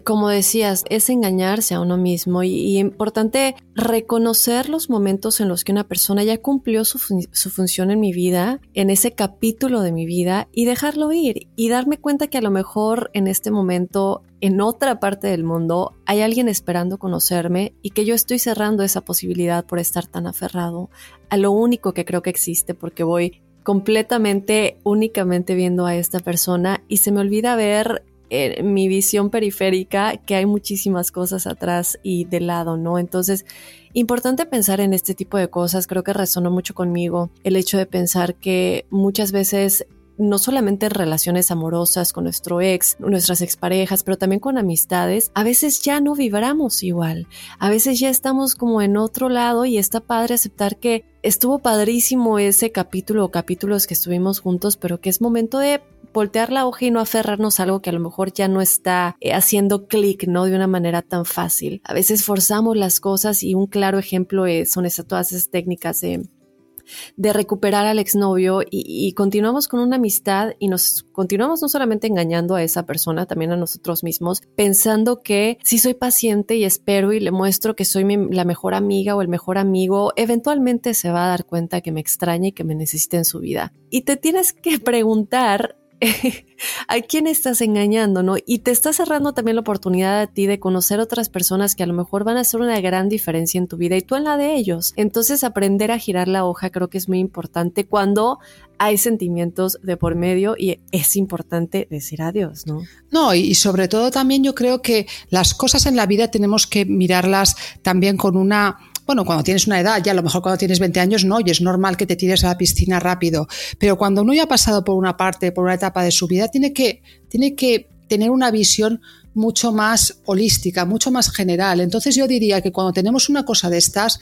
como 0.03 0.29
decías, 0.29 0.83
es 0.89 1.09
engañarse 1.09 1.73
a 1.73 1.81
uno 1.81 1.97
mismo 1.97 2.43
y, 2.43 2.77
importante 2.77 3.55
reconocer 3.75 4.69
los 4.69 4.89
momentos 4.89 5.39
en 5.39 5.47
los 5.47 5.63
que 5.63 5.71
una 5.71 5.87
persona 5.87 6.23
ya 6.23 6.37
cumplió 6.37 6.83
su, 6.85 6.99
su, 7.31 7.49
función 7.49 7.91
en 7.91 7.99
mi 7.99 8.11
vida, 8.11 8.59
en 8.73 8.89
ese 8.89 9.11
capítulo 9.11 9.81
de 9.81 9.91
mi 9.91 10.05
vida 10.05 10.47
y 10.51 10.65
dejarlo 10.65 11.11
ir 11.11 11.47
y 11.55 11.69
darme 11.69 11.97
cuenta 11.97 12.27
que 12.27 12.37
a 12.37 12.41
lo 12.41 12.51
mejor 12.51 13.09
en 13.13 13.27
este 13.27 13.51
momento 13.51 14.23
en 14.41 14.61
otra 14.61 14.99
parte 14.99 15.27
del 15.27 15.43
mundo 15.43 15.93
hay 16.05 16.21
alguien 16.21 16.47
esperando 16.47 16.97
conocerme 16.97 17.73
y 17.81 17.91
que 17.91 18.05
yo 18.05 18.13
estoy 18.13 18.39
cerrando 18.39 18.83
esa 18.83 19.01
posibilidad 19.01 19.65
por 19.65 19.79
estar 19.79 20.07
tan 20.07 20.27
aferrado 20.27 20.89
a 21.29 21.37
lo 21.37 21.51
único 21.51 21.93
que 21.93 22.05
creo 22.05 22.21
que 22.21 22.29
existe 22.29 22.73
porque 22.73 23.03
voy 23.03 23.41
completamente, 23.63 24.77
únicamente 24.83 25.53
viendo 25.53 25.85
a 25.85 25.95
esta 25.95 26.19
persona 26.19 26.83
y 26.87 26.97
se 26.97 27.11
me 27.11 27.19
olvida 27.19 27.57
ver 27.57 28.05
en 28.29 28.73
mi 28.73 28.87
visión 28.87 29.29
periférica 29.29 30.17
que 30.17 30.35
hay 30.35 30.45
muchísimas 30.45 31.11
cosas 31.11 31.47
atrás 31.47 31.99
y 32.03 32.25
de 32.25 32.39
lado, 32.39 32.77
¿no? 32.77 32.99
Entonces, 32.99 33.45
importante 33.93 34.45
pensar 34.45 34.79
en 34.79 34.93
este 34.93 35.15
tipo 35.15 35.37
de 35.37 35.49
cosas, 35.49 35.87
creo 35.87 36.03
que 36.03 36.13
resonó 36.13 36.51
mucho 36.51 36.73
conmigo 36.73 37.29
el 37.43 37.55
hecho 37.55 37.77
de 37.77 37.85
pensar 37.85 38.35
que 38.35 38.85
muchas 38.89 39.31
veces 39.31 39.87
no 40.17 40.39
solamente 40.39 40.87
en 40.87 40.91
relaciones 40.91 41.51
amorosas 41.51 42.11
con 42.11 42.23
nuestro 42.23 42.59
ex, 42.59 42.97
nuestras 42.99 43.41
exparejas, 43.41 44.03
pero 44.03 44.17
también 44.17 44.39
con 44.39 44.57
amistades, 44.57 45.31
a 45.35 45.43
veces 45.43 45.81
ya 45.81 46.01
no 46.01 46.15
vibramos 46.15 46.83
igual. 46.83 47.27
A 47.59 47.69
veces 47.69 47.99
ya 47.99 48.09
estamos 48.09 48.55
como 48.55 48.81
en 48.81 48.97
otro 48.97 49.29
lado 49.29 49.65
y 49.65 49.77
está 49.77 49.99
padre 49.99 50.35
aceptar 50.35 50.77
que 50.77 51.05
estuvo 51.21 51.59
padrísimo 51.59 52.39
ese 52.39 52.71
capítulo 52.71 53.25
o 53.25 53.31
capítulos 53.31 53.85
que 53.85 53.93
estuvimos 53.93 54.39
juntos, 54.39 54.77
pero 54.77 54.99
que 54.99 55.09
es 55.09 55.21
momento 55.21 55.59
de 55.59 55.81
voltear 56.17 56.51
la 56.51 56.65
hoja 56.65 56.85
y 56.85 56.89
no 56.89 56.99
aferrarnos 56.99 57.59
a 57.59 57.63
algo 57.63 57.83
que 57.83 57.91
a 57.91 57.93
lo 57.93 57.99
mejor 57.99 58.33
ya 58.33 58.47
no 58.47 58.59
está 58.59 59.15
eh, 59.19 59.33
haciendo 59.33 59.87
clic, 59.87 60.27
¿no? 60.27 60.45
De 60.45 60.55
una 60.55 60.65
manera 60.65 61.03
tan 61.03 61.25
fácil. 61.25 61.79
A 61.83 61.93
veces 61.93 62.25
forzamos 62.25 62.75
las 62.75 62.99
cosas 62.99 63.43
y 63.43 63.53
un 63.53 63.67
claro 63.67 63.99
ejemplo 63.99 64.47
es, 64.47 64.71
son 64.71 64.87
esas, 64.87 65.05
todas 65.05 65.31
esas 65.31 65.51
técnicas 65.51 66.01
de 66.01 67.33
recuperar 67.33 67.85
al 67.85 67.99
exnovio 67.99 68.61
y, 68.69 69.11
continuamos 69.13 69.67
con 69.67 69.79
una 69.79 69.97
amistad 69.97 70.53
y 70.57 70.69
nos 70.69 71.03
continuamos 71.11 71.61
no 71.61 71.69
solamente 71.69 72.07
engañando 72.07 72.55
a 72.55 72.63
esa 72.63 72.85
persona, 72.85 73.25
también 73.25 73.51
a 73.51 73.57
nosotros 73.57 74.03
mismos, 74.03 74.41
pensando 74.55 75.21
que 75.21 75.57
si 75.63 75.77
soy 75.77 75.93
paciente 75.93 76.55
y 76.55 76.63
espero 76.63 77.13
y 77.13 77.19
le 77.19 77.31
muestro 77.31 77.75
que 77.75 77.85
soy 77.85 78.05
la 78.31 78.45
mejor 78.45 78.73
amiga 78.73 79.15
o 79.15 79.21
el 79.21 79.27
mejor 79.27 79.57
amigo, 79.57 80.13
eventualmente 80.15 80.93
se 80.93 81.11
va 81.11 81.25
a 81.25 81.29
dar 81.29 81.45
cuenta 81.45 81.81
que 81.81 81.91
me 81.91 81.99
extraña 81.99 82.47
y 82.47 82.53
que 82.53 82.63
me 82.63 82.75
necesita 82.75 83.17
en 83.17 83.25
su 83.25 83.39
vida. 83.39 83.73
Y 83.89 84.01
te 84.01 84.17
tienes 84.17 84.53
que 84.53 84.79
preguntar 84.79 85.76
a 86.87 87.01
quién 87.01 87.27
estás 87.27 87.61
engañando, 87.61 88.23
¿no? 88.23 88.35
Y 88.45 88.59
te 88.59 88.71
está 88.71 88.93
cerrando 88.93 89.33
también 89.33 89.55
la 89.55 89.61
oportunidad 89.61 90.21
a 90.21 90.27
ti 90.27 90.45
de 90.47 90.59
conocer 90.59 90.99
otras 90.99 91.29
personas 91.29 91.75
que 91.75 91.83
a 91.83 91.87
lo 91.87 91.93
mejor 91.93 92.23
van 92.23 92.37
a 92.37 92.41
hacer 92.41 92.61
una 92.61 92.79
gran 92.81 93.09
diferencia 93.09 93.57
en 93.57 93.67
tu 93.67 93.77
vida 93.77 93.95
y 93.95 94.01
tú 94.01 94.15
en 94.15 94.23
la 94.23 94.37
de 94.37 94.55
ellos. 94.55 94.93
Entonces 94.95 95.43
aprender 95.43 95.91
a 95.91 95.99
girar 95.99 96.27
la 96.27 96.45
hoja 96.45 96.69
creo 96.69 96.89
que 96.89 96.97
es 96.97 97.09
muy 97.09 97.19
importante 97.19 97.85
cuando 97.85 98.39
hay 98.77 98.97
sentimientos 98.97 99.79
de 99.81 99.97
por 99.97 100.15
medio 100.15 100.55
y 100.57 100.79
es 100.91 101.15
importante 101.15 101.87
decir 101.89 102.21
adiós, 102.21 102.67
¿no? 102.67 102.81
No, 103.11 103.33
y 103.33 103.55
sobre 103.55 103.87
todo 103.87 104.11
también 104.11 104.43
yo 104.43 104.53
creo 104.53 104.81
que 104.81 105.07
las 105.29 105.53
cosas 105.53 105.85
en 105.85 105.95
la 105.95 106.05
vida 106.05 106.29
tenemos 106.29 106.67
que 106.67 106.85
mirarlas 106.85 107.55
también 107.81 108.17
con 108.17 108.37
una 108.37 108.77
bueno, 109.07 109.25
cuando 109.25 109.43
tienes 109.43 109.65
una 109.65 109.79
edad, 109.79 110.03
ya 110.03 110.11
a 110.11 110.15
lo 110.15 110.21
mejor 110.21 110.41
cuando 110.41 110.57
tienes 110.57 110.79
20 110.79 110.99
años 110.99 111.25
no, 111.25 111.39
y 111.39 111.49
es 111.49 111.61
normal 111.61 111.95
que 111.95 112.05
te 112.05 112.17
tires 112.17 112.43
a 112.43 112.49
la 112.49 112.57
piscina 112.57 112.99
rápido, 112.99 113.47
pero 113.79 113.97
cuando 113.97 114.21
uno 114.21 114.33
ya 114.33 114.43
ha 114.43 114.47
pasado 114.47 114.83
por 114.83 114.95
una 114.95 115.15
parte, 115.15 115.51
por 115.53 115.63
una 115.63 115.73
etapa 115.73 116.03
de 116.03 116.11
su 116.11 116.27
vida, 116.27 116.49
tiene 116.49 116.73
que, 116.73 117.01
tiene 117.29 117.55
que 117.55 117.89
tener 118.07 118.29
una 118.29 118.51
visión 118.51 119.01
mucho 119.33 119.71
más 119.71 120.19
holística, 120.25 120.85
mucho 120.85 121.09
más 121.09 121.31
general. 121.31 121.79
Entonces 121.79 122.15
yo 122.15 122.27
diría 122.27 122.61
que 122.61 122.71
cuando 122.71 122.91
tenemos 122.91 123.29
una 123.29 123.45
cosa 123.45 123.69
de 123.69 123.77
estas, 123.77 124.19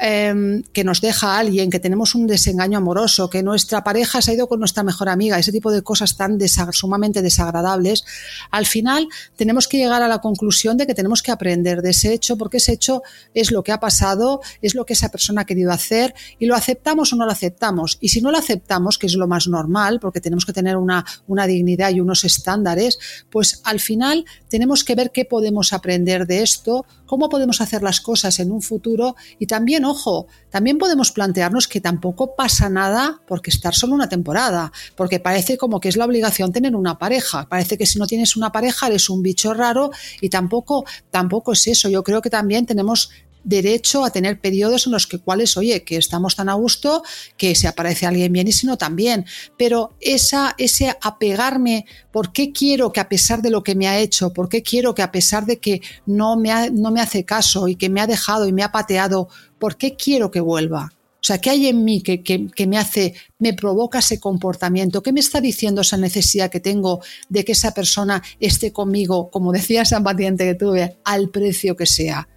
Em, 0.00 0.64
que 0.72 0.82
nos 0.82 1.00
deja 1.00 1.38
alguien, 1.38 1.70
que 1.70 1.78
tenemos 1.78 2.16
un 2.16 2.26
desengaño 2.26 2.78
amoroso, 2.78 3.30
que 3.30 3.44
nuestra 3.44 3.84
pareja 3.84 4.20
se 4.20 4.32
ha 4.32 4.34
ido 4.34 4.48
con 4.48 4.58
nuestra 4.58 4.82
mejor 4.82 5.08
amiga, 5.08 5.38
ese 5.38 5.52
tipo 5.52 5.70
de 5.70 5.82
cosas 5.82 6.16
tan 6.16 6.36
sumamente 6.72 7.22
desagradables, 7.22 8.04
al 8.50 8.66
final 8.66 9.08
tenemos 9.36 9.68
que 9.68 9.78
llegar 9.78 10.02
a 10.02 10.08
la 10.08 10.18
conclusión 10.18 10.76
de 10.76 10.88
que 10.88 10.94
tenemos 10.94 11.22
que 11.22 11.30
aprender 11.30 11.80
de 11.80 11.90
ese 11.90 12.12
hecho, 12.12 12.36
porque 12.36 12.56
ese 12.56 12.72
hecho 12.72 13.02
es 13.34 13.52
lo 13.52 13.62
que 13.62 13.70
ha 13.70 13.78
pasado, 13.78 14.40
es 14.62 14.74
lo 14.74 14.84
que 14.84 14.94
esa 14.94 15.10
persona 15.10 15.42
ha 15.42 15.46
querido 15.46 15.70
hacer 15.70 16.12
y 16.40 16.46
lo 16.46 16.56
aceptamos 16.56 17.12
o 17.12 17.16
no 17.16 17.24
lo 17.24 17.30
aceptamos. 17.30 17.96
Y 18.00 18.08
si 18.08 18.20
no 18.20 18.32
lo 18.32 18.38
aceptamos, 18.38 18.98
que 18.98 19.06
es 19.06 19.14
lo 19.14 19.28
más 19.28 19.46
normal, 19.46 20.00
porque 20.00 20.20
tenemos 20.20 20.44
que 20.44 20.52
tener 20.52 20.76
una, 20.76 21.04
una 21.28 21.46
dignidad 21.46 21.90
y 21.90 22.00
unos 22.00 22.24
estándares, 22.24 22.98
pues 23.30 23.60
al 23.62 23.78
final 23.78 24.24
tenemos 24.48 24.82
que 24.82 24.96
ver 24.96 25.12
qué 25.12 25.24
podemos 25.24 25.72
aprender 25.72 26.26
de 26.26 26.42
esto, 26.42 26.84
cómo 27.06 27.28
podemos 27.28 27.60
hacer 27.60 27.82
las 27.82 28.00
cosas 28.00 28.40
en 28.40 28.50
un 28.50 28.60
futuro 28.60 29.14
y 29.38 29.46
también, 29.46 29.83
ojo, 29.84 30.26
también 30.50 30.78
podemos 30.78 31.12
plantearnos 31.12 31.68
que 31.68 31.80
tampoco 31.80 32.34
pasa 32.36 32.68
nada 32.68 33.20
porque 33.26 33.50
estar 33.50 33.74
solo 33.74 33.94
una 33.94 34.08
temporada, 34.08 34.72
porque 34.96 35.20
parece 35.20 35.56
como 35.56 35.80
que 35.80 35.88
es 35.88 35.96
la 35.96 36.04
obligación 36.04 36.52
tener 36.52 36.76
una 36.76 36.98
pareja, 36.98 37.48
parece 37.48 37.78
que 37.78 37.86
si 37.86 37.98
no 37.98 38.06
tienes 38.06 38.36
una 38.36 38.52
pareja 38.52 38.86
eres 38.86 39.10
un 39.10 39.22
bicho 39.22 39.54
raro 39.54 39.90
y 40.20 40.28
tampoco, 40.28 40.84
tampoco 41.10 41.52
es 41.52 41.66
eso. 41.66 41.88
Yo 41.88 42.02
creo 42.02 42.22
que 42.22 42.30
también 42.30 42.66
tenemos 42.66 43.10
derecho 43.44 44.04
a 44.04 44.10
tener 44.10 44.40
periodos 44.40 44.86
en 44.86 44.92
los 44.92 45.06
que 45.06 45.18
cuales, 45.18 45.56
oye, 45.56 45.84
que 45.84 45.96
estamos 45.96 46.34
tan 46.34 46.48
a 46.48 46.54
gusto, 46.54 47.02
que 47.36 47.54
se 47.54 47.68
aparece 47.68 48.06
alguien 48.06 48.32
bien 48.32 48.48
y 48.48 48.52
si 48.52 48.66
no 48.66 48.76
también. 48.76 49.26
Pero 49.56 49.94
esa, 50.00 50.54
ese 50.58 50.96
apegarme, 51.00 51.86
¿por 52.12 52.32
qué 52.32 52.52
quiero 52.52 52.92
que 52.92 53.00
a 53.00 53.08
pesar 53.08 53.42
de 53.42 53.50
lo 53.50 53.62
que 53.62 53.74
me 53.74 53.86
ha 53.86 53.98
hecho, 53.98 54.32
por 54.32 54.48
qué 54.48 54.62
quiero 54.62 54.94
que 54.94 55.02
a 55.02 55.12
pesar 55.12 55.46
de 55.46 55.58
que 55.58 55.80
no 56.06 56.36
me, 56.36 56.70
no 56.70 56.90
me 56.90 57.00
hace 57.00 57.24
caso 57.24 57.68
y 57.68 57.76
que 57.76 57.88
me 57.88 58.00
ha 58.00 58.06
dejado 58.06 58.46
y 58.48 58.52
me 58.52 58.62
ha 58.62 58.72
pateado, 58.72 59.28
¿por 59.58 59.76
qué 59.76 59.94
quiero 59.96 60.30
que 60.30 60.40
vuelva? 60.40 60.90
O 61.24 61.26
sea, 61.26 61.38
¿qué 61.38 61.48
hay 61.48 61.68
en 61.68 61.84
mí 61.84 62.02
que, 62.02 62.22
que, 62.22 62.66
me 62.66 62.76
hace, 62.76 63.14
me 63.38 63.54
provoca 63.54 64.00
ese 64.00 64.20
comportamiento? 64.20 65.02
¿Qué 65.02 65.10
me 65.10 65.20
está 65.20 65.40
diciendo 65.40 65.80
esa 65.80 65.96
necesidad 65.96 66.50
que 66.50 66.60
tengo 66.60 67.00
de 67.30 67.46
que 67.46 67.52
esa 67.52 67.72
persona 67.72 68.22
esté 68.40 68.74
conmigo, 68.74 69.30
como 69.30 69.50
decía 69.50 69.80
esa 69.80 70.02
paciente 70.02 70.44
que 70.44 70.54
tuve, 70.54 70.98
al 71.02 71.30
precio 71.30 71.76
que 71.76 71.86
sea? 71.86 72.28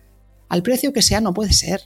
Al 0.49 0.63
precio 0.63 0.93
que 0.93 1.01
sea 1.01 1.21
no 1.21 1.33
puede 1.33 1.53
ser. 1.53 1.81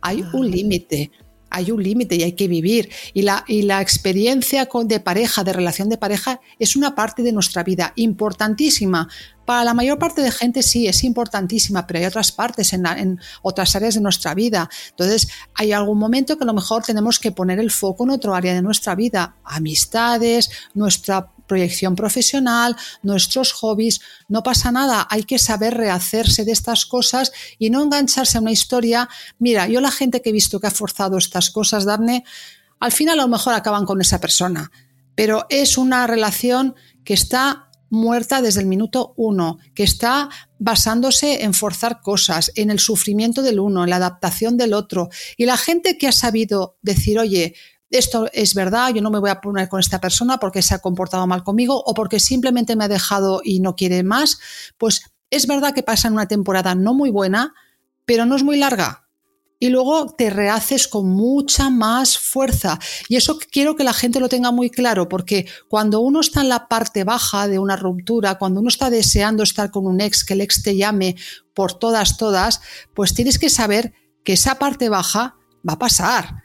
Hay 0.00 0.24
un 0.32 0.50
límite, 0.50 1.10
hay 1.50 1.70
un 1.70 1.82
límite 1.82 2.16
y 2.16 2.22
hay 2.22 2.32
que 2.32 2.48
vivir. 2.48 2.90
Y 3.12 3.22
la, 3.22 3.44
y 3.46 3.62
la 3.62 3.80
experiencia 3.80 4.68
de 4.84 5.00
pareja, 5.00 5.44
de 5.44 5.52
relación 5.52 5.88
de 5.88 5.96
pareja, 5.96 6.40
es 6.58 6.76
una 6.76 6.94
parte 6.94 7.22
de 7.22 7.32
nuestra 7.32 7.62
vida 7.62 7.92
importantísima, 7.96 9.08
para 9.44 9.64
la 9.64 9.74
mayor 9.74 9.98
parte 9.98 10.22
de 10.22 10.30
gente 10.30 10.62
sí, 10.62 10.86
es 10.86 11.04
importantísima, 11.04 11.86
pero 11.86 12.00
hay 12.00 12.06
otras 12.06 12.32
partes 12.32 12.72
en, 12.72 13.20
otras 13.42 13.76
áreas 13.76 13.94
de 13.94 14.00
nuestra 14.00 14.34
vida. 14.34 14.68
Entonces, 14.90 15.28
hay 15.54 15.72
algún 15.72 15.98
momento 15.98 16.36
que 16.36 16.44
a 16.44 16.46
lo 16.46 16.54
mejor 16.54 16.82
tenemos 16.82 17.18
que 17.18 17.32
poner 17.32 17.58
el 17.58 17.70
foco 17.70 18.04
en 18.04 18.10
otro 18.10 18.34
área 18.34 18.54
de 18.54 18.62
nuestra 18.62 18.94
vida, 18.94 19.36
amistades, 19.44 20.50
nuestra 20.74 21.30
proyección 21.46 21.94
profesional, 21.94 22.76
nuestros 23.02 23.52
hobbies, 23.52 24.00
no 24.28 24.42
pasa 24.42 24.72
nada, 24.72 25.06
hay 25.10 25.24
que 25.24 25.38
saber 25.38 25.74
rehacerse 25.74 26.44
de 26.44 26.52
estas 26.52 26.86
cosas 26.86 27.32
y 27.58 27.70
no 27.70 27.82
engancharse 27.82 28.38
a 28.38 28.40
una 28.40 28.52
historia. 28.52 29.08
Mira, 29.38 29.68
yo 29.68 29.80
la 29.80 29.90
gente 29.90 30.22
que 30.22 30.30
he 30.30 30.32
visto 30.32 30.58
que 30.58 30.68
ha 30.68 30.70
forzado 30.70 31.18
estas 31.18 31.50
cosas, 31.50 31.84
Darne, 31.84 32.24
al 32.80 32.92
final 32.92 33.18
a 33.18 33.22
lo 33.22 33.28
mejor 33.28 33.54
acaban 33.54 33.84
con 33.84 34.00
esa 34.00 34.20
persona, 34.20 34.70
pero 35.14 35.46
es 35.48 35.78
una 35.78 36.06
relación 36.06 36.74
que 37.04 37.14
está 37.14 37.68
muerta 37.94 38.42
desde 38.42 38.60
el 38.60 38.66
minuto 38.66 39.14
uno, 39.16 39.58
que 39.74 39.84
está 39.84 40.28
basándose 40.58 41.44
en 41.44 41.54
forzar 41.54 42.00
cosas, 42.02 42.52
en 42.54 42.70
el 42.70 42.78
sufrimiento 42.78 43.42
del 43.42 43.60
uno, 43.60 43.84
en 43.84 43.90
la 43.90 43.96
adaptación 43.96 44.56
del 44.56 44.74
otro. 44.74 45.08
Y 45.36 45.46
la 45.46 45.56
gente 45.56 45.96
que 45.96 46.08
ha 46.08 46.12
sabido 46.12 46.76
decir, 46.82 47.18
oye, 47.18 47.54
esto 47.90 48.28
es 48.32 48.54
verdad, 48.54 48.92
yo 48.92 49.02
no 49.02 49.10
me 49.10 49.20
voy 49.20 49.30
a 49.30 49.40
poner 49.40 49.68
con 49.68 49.80
esta 49.80 50.00
persona 50.00 50.38
porque 50.38 50.62
se 50.62 50.74
ha 50.74 50.80
comportado 50.80 51.26
mal 51.26 51.44
conmigo 51.44 51.82
o 51.84 51.94
porque 51.94 52.20
simplemente 52.20 52.76
me 52.76 52.84
ha 52.84 52.88
dejado 52.88 53.40
y 53.44 53.60
no 53.60 53.76
quiere 53.76 54.02
más, 54.02 54.38
pues 54.78 55.02
es 55.30 55.46
verdad 55.46 55.74
que 55.74 55.82
pasa 55.82 56.08
en 56.08 56.14
una 56.14 56.28
temporada 56.28 56.74
no 56.74 56.92
muy 56.92 57.10
buena, 57.10 57.54
pero 58.04 58.26
no 58.26 58.36
es 58.36 58.42
muy 58.42 58.58
larga 58.58 59.03
y 59.64 59.70
luego 59.70 60.08
te 60.14 60.28
rehaces 60.28 60.86
con 60.86 61.08
mucha 61.08 61.70
más 61.70 62.18
fuerza. 62.18 62.78
Y 63.08 63.16
eso 63.16 63.38
quiero 63.50 63.76
que 63.76 63.82
la 63.82 63.94
gente 63.94 64.20
lo 64.20 64.28
tenga 64.28 64.50
muy 64.50 64.68
claro, 64.68 65.08
porque 65.08 65.46
cuando 65.68 66.00
uno 66.00 66.20
está 66.20 66.42
en 66.42 66.50
la 66.50 66.68
parte 66.68 67.02
baja 67.02 67.48
de 67.48 67.58
una 67.58 67.74
ruptura, 67.74 68.34
cuando 68.34 68.60
uno 68.60 68.68
está 68.68 68.90
deseando 68.90 69.42
estar 69.42 69.70
con 69.70 69.86
un 69.86 70.02
ex, 70.02 70.22
que 70.22 70.34
el 70.34 70.42
ex 70.42 70.62
te 70.62 70.76
llame 70.76 71.16
por 71.54 71.72
todas, 71.72 72.18
todas, 72.18 72.60
pues 72.92 73.14
tienes 73.14 73.38
que 73.38 73.48
saber 73.48 73.94
que 74.22 74.34
esa 74.34 74.58
parte 74.58 74.90
baja 74.90 75.36
va 75.66 75.72
a 75.72 75.78
pasar. 75.78 76.43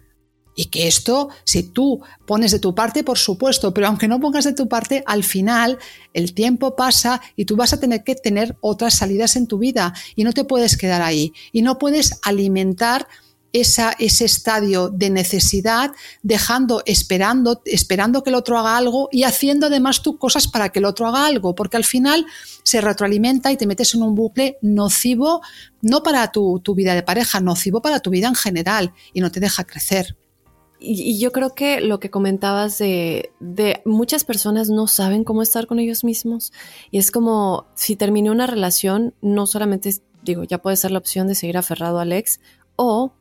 Y 0.59 0.65
que 0.65 0.89
esto, 0.89 1.29
si 1.45 1.63
tú 1.63 2.01
pones 2.25 2.51
de 2.51 2.59
tu 2.59 2.75
parte, 2.75 3.05
por 3.05 3.17
supuesto, 3.17 3.73
pero 3.73 3.87
aunque 3.87 4.09
no 4.09 4.19
pongas 4.19 4.43
de 4.43 4.51
tu 4.51 4.67
parte, 4.67 5.05
al 5.07 5.23
final 5.23 5.77
el 6.13 6.33
tiempo 6.33 6.75
pasa 6.75 7.21
y 7.37 7.45
tú 7.45 7.55
vas 7.55 7.71
a 7.71 7.79
tener 7.79 8.03
que 8.03 8.15
tener 8.15 8.57
otras 8.59 8.95
salidas 8.95 9.37
en 9.37 9.47
tu 9.47 9.57
vida 9.57 9.93
y 10.17 10.25
no 10.25 10.33
te 10.33 10.43
puedes 10.43 10.75
quedar 10.75 11.01
ahí. 11.01 11.31
Y 11.53 11.61
no 11.61 11.77
puedes 11.79 12.19
alimentar 12.23 13.07
ese 13.53 14.25
estadio 14.25 14.89
de 14.89 15.09
necesidad, 15.09 15.93
dejando, 16.23 16.83
esperando, 16.85 17.61
esperando 17.63 18.21
que 18.21 18.29
el 18.29 18.35
otro 18.35 18.59
haga 18.59 18.75
algo 18.75 19.07
y 19.13 19.23
haciendo 19.23 19.67
además 19.67 20.01
tú 20.01 20.17
cosas 20.17 20.49
para 20.49 20.73
que 20.73 20.79
el 20.79 20.85
otro 20.85 21.07
haga 21.07 21.25
algo, 21.25 21.55
porque 21.55 21.77
al 21.77 21.85
final 21.85 22.25
se 22.63 22.81
retroalimenta 22.81 23.49
y 23.53 23.55
te 23.55 23.65
metes 23.65 23.95
en 23.95 24.03
un 24.03 24.13
bucle 24.13 24.57
nocivo, 24.61 25.39
no 25.81 26.03
para 26.03 26.33
tu 26.33 26.61
vida 26.75 26.95
de 26.95 27.03
pareja, 27.03 27.39
nocivo 27.39 27.81
para 27.81 28.01
tu 28.01 28.09
vida 28.09 28.27
en 28.27 28.35
general 28.35 28.93
y 29.13 29.21
no 29.21 29.31
te 29.31 29.39
deja 29.39 29.63
crecer. 29.63 30.17
Y, 30.79 31.19
yo 31.19 31.31
creo 31.31 31.53
que 31.53 31.81
lo 31.81 31.99
que 31.99 32.09
comentabas 32.09 32.77
de, 32.77 33.31
de, 33.39 33.81
muchas 33.85 34.23
personas 34.23 34.69
no 34.69 34.87
saben 34.87 35.23
cómo 35.23 35.41
estar 35.41 35.67
con 35.67 35.79
ellos 35.79 36.03
mismos. 36.03 36.53
Y 36.91 36.97
es 36.97 37.11
como 37.11 37.65
si 37.75 37.95
terminé 37.95 38.31
una 38.31 38.47
relación, 38.47 39.13
no 39.21 39.45
solamente, 39.45 39.93
digo, 40.23 40.43
ya 40.43 40.59
puede 40.59 40.77
ser 40.77 40.91
la 40.91 40.99
opción 40.99 41.27
de 41.27 41.35
seguir 41.35 41.57
aferrado 41.57 41.99
al 41.99 42.13
ex 42.13 42.39
o 42.75 43.11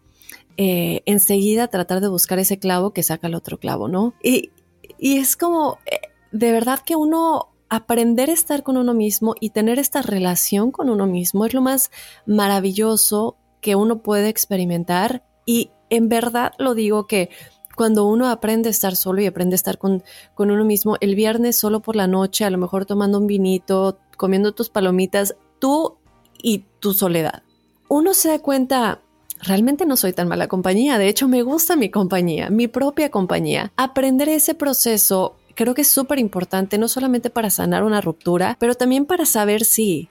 eh, 0.57 1.03
enseguida 1.07 1.69
tratar 1.69 2.01
de 2.01 2.09
buscar 2.09 2.39
ese 2.39 2.59
clavo 2.59 2.93
que 2.93 3.03
saca 3.03 3.27
el 3.27 3.35
otro 3.35 3.59
clavo, 3.59 3.89
¿no? 3.89 4.15
Y, 4.23 4.51
y 4.99 5.19
es 5.19 5.37
como, 5.37 5.79
eh, 5.87 6.01
de 6.33 6.53
verdad 6.53 6.81
que 6.81 6.97
uno 6.97 7.49
aprender 7.69 8.31
a 8.31 8.33
estar 8.33 8.63
con 8.63 8.77
uno 8.77 8.95
mismo 8.95 9.35
y 9.41 9.51
tener 9.51 9.79
esta 9.79 10.03
relación 10.03 10.71
con 10.71 10.91
uno 10.91 11.07
mismo 11.07 11.45
es 11.45 11.55
lo 11.55 11.61
más 11.61 11.91
maravilloso 12.27 13.37
que 13.61 13.77
uno 13.77 14.03
puede 14.03 14.29
experimentar 14.29 15.25
y 15.45 15.71
en 15.91 16.09
verdad 16.09 16.53
lo 16.59 16.75
digo 16.75 17.07
que 17.07 17.31
cuando 17.77 18.07
uno 18.07 18.29
aprende 18.29 18.69
a 18.69 18.71
estar 18.71 18.97
solo 18.97 19.21
y 19.23 19.27
aprende 19.27 19.55
a 19.55 19.57
estar 19.57 19.79
con, 19.79 20.03
con 20.35 20.51
uno 20.51 20.65
mismo, 20.65 20.97
el 21.01 21.15
viernes 21.15 21.57
solo 21.57 21.81
por 21.81 21.95
la 21.95 22.09
noche, 22.09 22.45
a 22.45 22.51
lo 22.51 22.59
mejor 22.59 22.87
tomando 22.87 23.19
un 23.19 23.29
vinito, 23.29 23.99
comiendo 24.17 24.53
tus 24.53 24.69
palomitas, 24.69 25.37
tú 25.61 25.97
y 26.43 26.65
tu 26.81 26.93
soledad. 26.93 27.45
Uno 27.89 28.15
se 28.15 28.31
da 28.31 28.41
cuenta, 28.41 29.01
realmente 29.41 29.87
no 29.87 29.97
soy 29.97 30.13
tan 30.13 30.27
mala 30.27 30.49
compañía, 30.49 30.99
de 30.99 31.09
hecho 31.09 31.29
me 31.29 31.43
gusta 31.43 31.77
mi 31.77 31.89
compañía, 31.89 32.51
mi 32.51 32.67
propia 32.67 33.11
compañía. 33.11 33.73
Aprender 33.77 34.29
ese 34.29 34.55
proceso 34.55 35.37
creo 35.55 35.75
que 35.75 35.83
es 35.83 35.89
súper 35.89 36.19
importante, 36.19 36.79
no 36.79 36.89
solamente 36.89 37.31
para 37.31 37.51
sanar 37.51 37.83
una 37.85 38.01
ruptura, 38.01 38.57
pero 38.61 38.75
también 38.75 39.07
para 39.07 39.25
saber 39.25 39.65
si 39.65 40.09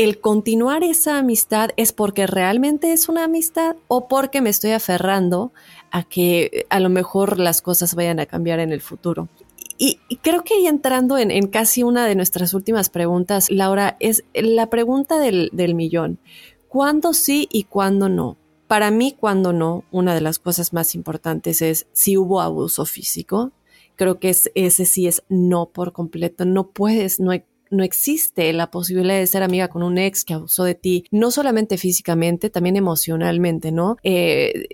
el 0.00 0.18
continuar 0.18 0.82
esa 0.82 1.18
amistad 1.18 1.72
es 1.76 1.92
porque 1.92 2.26
realmente 2.26 2.94
es 2.94 3.10
una 3.10 3.24
amistad 3.24 3.76
o 3.86 4.08
porque 4.08 4.40
me 4.40 4.48
estoy 4.48 4.70
aferrando 4.70 5.52
a 5.90 6.04
que 6.04 6.64
a 6.70 6.80
lo 6.80 6.88
mejor 6.88 7.38
las 7.38 7.60
cosas 7.60 7.94
vayan 7.94 8.18
a 8.18 8.24
cambiar 8.24 8.60
en 8.60 8.72
el 8.72 8.80
futuro. 8.80 9.28
Y, 9.76 9.98
creo 10.22 10.42
que 10.42 10.66
entrando 10.66 11.18
en, 11.18 11.46
casi 11.48 11.82
una 11.82 12.06
de 12.06 12.14
nuestras 12.14 12.54
últimas 12.54 12.88
preguntas, 12.88 13.50
Laura, 13.50 13.98
es 14.00 14.24
la 14.32 14.70
pregunta 14.70 15.18
del, 15.18 15.50
millón. 15.74 16.18
¿Cuándo 16.68 17.12
sí 17.12 17.46
y 17.52 17.64
cuándo 17.64 18.08
no? 18.08 18.38
Para 18.68 18.90
mí, 18.90 19.14
cuando 19.20 19.52
no, 19.52 19.84
una 19.90 20.14
de 20.14 20.22
las 20.22 20.38
cosas 20.38 20.72
más 20.72 20.94
importantes 20.94 21.60
es 21.60 21.86
si 21.92 22.16
hubo 22.16 22.40
abuso 22.40 22.86
físico. 22.86 23.52
Creo 23.96 24.18
que 24.18 24.30
es, 24.30 24.50
ese 24.54 24.86
sí 24.86 25.06
es 25.06 25.24
no 25.28 25.66
por 25.66 25.92
completo. 25.92 26.46
No 26.46 26.68
puedes, 26.68 27.20
no 27.20 27.32
hay 27.32 27.44
no 27.70 27.84
existe 27.84 28.52
la 28.52 28.70
posibilidad 28.70 29.16
de 29.16 29.26
ser 29.26 29.42
amiga 29.42 29.68
con 29.68 29.82
un 29.82 29.96
ex 29.98 30.24
que 30.24 30.34
abusó 30.34 30.64
de 30.64 30.74
ti, 30.74 31.04
no 31.10 31.30
solamente 31.30 31.78
físicamente, 31.78 32.50
también 32.50 32.76
emocionalmente, 32.76 33.72
¿no? 33.72 33.96
Eh, 34.02 34.68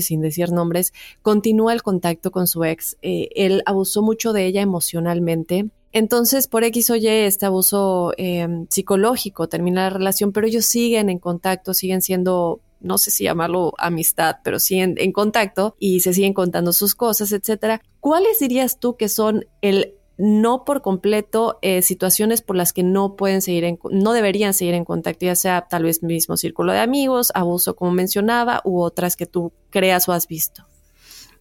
sin 0.00 0.20
decir 0.20 0.50
nombres, 0.50 0.92
continúa 1.22 1.72
el 1.72 1.82
contacto 1.82 2.30
con 2.30 2.46
su 2.46 2.64
ex. 2.64 2.96
Eh, 3.02 3.28
él 3.34 3.62
abusó 3.66 4.02
mucho 4.02 4.32
de 4.32 4.46
ella 4.46 4.62
emocionalmente. 4.62 5.70
Entonces, 5.92 6.46
por 6.46 6.62
X 6.64 6.90
o 6.90 6.96
Y, 6.96 7.06
este 7.06 7.46
abuso 7.46 8.12
eh, 8.16 8.46
psicológico 8.68 9.48
termina 9.48 9.82
la 9.82 9.90
relación, 9.90 10.32
pero 10.32 10.46
ellos 10.46 10.66
siguen 10.66 11.08
en 11.08 11.18
contacto, 11.18 11.74
siguen 11.74 12.02
siendo 12.02 12.60
no 12.80 12.96
sé 12.96 13.10
si 13.10 13.24
llamarlo 13.24 13.74
amistad, 13.76 14.36
pero 14.42 14.58
siguen 14.58 14.94
en 14.96 15.12
contacto 15.12 15.76
y 15.78 16.00
se 16.00 16.14
siguen 16.14 16.32
contando 16.32 16.72
sus 16.72 16.94
cosas, 16.94 17.30
etcétera. 17.32 17.82
¿Cuáles 18.00 18.38
dirías 18.38 18.78
tú 18.78 18.96
que 18.96 19.08
son 19.08 19.44
el 19.60 19.94
no 20.20 20.64
por 20.64 20.82
completo 20.82 21.58
eh, 21.62 21.82
situaciones 21.82 22.42
por 22.42 22.56
las 22.56 22.72
que 22.72 22.82
no 22.82 23.16
pueden 23.16 23.42
seguir 23.42 23.64
en, 23.64 23.78
no 23.90 24.12
deberían 24.12 24.54
seguir 24.54 24.74
en 24.74 24.84
contacto, 24.84 25.26
ya 25.26 25.34
sea 25.34 25.66
tal 25.68 25.84
vez 25.84 26.02
mismo 26.02 26.36
círculo 26.36 26.72
de 26.72 26.80
amigos, 26.80 27.32
abuso 27.34 27.74
como 27.74 27.90
mencionaba, 27.92 28.60
u 28.64 28.80
otras 28.80 29.16
que 29.16 29.26
tú 29.26 29.52
creas 29.70 30.08
o 30.08 30.12
has 30.12 30.26
visto. 30.26 30.66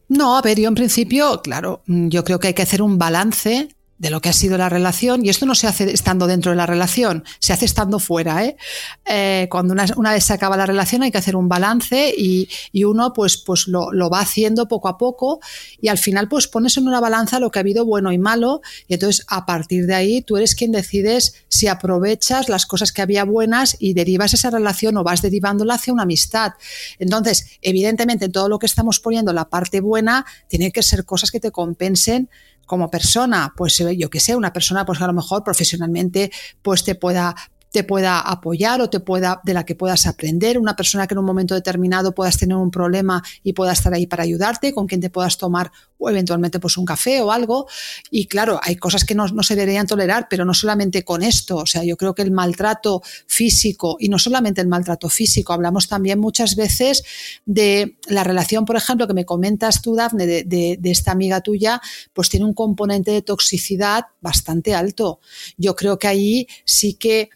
No, 0.08 0.38
a 0.38 0.42
ver, 0.42 0.60
yo 0.60 0.68
en 0.68 0.76
principio, 0.76 1.42
claro, 1.42 1.84
yo 1.86 2.24
creo 2.24 2.40
que 2.40 2.48
hay 2.48 2.54
que 2.54 2.64
hacer 2.64 2.82
un 2.82 2.98
balance 2.98 3.70
de 4.00 4.10
lo 4.10 4.22
que 4.22 4.30
ha 4.30 4.34
sido 4.34 4.58
la 4.58 4.70
relación, 4.70 5.26
y 5.26 5.30
esto 5.30 5.46
no 5.46 5.54
se 5.56 5.68
hace 5.68 5.92
estando 5.92 6.26
dentro 6.26 6.52
de 6.52 6.56
la 6.56 6.66
relación, 6.66 7.24
se 7.40 7.54
hace 7.54 7.66
estando 7.66 8.00
fuera. 8.00 8.44
¿eh? 8.46 8.58
eh 9.06 9.48
cuando 9.52 9.74
una, 9.74 9.86
una, 9.98 10.14
vez 10.14 10.24
se 10.24 10.34
acaba 10.34 10.58
la 10.58 10.66
relación 10.66 11.04
hay 11.04 11.12
que 11.12 11.18
hacer 11.18 11.36
un 11.36 11.48
balance 11.48 12.14
y, 12.18 12.50
y 12.72 12.86
uno 12.86 13.14
pues, 13.14 13.38
pues 13.38 13.68
lo, 13.68 13.92
lo, 13.92 14.10
va 14.10 14.22
haciendo 14.22 14.68
poco 14.68 14.88
a 14.88 14.98
poco 14.98 15.40
y 15.82 15.90
al 15.90 15.98
final 15.98 16.28
pues 16.28 16.48
pones 16.48 16.78
en 16.78 16.88
una 16.88 17.00
balanza 17.00 17.40
lo 17.40 17.52
que 17.52 17.60
ha 17.60 17.62
habido 17.62 17.86
bueno 17.86 18.12
y 18.12 18.18
malo 18.18 18.62
y 18.88 18.96
entonces 18.96 19.26
a 19.28 19.46
partir 19.46 19.86
de 19.86 19.96
ahí 19.96 20.22
tú 20.22 20.38
eres 20.38 20.56
quien 20.56 20.72
decides 20.72 21.46
si 21.48 21.68
aprovechas 21.68 22.50
las 22.50 22.66
cosas 22.66 22.92
que 22.92 23.02
había 23.02 23.26
buenas 23.26 23.76
y 23.80 23.94
derivas 23.94 24.34
esa 24.34 24.50
relación 24.50 24.98
o 24.98 25.04
vas 25.04 25.22
derivándola 25.22 25.76
hacia 25.76 25.94
una 25.94 26.04
amistad. 26.04 26.54
Entonces, 27.00 27.60
evidentemente, 27.62 28.30
todo 28.30 28.50
lo 28.50 28.60
que 28.60 28.66
estamos 28.66 29.00
poniendo, 29.00 29.34
la 29.34 29.50
parte 29.50 29.82
buena, 29.82 30.26
tiene 30.48 30.72
que 30.72 30.84
ser 30.84 31.06
cosas 31.06 31.32
que 31.32 31.40
te 31.40 31.52
compensen 31.52 32.30
como 32.70 32.92
persona, 32.92 33.52
pues 33.58 33.84
yo 33.98 34.12
que 34.12 34.20
sé, 34.20 34.36
una 34.36 34.54
persona 34.54 34.86
pues 34.86 35.02
a 35.02 35.08
lo 35.08 35.14
mejor 35.14 35.44
profesionalmente 35.44 36.32
pues 36.62 36.84
te 36.84 36.94
pueda 36.94 37.36
te 37.72 37.84
pueda 37.84 38.20
apoyar 38.20 38.82
o 38.82 38.90
te 38.90 39.00
pueda, 39.00 39.42
de 39.44 39.54
la 39.54 39.66
que 39.66 39.76
puedas 39.76 40.08
aprender, 40.08 40.58
una 40.58 40.76
persona 40.76 41.08
que 41.08 41.14
en 41.14 41.20
un 41.20 41.26
momento 41.26 41.54
determinado 41.56 42.14
puedas 42.14 42.38
tener 42.38 42.58
un 42.58 42.72
problema 42.72 43.24
y 43.44 43.54
pueda 43.54 43.74
estar 43.74 43.94
ahí 43.94 44.08
para 44.08 44.24
ayudarte, 44.24 44.74
con 44.74 44.88
quien 44.88 45.02
te 45.02 45.10
puedas 45.10 45.38
tomar 45.38 45.72
o 46.00 46.10
eventualmente 46.10 46.60
pues 46.60 46.78
un 46.78 46.86
café 46.86 47.22
o 47.22 47.32
algo. 47.32 47.68
Y 48.10 48.26
claro, 48.26 48.60
hay 48.64 48.78
cosas 48.78 49.04
que 49.04 49.14
no, 49.14 49.28
no 49.28 49.44
se 49.44 49.56
deberían 49.56 49.86
tolerar, 49.86 50.28
pero 50.30 50.46
no 50.46 50.54
solamente 50.54 51.04
con 51.04 51.22
esto. 51.22 51.58
O 51.58 51.66
sea, 51.66 51.84
yo 51.84 51.98
creo 51.98 52.16
que 52.16 52.22
el 52.22 52.32
maltrato 52.32 53.02
físico, 53.28 53.98
y 54.00 54.10
no 54.10 54.18
solamente 54.18 54.62
el 54.62 54.68
maltrato 54.68 55.10
físico, 55.10 55.54
hablamos 55.54 55.88
también 55.88 56.20
muchas 56.20 56.56
veces 56.56 57.04
de 57.46 57.98
la 58.08 58.24
relación, 58.24 58.66
por 58.66 58.78
ejemplo, 58.78 59.08
que 59.08 59.14
me 59.14 59.26
comentas 59.26 59.82
tú, 59.82 59.96
Dafne, 59.96 60.26
de, 60.26 60.44
de 60.80 60.92
esta 60.92 61.12
amiga 61.12 61.42
tuya, 61.42 61.82
pues 62.14 62.30
tiene 62.30 62.46
un 62.46 62.54
componente 62.54 63.12
de 63.12 63.22
toxicidad 63.22 64.06
bastante 64.22 64.74
alto. 64.74 65.20
Yo 65.58 65.76
creo 65.76 66.00
que 66.00 66.08
ahí 66.08 66.48
sí 66.66 66.94
que 66.94 67.30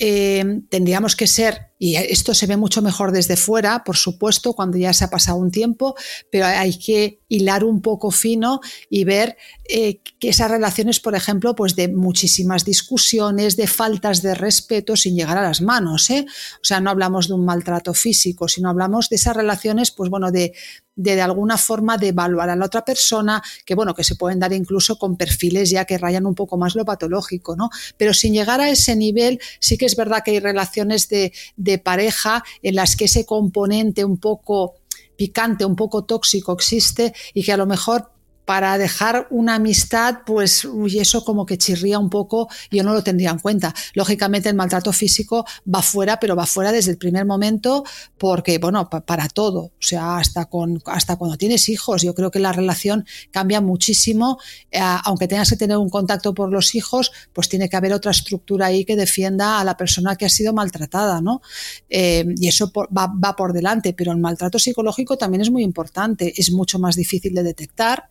eh, 0.00 0.44
tendríamos 0.68 1.14
que 1.14 1.26
ser, 1.26 1.69
y 1.82 1.96
esto 1.96 2.34
se 2.34 2.46
ve 2.46 2.58
mucho 2.58 2.82
mejor 2.82 3.10
desde 3.10 3.38
fuera, 3.38 3.84
por 3.84 3.96
supuesto, 3.96 4.52
cuando 4.52 4.76
ya 4.76 4.92
se 4.92 5.02
ha 5.02 5.08
pasado 5.08 5.38
un 5.38 5.50
tiempo, 5.50 5.94
pero 6.30 6.44
hay 6.44 6.78
que 6.78 7.22
hilar 7.26 7.64
un 7.64 7.80
poco 7.80 8.10
fino 8.10 8.60
y 8.90 9.04
ver 9.04 9.38
eh, 9.66 10.02
que 10.18 10.28
esas 10.28 10.50
relaciones, 10.50 11.00
por 11.00 11.14
ejemplo, 11.14 11.54
pues 11.54 11.76
de 11.76 11.88
muchísimas 11.88 12.66
discusiones, 12.66 13.56
de 13.56 13.66
faltas 13.66 14.20
de 14.20 14.34
respeto 14.34 14.94
sin 14.94 15.16
llegar 15.16 15.38
a 15.38 15.42
las 15.42 15.62
manos. 15.62 16.10
¿eh? 16.10 16.26
O 16.56 16.64
sea, 16.64 16.80
no 16.80 16.90
hablamos 16.90 17.28
de 17.28 17.34
un 17.34 17.46
maltrato 17.46 17.94
físico, 17.94 18.46
sino 18.46 18.68
hablamos 18.68 19.08
de 19.08 19.16
esas 19.16 19.34
relaciones, 19.34 19.90
pues 19.90 20.10
bueno, 20.10 20.30
de, 20.30 20.52
de, 20.96 21.22
alguna 21.22 21.56
forma 21.56 21.96
de 21.96 22.08
evaluar 22.08 22.50
a 22.50 22.56
la 22.56 22.66
otra 22.66 22.84
persona, 22.84 23.42
que 23.64 23.74
bueno, 23.74 23.94
que 23.94 24.04
se 24.04 24.16
pueden 24.16 24.38
dar 24.38 24.52
incluso 24.52 24.98
con 24.98 25.16
perfiles 25.16 25.70
ya 25.70 25.86
que 25.86 25.96
rayan 25.96 26.26
un 26.26 26.34
poco 26.34 26.58
más 26.58 26.74
lo 26.74 26.84
patológico, 26.84 27.56
¿no? 27.56 27.70
Pero 27.96 28.12
sin 28.12 28.34
llegar 28.34 28.60
a 28.60 28.68
ese 28.68 28.96
nivel, 28.96 29.40
sí 29.60 29.78
que 29.78 29.86
es 29.86 29.96
verdad 29.96 30.22
que 30.22 30.32
hay 30.32 30.40
relaciones 30.40 31.08
de 31.08 31.32
pareja 31.78 32.42
en 32.62 32.74
las 32.74 32.96
que 32.96 33.04
ese 33.04 33.24
componente 33.24 34.04
un 34.04 34.18
poco 34.18 34.74
picante, 35.16 35.64
un 35.64 35.76
poco 35.76 36.04
tóxico 36.04 36.52
existe 36.52 37.12
y 37.34 37.42
que 37.42 37.52
a 37.52 37.56
lo 37.56 37.66
mejor 37.66 38.10
para 38.50 38.78
dejar 38.78 39.28
una 39.30 39.54
amistad, 39.54 40.22
pues 40.26 40.64
uy, 40.64 40.98
eso 40.98 41.24
como 41.24 41.46
que 41.46 41.56
chirría 41.56 42.00
un 42.00 42.10
poco, 42.10 42.48
yo 42.72 42.82
no 42.82 42.92
lo 42.92 43.04
tendría 43.04 43.30
en 43.30 43.38
cuenta. 43.38 43.72
Lógicamente 43.94 44.48
el 44.48 44.56
maltrato 44.56 44.92
físico 44.92 45.46
va 45.72 45.82
fuera, 45.82 46.18
pero 46.18 46.34
va 46.34 46.46
fuera 46.46 46.72
desde 46.72 46.90
el 46.90 46.98
primer 46.98 47.26
momento 47.26 47.84
porque, 48.18 48.58
bueno, 48.58 48.90
pa 48.90 49.02
para 49.02 49.28
todo, 49.28 49.60
o 49.60 49.72
sea, 49.78 50.16
hasta, 50.16 50.46
con, 50.46 50.82
hasta 50.86 51.14
cuando 51.14 51.36
tienes 51.36 51.68
hijos, 51.68 52.02
yo 52.02 52.12
creo 52.12 52.32
que 52.32 52.40
la 52.40 52.50
relación 52.50 53.06
cambia 53.30 53.60
muchísimo, 53.60 54.40
eh, 54.72 54.80
aunque 55.04 55.28
tengas 55.28 55.50
que 55.50 55.56
tener 55.56 55.76
un 55.76 55.88
contacto 55.88 56.34
por 56.34 56.50
los 56.50 56.74
hijos, 56.74 57.12
pues 57.32 57.48
tiene 57.48 57.68
que 57.68 57.76
haber 57.76 57.92
otra 57.92 58.10
estructura 58.10 58.66
ahí 58.66 58.84
que 58.84 58.96
defienda 58.96 59.60
a 59.60 59.64
la 59.64 59.76
persona 59.76 60.16
que 60.16 60.26
ha 60.26 60.28
sido 60.28 60.52
maltratada, 60.52 61.20
¿no? 61.20 61.40
Eh, 61.88 62.24
y 62.36 62.48
eso 62.48 62.72
por, 62.72 62.88
va, 62.88 63.06
va 63.06 63.36
por 63.36 63.52
delante, 63.52 63.92
pero 63.92 64.10
el 64.10 64.18
maltrato 64.18 64.58
psicológico 64.58 65.16
también 65.16 65.42
es 65.42 65.52
muy 65.52 65.62
importante, 65.62 66.32
es 66.36 66.50
mucho 66.50 66.80
más 66.80 66.96
difícil 66.96 67.32
de 67.32 67.44
detectar, 67.44 68.08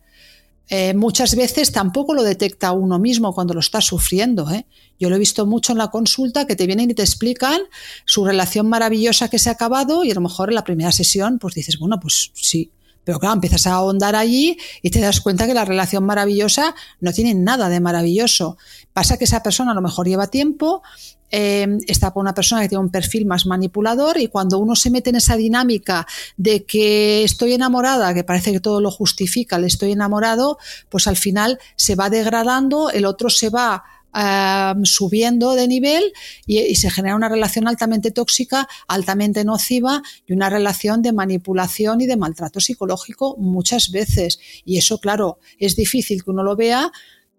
eh, 0.72 0.94
muchas 0.94 1.34
veces 1.34 1.72
tampoco 1.72 2.14
lo 2.14 2.22
detecta 2.22 2.70
uno 2.70 3.00
mismo 3.00 3.34
cuando 3.34 3.54
lo 3.54 3.60
está 3.60 3.80
sufriendo. 3.80 4.48
¿eh? 4.50 4.66
Yo 5.00 5.10
lo 5.10 5.16
he 5.16 5.18
visto 5.18 5.44
mucho 5.44 5.72
en 5.72 5.78
la 5.78 5.88
consulta 5.88 6.46
que 6.46 6.54
te 6.54 6.66
vienen 6.66 6.90
y 6.90 6.94
te 6.94 7.02
explican 7.02 7.60
su 8.04 8.24
relación 8.24 8.68
maravillosa 8.68 9.28
que 9.28 9.40
se 9.40 9.48
ha 9.48 9.52
acabado 9.52 10.04
y 10.04 10.12
a 10.12 10.14
lo 10.14 10.20
mejor 10.20 10.48
en 10.48 10.54
la 10.54 10.62
primera 10.62 10.92
sesión 10.92 11.40
pues 11.40 11.54
dices, 11.54 11.76
bueno, 11.78 11.98
pues 11.98 12.30
sí. 12.34 12.70
Pero 13.02 13.18
claro, 13.18 13.34
empiezas 13.34 13.66
a 13.66 13.72
ahondar 13.72 14.14
allí 14.14 14.58
y 14.82 14.90
te 14.90 15.00
das 15.00 15.20
cuenta 15.20 15.46
que 15.48 15.54
la 15.54 15.64
relación 15.64 16.04
maravillosa 16.04 16.76
no 17.00 17.12
tiene 17.12 17.34
nada 17.34 17.68
de 17.68 17.80
maravilloso. 17.80 18.56
Pasa 18.92 19.16
que 19.16 19.24
esa 19.24 19.42
persona 19.42 19.72
a 19.72 19.74
lo 19.74 19.82
mejor 19.82 20.08
lleva 20.08 20.26
tiempo, 20.26 20.82
eh, 21.30 21.78
está 21.86 22.10
con 22.10 22.22
una 22.22 22.34
persona 22.34 22.62
que 22.62 22.68
tiene 22.68 22.82
un 22.82 22.90
perfil 22.90 23.24
más 23.24 23.46
manipulador 23.46 24.18
y 24.18 24.26
cuando 24.26 24.58
uno 24.58 24.74
se 24.74 24.90
mete 24.90 25.10
en 25.10 25.16
esa 25.16 25.36
dinámica 25.36 26.06
de 26.36 26.64
que 26.64 27.22
estoy 27.22 27.52
enamorada, 27.52 28.12
que 28.14 28.24
parece 28.24 28.52
que 28.52 28.60
todo 28.60 28.80
lo 28.80 28.90
justifica, 28.90 29.58
le 29.58 29.68
estoy 29.68 29.92
enamorado, 29.92 30.58
pues 30.88 31.06
al 31.06 31.16
final 31.16 31.60
se 31.76 31.94
va 31.94 32.10
degradando, 32.10 32.90
el 32.90 33.04
otro 33.04 33.30
se 33.30 33.48
va 33.48 33.84
Uh, 34.12 34.84
subiendo 34.84 35.54
de 35.54 35.68
nivel 35.68 36.02
y, 36.44 36.74
se 36.74 36.90
genera 36.90 37.14
una 37.14 37.28
relación 37.28 37.68
altamente 37.68 38.10
tóxica, 38.10 38.66
altamente 38.88 39.44
nociva 39.44 40.02
y 40.26 40.32
una 40.32 40.50
relación 40.50 41.00
de 41.00 41.12
manipulación 41.12 42.00
y 42.00 42.06
de 42.06 42.16
maltrato 42.16 42.58
psicológico 42.58 43.36
muchas 43.38 43.92
veces. 43.92 44.40
Y 44.64 44.78
eso, 44.78 44.98
claro, 44.98 45.38
es 45.60 45.76
difícil 45.76 46.24
que 46.24 46.30
uno 46.32 46.42
lo 46.42 46.56
vea 46.56 46.90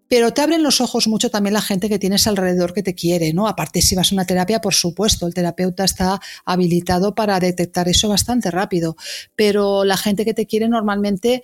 pero 0.08 0.32
te 0.32 0.42
abren 0.42 0.62
los 0.62 0.80
ojos 0.80 1.08
mucho 1.08 1.30
también 1.30 1.54
la 1.54 1.62
gente 1.62 1.88
que 1.88 1.98
tienes 1.98 2.26
alrededor 2.26 2.74
que 2.74 2.82
te 2.82 2.94
quiere, 2.94 3.32
¿no? 3.32 3.48
Aparte, 3.48 3.82
si 3.82 3.94
vas 3.94 4.12
a 4.12 4.14
una 4.14 4.26
terapia, 4.26 4.60
por 4.60 4.74
supuesto, 4.74 5.26
el 5.26 5.34
terapeuta 5.34 5.84
está 5.84 6.20
habilitado 6.44 7.14
para 7.14 7.40
detectar 7.40 7.88
eso 7.88 8.08
bastante 8.08 8.50
rápido, 8.50 8.96
pero 9.36 9.84
la 9.84 9.96
gente 9.96 10.24
que 10.24 10.34
te 10.34 10.46
quiere 10.46 10.68
normalmente 10.68 11.42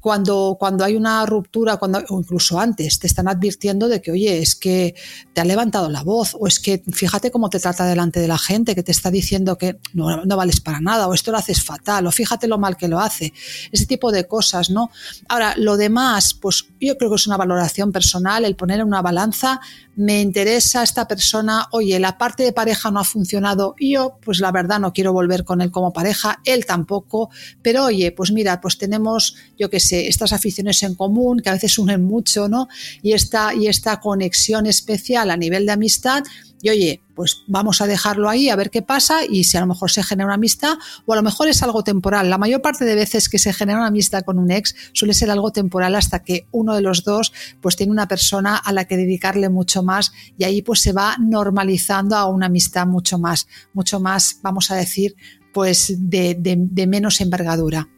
cuando, 0.00 0.56
cuando 0.58 0.84
hay 0.84 0.96
una 0.96 1.24
ruptura, 1.26 1.76
cuando, 1.76 2.00
o 2.08 2.18
incluso 2.18 2.58
antes, 2.58 2.98
te 2.98 3.06
están 3.06 3.28
advirtiendo 3.28 3.88
de 3.88 4.00
que, 4.00 4.10
oye, 4.10 4.38
es 4.38 4.54
que 4.54 4.94
te 5.32 5.40
ha 5.40 5.44
levantado 5.44 5.88
la 5.88 6.02
voz, 6.02 6.36
o 6.38 6.46
es 6.46 6.60
que 6.60 6.82
fíjate 6.92 7.30
cómo 7.30 7.50
te 7.50 7.60
trata 7.60 7.84
delante 7.84 8.20
de 8.20 8.28
la 8.28 8.38
gente, 8.38 8.74
que 8.74 8.82
te 8.82 8.92
está 8.92 9.10
diciendo 9.10 9.58
que 9.58 9.78
no, 9.92 10.24
no 10.24 10.36
vales 10.36 10.60
para 10.60 10.80
nada, 10.80 11.08
o 11.08 11.14
esto 11.14 11.32
lo 11.32 11.38
haces 11.38 11.62
fatal, 11.62 12.06
o 12.06 12.12
fíjate 12.12 12.46
lo 12.46 12.58
mal 12.58 12.76
que 12.76 12.88
lo 12.88 13.00
hace, 13.00 13.32
ese 13.72 13.86
tipo 13.86 14.12
de 14.12 14.26
cosas, 14.26 14.70
¿no? 14.70 14.90
Ahora, 15.28 15.54
lo 15.56 15.76
demás, 15.76 16.34
pues 16.34 16.66
yo 16.80 16.96
creo 16.96 17.10
que 17.10 17.16
es 17.16 17.26
una 17.26 17.36
valoración 17.36 17.92
personal, 17.92 18.44
el 18.44 18.56
poner 18.56 18.80
en 18.80 18.86
una 18.86 19.02
balanza, 19.02 19.60
me 19.96 20.20
interesa 20.20 20.82
esta 20.82 21.08
persona, 21.08 21.66
oye, 21.72 21.98
la 21.98 22.18
parte 22.18 22.44
de 22.44 22.52
pareja 22.52 22.90
no 22.90 23.00
ha 23.00 23.04
funcionado, 23.04 23.74
yo, 23.80 24.18
pues 24.22 24.40
la 24.40 24.52
verdad 24.52 24.78
no 24.78 24.92
quiero 24.92 25.12
volver 25.12 25.44
con 25.44 25.60
él 25.60 25.70
como 25.70 25.92
pareja, 25.92 26.40
él 26.44 26.66
tampoco, 26.66 27.30
pero 27.62 27.86
oye, 27.86 28.12
pues 28.12 28.30
mira, 28.30 28.60
pues 28.60 28.78
tenemos 28.78 29.34
yo 29.58 29.70
qué 29.70 29.80
sé, 29.80 30.08
estas 30.08 30.32
aficiones 30.32 30.82
en 30.82 30.94
común 30.94 31.40
que 31.40 31.50
a 31.50 31.54
veces 31.54 31.78
unen 31.78 32.04
mucho, 32.04 32.48
¿no? 32.48 32.68
Y 33.02 33.12
esta, 33.12 33.54
y 33.54 33.66
esta 33.66 34.00
conexión 34.00 34.66
especial 34.66 35.30
a 35.30 35.36
nivel 35.36 35.66
de 35.66 35.72
amistad, 35.72 36.24
y 36.60 36.70
oye, 36.70 37.02
pues 37.14 37.44
vamos 37.46 37.80
a 37.80 37.86
dejarlo 37.86 38.28
ahí 38.28 38.48
a 38.48 38.56
ver 38.56 38.70
qué 38.70 38.82
pasa 38.82 39.20
y 39.28 39.44
si 39.44 39.56
a 39.56 39.60
lo 39.60 39.66
mejor 39.66 39.90
se 39.90 40.02
genera 40.02 40.26
una 40.26 40.34
amistad 40.34 40.74
o 41.06 41.12
a 41.12 41.16
lo 41.16 41.22
mejor 41.22 41.48
es 41.48 41.62
algo 41.62 41.84
temporal. 41.84 42.30
La 42.30 42.38
mayor 42.38 42.62
parte 42.62 42.84
de 42.84 42.94
veces 42.94 43.28
que 43.28 43.38
se 43.38 43.52
genera 43.52 43.78
una 43.78 43.88
amistad 43.88 44.24
con 44.24 44.38
un 44.38 44.50
ex 44.50 44.74
suele 44.92 45.14
ser 45.14 45.30
algo 45.30 45.52
temporal 45.52 45.94
hasta 45.94 46.22
que 46.22 46.46
uno 46.50 46.74
de 46.74 46.82
los 46.82 47.04
dos 47.04 47.32
pues 47.60 47.76
tiene 47.76 47.92
una 47.92 48.08
persona 48.08 48.56
a 48.56 48.72
la 48.72 48.86
que 48.86 48.96
dedicarle 48.96 49.48
mucho 49.48 49.82
más 49.82 50.12
y 50.36 50.44
ahí 50.44 50.62
pues 50.62 50.80
se 50.80 50.92
va 50.92 51.16
normalizando 51.18 52.16
a 52.16 52.26
una 52.26 52.46
amistad 52.46 52.86
mucho 52.86 53.18
más, 53.18 53.46
mucho 53.72 54.00
más, 54.00 54.40
vamos 54.42 54.70
a 54.70 54.76
decir, 54.76 55.14
pues 55.52 55.94
de, 55.96 56.34
de, 56.34 56.56
de 56.58 56.86
menos 56.86 57.20
envergadura. 57.20 57.88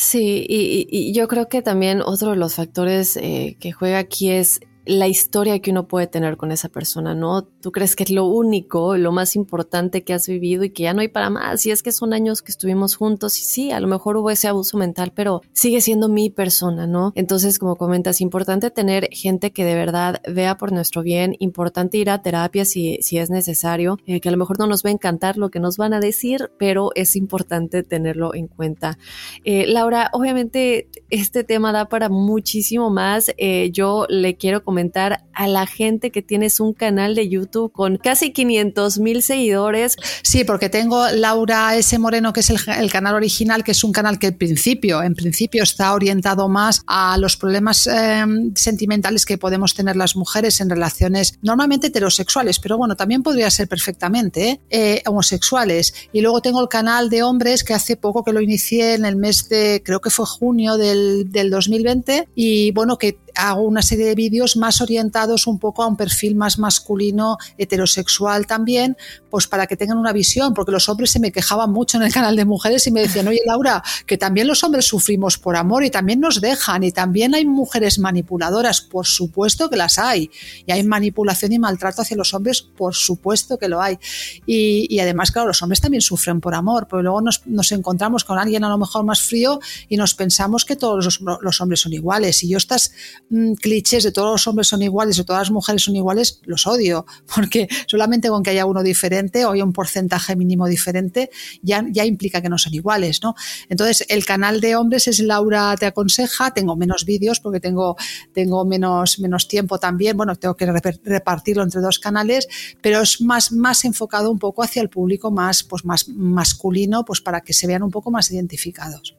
Sí, 0.00 0.46
y, 0.48 0.86
y, 0.88 1.12
yo 1.12 1.26
creo 1.26 1.48
que 1.48 1.60
también 1.60 2.02
otro 2.02 2.30
de 2.30 2.36
los 2.36 2.54
factores 2.54 3.16
eh, 3.16 3.56
que 3.58 3.72
juega 3.72 3.98
aquí 3.98 4.30
es 4.30 4.60
la 4.88 5.06
historia 5.06 5.58
que 5.60 5.70
uno 5.70 5.86
puede 5.86 6.06
tener 6.06 6.38
con 6.38 6.50
esa 6.50 6.70
persona, 6.70 7.14
¿no? 7.14 7.42
Tú 7.42 7.72
crees 7.72 7.94
que 7.94 8.04
es 8.04 8.10
lo 8.10 8.24
único, 8.24 8.96
lo 8.96 9.12
más 9.12 9.36
importante 9.36 10.02
que 10.02 10.14
has 10.14 10.26
vivido 10.26 10.64
y 10.64 10.70
que 10.70 10.84
ya 10.84 10.94
no 10.94 11.02
hay 11.02 11.08
para 11.08 11.28
más. 11.28 11.66
Y 11.66 11.70
es 11.70 11.82
que 11.82 11.92
son 11.92 12.14
años 12.14 12.40
que 12.40 12.50
estuvimos 12.50 12.96
juntos 12.96 13.38
y 13.38 13.42
sí, 13.42 13.70
a 13.70 13.80
lo 13.80 13.86
mejor 13.86 14.16
hubo 14.16 14.30
ese 14.30 14.48
abuso 14.48 14.78
mental, 14.78 15.12
pero 15.14 15.42
sigue 15.52 15.82
siendo 15.82 16.08
mi 16.08 16.30
persona, 16.30 16.86
¿no? 16.86 17.12
Entonces, 17.14 17.58
como 17.58 17.76
comentas, 17.76 18.22
importante 18.22 18.70
tener 18.70 19.10
gente 19.12 19.52
que 19.52 19.66
de 19.66 19.74
verdad 19.74 20.22
vea 20.26 20.56
por 20.56 20.72
nuestro 20.72 21.02
bien, 21.02 21.36
importante 21.38 21.98
ir 21.98 22.08
a 22.08 22.22
terapia 22.22 22.64
si, 22.64 22.96
si 23.02 23.18
es 23.18 23.28
necesario, 23.28 23.98
eh, 24.06 24.20
que 24.20 24.30
a 24.30 24.32
lo 24.32 24.38
mejor 24.38 24.58
no 24.58 24.66
nos 24.66 24.82
va 24.82 24.88
a 24.88 24.94
encantar 24.94 25.36
lo 25.36 25.50
que 25.50 25.60
nos 25.60 25.76
van 25.76 25.92
a 25.92 26.00
decir, 26.00 26.50
pero 26.58 26.92
es 26.94 27.14
importante 27.14 27.82
tenerlo 27.82 28.34
en 28.34 28.48
cuenta. 28.48 28.96
Eh, 29.44 29.66
Laura, 29.66 30.08
obviamente 30.14 30.88
este 31.10 31.44
tema 31.44 31.72
da 31.72 31.90
para 31.90 32.08
muchísimo 32.08 32.88
más. 32.88 33.34
Eh, 33.36 33.70
yo 33.70 34.06
le 34.08 34.36
quiero 34.36 34.64
comentar 34.64 34.77
comentar 34.78 35.24
a 35.34 35.48
la 35.48 35.66
gente 35.66 36.12
que 36.12 36.22
tienes 36.22 36.60
un 36.60 36.72
canal 36.72 37.16
de 37.16 37.28
YouTube 37.28 37.72
con 37.72 37.96
casi 37.96 38.32
500 38.32 39.00
mil 39.00 39.22
seguidores. 39.22 39.96
Sí, 40.22 40.44
porque 40.44 40.68
tengo 40.68 41.08
Laura 41.10 41.74
S. 41.74 41.98
Moreno, 41.98 42.32
que 42.32 42.40
es 42.40 42.50
el, 42.50 42.90
canal 42.92 43.16
original, 43.16 43.64
que 43.64 43.72
es 43.72 43.82
un 43.82 43.90
canal 43.90 44.20
que 44.20 44.28
en 44.28 44.38
principio, 44.38 45.02
en 45.02 45.16
principio 45.16 45.64
está 45.64 45.92
orientado 45.94 46.48
más 46.48 46.82
a 46.86 47.18
los 47.18 47.36
problemas 47.36 47.88
eh, 47.88 48.24
sentimentales 48.54 49.26
que 49.26 49.36
podemos 49.36 49.74
tener 49.74 49.96
las 49.96 50.14
mujeres 50.14 50.60
en 50.60 50.70
relaciones 50.70 51.40
normalmente 51.42 51.88
heterosexuales, 51.88 52.60
pero 52.60 52.78
bueno, 52.78 52.94
también 52.94 53.24
podría 53.24 53.50
ser 53.50 53.66
perfectamente 53.66 54.50
¿eh? 54.50 54.60
Eh, 54.70 55.02
homosexuales. 55.06 55.92
Y 56.12 56.20
luego 56.20 56.40
tengo 56.40 56.62
el 56.62 56.68
canal 56.68 57.10
de 57.10 57.24
hombres 57.24 57.64
que 57.64 57.74
hace 57.74 57.96
poco 57.96 58.22
que 58.22 58.32
lo 58.32 58.40
inicié 58.40 58.94
en 58.94 59.04
el 59.04 59.16
mes 59.16 59.48
de, 59.48 59.82
creo 59.84 60.00
que 60.00 60.10
fue 60.10 60.24
junio 60.24 60.76
del, 60.76 61.32
del 61.32 61.50
2020, 61.50 62.28
y 62.36 62.70
bueno, 62.70 62.96
que 62.96 63.18
hago 63.38 63.62
una 63.62 63.82
serie 63.82 64.06
de 64.06 64.14
vídeos 64.14 64.56
más 64.56 64.80
orientados 64.80 65.46
un 65.46 65.58
poco 65.58 65.82
a 65.82 65.86
un 65.86 65.96
perfil 65.96 66.34
más 66.34 66.58
masculino, 66.58 67.38
heterosexual 67.56 68.46
también, 68.46 68.96
pues 69.30 69.46
para 69.46 69.66
que 69.66 69.76
tengan 69.76 69.98
una 69.98 70.12
visión, 70.12 70.54
porque 70.54 70.72
los 70.72 70.88
hombres 70.88 71.10
se 71.10 71.20
me 71.20 71.30
quejaban 71.32 71.70
mucho 71.70 71.96
en 71.96 72.02
el 72.02 72.12
canal 72.12 72.36
de 72.36 72.44
mujeres 72.44 72.86
y 72.86 72.90
me 72.90 73.00
decían, 73.00 73.28
oye 73.28 73.40
Laura, 73.46 73.82
que 74.06 74.18
también 74.18 74.46
los 74.46 74.64
hombres 74.64 74.86
sufrimos 74.86 75.38
por 75.38 75.56
amor 75.56 75.84
y 75.84 75.90
también 75.90 76.20
nos 76.20 76.40
dejan 76.40 76.82
y 76.82 76.92
también 76.92 77.34
hay 77.34 77.46
mujeres 77.46 77.98
manipuladoras, 77.98 78.80
por 78.80 79.06
supuesto 79.06 79.70
que 79.70 79.76
las 79.76 79.98
hay, 79.98 80.30
y 80.66 80.72
hay 80.72 80.82
manipulación 80.82 81.52
y 81.52 81.58
maltrato 81.58 82.02
hacia 82.02 82.16
los 82.16 82.34
hombres, 82.34 82.62
por 82.62 82.94
supuesto 82.94 83.58
que 83.58 83.68
lo 83.68 83.80
hay. 83.80 83.98
Y, 84.46 84.98
además, 85.00 85.30
claro, 85.30 85.48
los 85.48 85.62
hombres 85.62 85.80
también 85.80 86.00
sufren 86.00 86.40
por 86.40 86.54
amor, 86.54 86.86
pero 86.90 87.02
luego 87.02 87.20
nos, 87.20 87.72
encontramos 87.72 88.24
con 88.24 88.38
alguien 88.38 88.64
a 88.64 88.68
lo 88.68 88.78
mejor 88.78 89.04
más 89.04 89.20
frío 89.20 89.60
y 89.88 89.96
nos 89.96 90.14
pensamos 90.14 90.64
que 90.64 90.76
todos 90.76 91.20
los, 91.20 91.60
hombres 91.60 91.80
son 91.80 91.92
iguales. 91.92 92.42
Y 92.42 92.48
yo 92.48 92.58
estas 92.58 92.92
mm, 93.30 93.54
clichés 93.54 94.04
de 94.04 94.12
todos 94.12 94.32
los 94.32 94.46
hombres 94.46 94.68
son 94.68 94.82
iguales 94.82 95.18
o 95.18 95.24
todas 95.24 95.42
las 95.42 95.50
mujeres 95.50 95.82
son 95.82 95.96
iguales, 95.96 96.40
los 96.44 96.66
odio, 96.66 97.06
porque 97.34 97.68
solamente 97.86 98.28
con 98.28 98.42
que 98.42 98.50
haya 98.50 98.66
uno 98.66 98.82
diferente 98.82 99.44
o 99.44 99.52
haya 99.52 99.64
un 99.64 99.72
porcentaje 99.72 100.36
mínimo 100.36 100.66
diferente, 100.66 101.30
ya, 101.62 101.84
ya 101.90 102.04
implica 102.04 102.40
que 102.40 102.48
no 102.48 102.58
son 102.58 102.74
iguales, 102.74 103.20
¿no? 103.22 103.34
Entonces, 103.68 104.04
el 104.08 104.24
canal 104.24 104.60
de 104.60 104.76
hombres 104.76 105.08
es 105.08 105.20
Laura 105.20 105.74
Te 105.78 105.86
Aconseja, 105.86 106.52
tengo 106.52 106.76
menos 106.76 107.04
vídeos 107.04 107.40
porque 107.40 107.60
tengo, 107.60 107.96
tengo 108.32 108.64
menos, 108.64 109.18
menos 109.18 109.48
tiempo 109.48 109.78
también, 109.78 110.16
bueno, 110.16 110.36
tengo 110.36 110.56
que 110.56 110.66
repartirlo 110.66 111.62
entre 111.62 111.80
dos 111.80 111.98
canales, 111.98 112.48
pero 112.80 113.02
es 113.02 113.20
más, 113.20 113.52
más 113.52 113.84
enfocado 113.84 114.30
un 114.30 114.38
poco 114.38 114.62
hacia 114.62 114.82
el 114.82 114.88
público 114.88 115.30
más, 115.30 115.62
pues 115.62 115.84
más 115.84 116.08
masculino, 116.08 117.04
pues 117.04 117.20
para 117.20 117.40
que 117.40 117.52
se 117.52 117.66
vean 117.66 117.82
un 117.82 117.90
poco 117.90 118.10
más 118.10 118.30
identificados. 118.30 119.17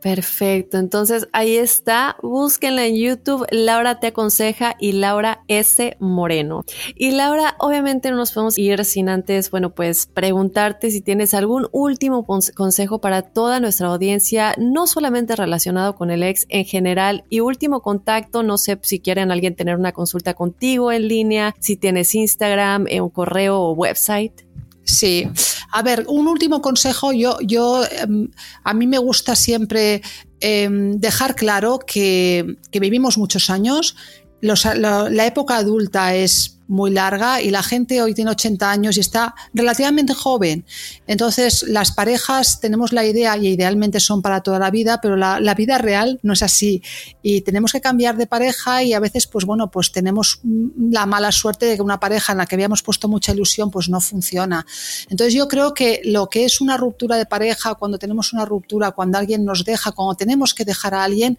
Perfecto, 0.00 0.78
entonces 0.78 1.28
ahí 1.32 1.56
está, 1.56 2.16
búsquenla 2.22 2.86
en 2.86 2.96
YouTube, 2.96 3.46
Laura 3.50 4.00
te 4.00 4.08
aconseja 4.08 4.74
y 4.80 4.92
Laura 4.92 5.44
S. 5.46 5.96
Moreno. 6.00 6.64
Y 6.96 7.10
Laura, 7.10 7.54
obviamente 7.58 8.10
no 8.10 8.16
nos 8.16 8.32
podemos 8.32 8.56
ir 8.56 8.84
sin 8.86 9.10
antes, 9.10 9.50
bueno, 9.50 9.74
pues 9.74 10.06
preguntarte 10.06 10.90
si 10.90 11.02
tienes 11.02 11.34
algún 11.34 11.68
último 11.72 12.24
consejo 12.24 13.00
para 13.02 13.22
toda 13.22 13.60
nuestra 13.60 13.88
audiencia, 13.88 14.54
no 14.56 14.86
solamente 14.86 15.36
relacionado 15.36 15.94
con 15.96 16.10
el 16.10 16.22
ex 16.22 16.46
en 16.48 16.64
general, 16.64 17.24
y 17.28 17.40
último 17.40 17.82
contacto, 17.82 18.42
no 18.42 18.56
sé 18.56 18.78
si 18.82 19.00
quieren 19.00 19.30
alguien 19.30 19.54
tener 19.54 19.76
una 19.76 19.92
consulta 19.92 20.32
contigo 20.32 20.92
en 20.92 21.08
línea, 21.08 21.54
si 21.58 21.76
tienes 21.76 22.14
Instagram, 22.14 22.86
eh, 22.88 23.02
un 23.02 23.10
correo 23.10 23.60
o 23.60 23.72
website. 23.72 24.49
Sí, 24.84 25.28
a 25.70 25.82
ver, 25.82 26.04
un 26.08 26.26
último 26.26 26.60
consejo, 26.60 27.12
yo, 27.12 27.38
yo 27.40 27.84
em, 27.84 28.28
a 28.64 28.74
mí 28.74 28.86
me 28.86 28.98
gusta 28.98 29.36
siempre 29.36 30.02
em, 30.40 30.98
dejar 30.98 31.36
claro 31.36 31.78
que, 31.78 32.56
que, 32.70 32.80
vivimos 32.80 33.18
muchos 33.18 33.50
años, 33.50 33.94
la 34.40 35.26
época 35.26 35.56
adulta 35.56 36.14
es 36.14 36.59
muy 36.70 36.92
larga 36.92 37.42
y 37.42 37.50
la 37.50 37.62
gente 37.62 38.00
hoy 38.00 38.14
tiene 38.14 38.30
80 38.30 38.70
años 38.70 38.96
y 38.96 39.00
está 39.00 39.34
relativamente 39.52 40.14
joven. 40.14 40.64
Entonces, 41.08 41.64
las 41.64 41.90
parejas 41.92 42.60
tenemos 42.60 42.92
la 42.92 43.04
idea 43.04 43.36
y 43.36 43.48
idealmente 43.48 43.98
son 43.98 44.22
para 44.22 44.40
toda 44.40 44.60
la 44.60 44.70
vida, 44.70 45.00
pero 45.02 45.16
la, 45.16 45.54
vida 45.54 45.78
real 45.78 46.20
no 46.22 46.32
es 46.32 46.42
así. 46.42 46.80
Y 47.22 47.40
tenemos 47.40 47.72
que 47.72 47.80
cambiar 47.80 48.16
de 48.16 48.28
pareja 48.28 48.84
y 48.84 48.94
a 48.94 49.00
veces, 49.00 49.26
pues 49.26 49.44
bueno, 49.44 49.70
pues 49.70 49.90
tenemos 49.90 50.40
la 50.44 51.06
mala 51.06 51.32
suerte 51.32 51.66
de 51.66 51.76
que 51.76 51.82
una 51.82 51.98
pareja 51.98 52.32
en 52.32 52.38
la 52.38 52.46
que 52.46 52.54
habíamos 52.54 52.82
puesto 52.82 53.08
mucha 53.08 53.32
ilusión, 53.32 53.70
pues 53.72 53.88
no 53.88 54.00
funciona. 54.00 54.64
Entonces, 55.08 55.34
yo 55.34 55.48
creo 55.48 55.74
que 55.74 56.00
lo 56.04 56.28
que 56.28 56.44
es 56.44 56.60
una 56.60 56.76
ruptura 56.76 57.16
de 57.16 57.26
pareja, 57.26 57.74
cuando 57.74 57.98
tenemos 57.98 58.32
una 58.32 58.44
ruptura, 58.44 58.92
cuando 58.92 59.18
alguien 59.18 59.44
nos 59.44 59.64
deja, 59.64 59.90
cuando 59.90 60.14
tenemos 60.14 60.54
que 60.54 60.64
dejar 60.64 60.94
a 60.94 61.02
alguien, 61.02 61.36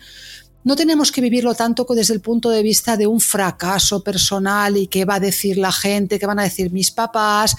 no 0.64 0.76
tenemos 0.76 1.12
que 1.12 1.22
vivirlo 1.22 1.54
tanto 1.56 1.86
desde 1.96 2.14
el 2.14 2.22
punto 2.22 2.50
de 2.50 2.64
vista 2.64 2.98
de 2.98 3.08
un 3.08 3.20
fracaso 3.20 4.04
personal 4.04 4.78
y 4.78 4.88
qué 4.88 5.06
va 5.06 5.16
a 5.16 5.20
decir 5.20 5.58
la 5.58 5.72
gente, 5.72 6.20
qué 6.20 6.26
van 6.26 6.40
a 6.40 6.44
decir 6.44 6.72
mis 6.72 6.92
papás. 6.92 7.56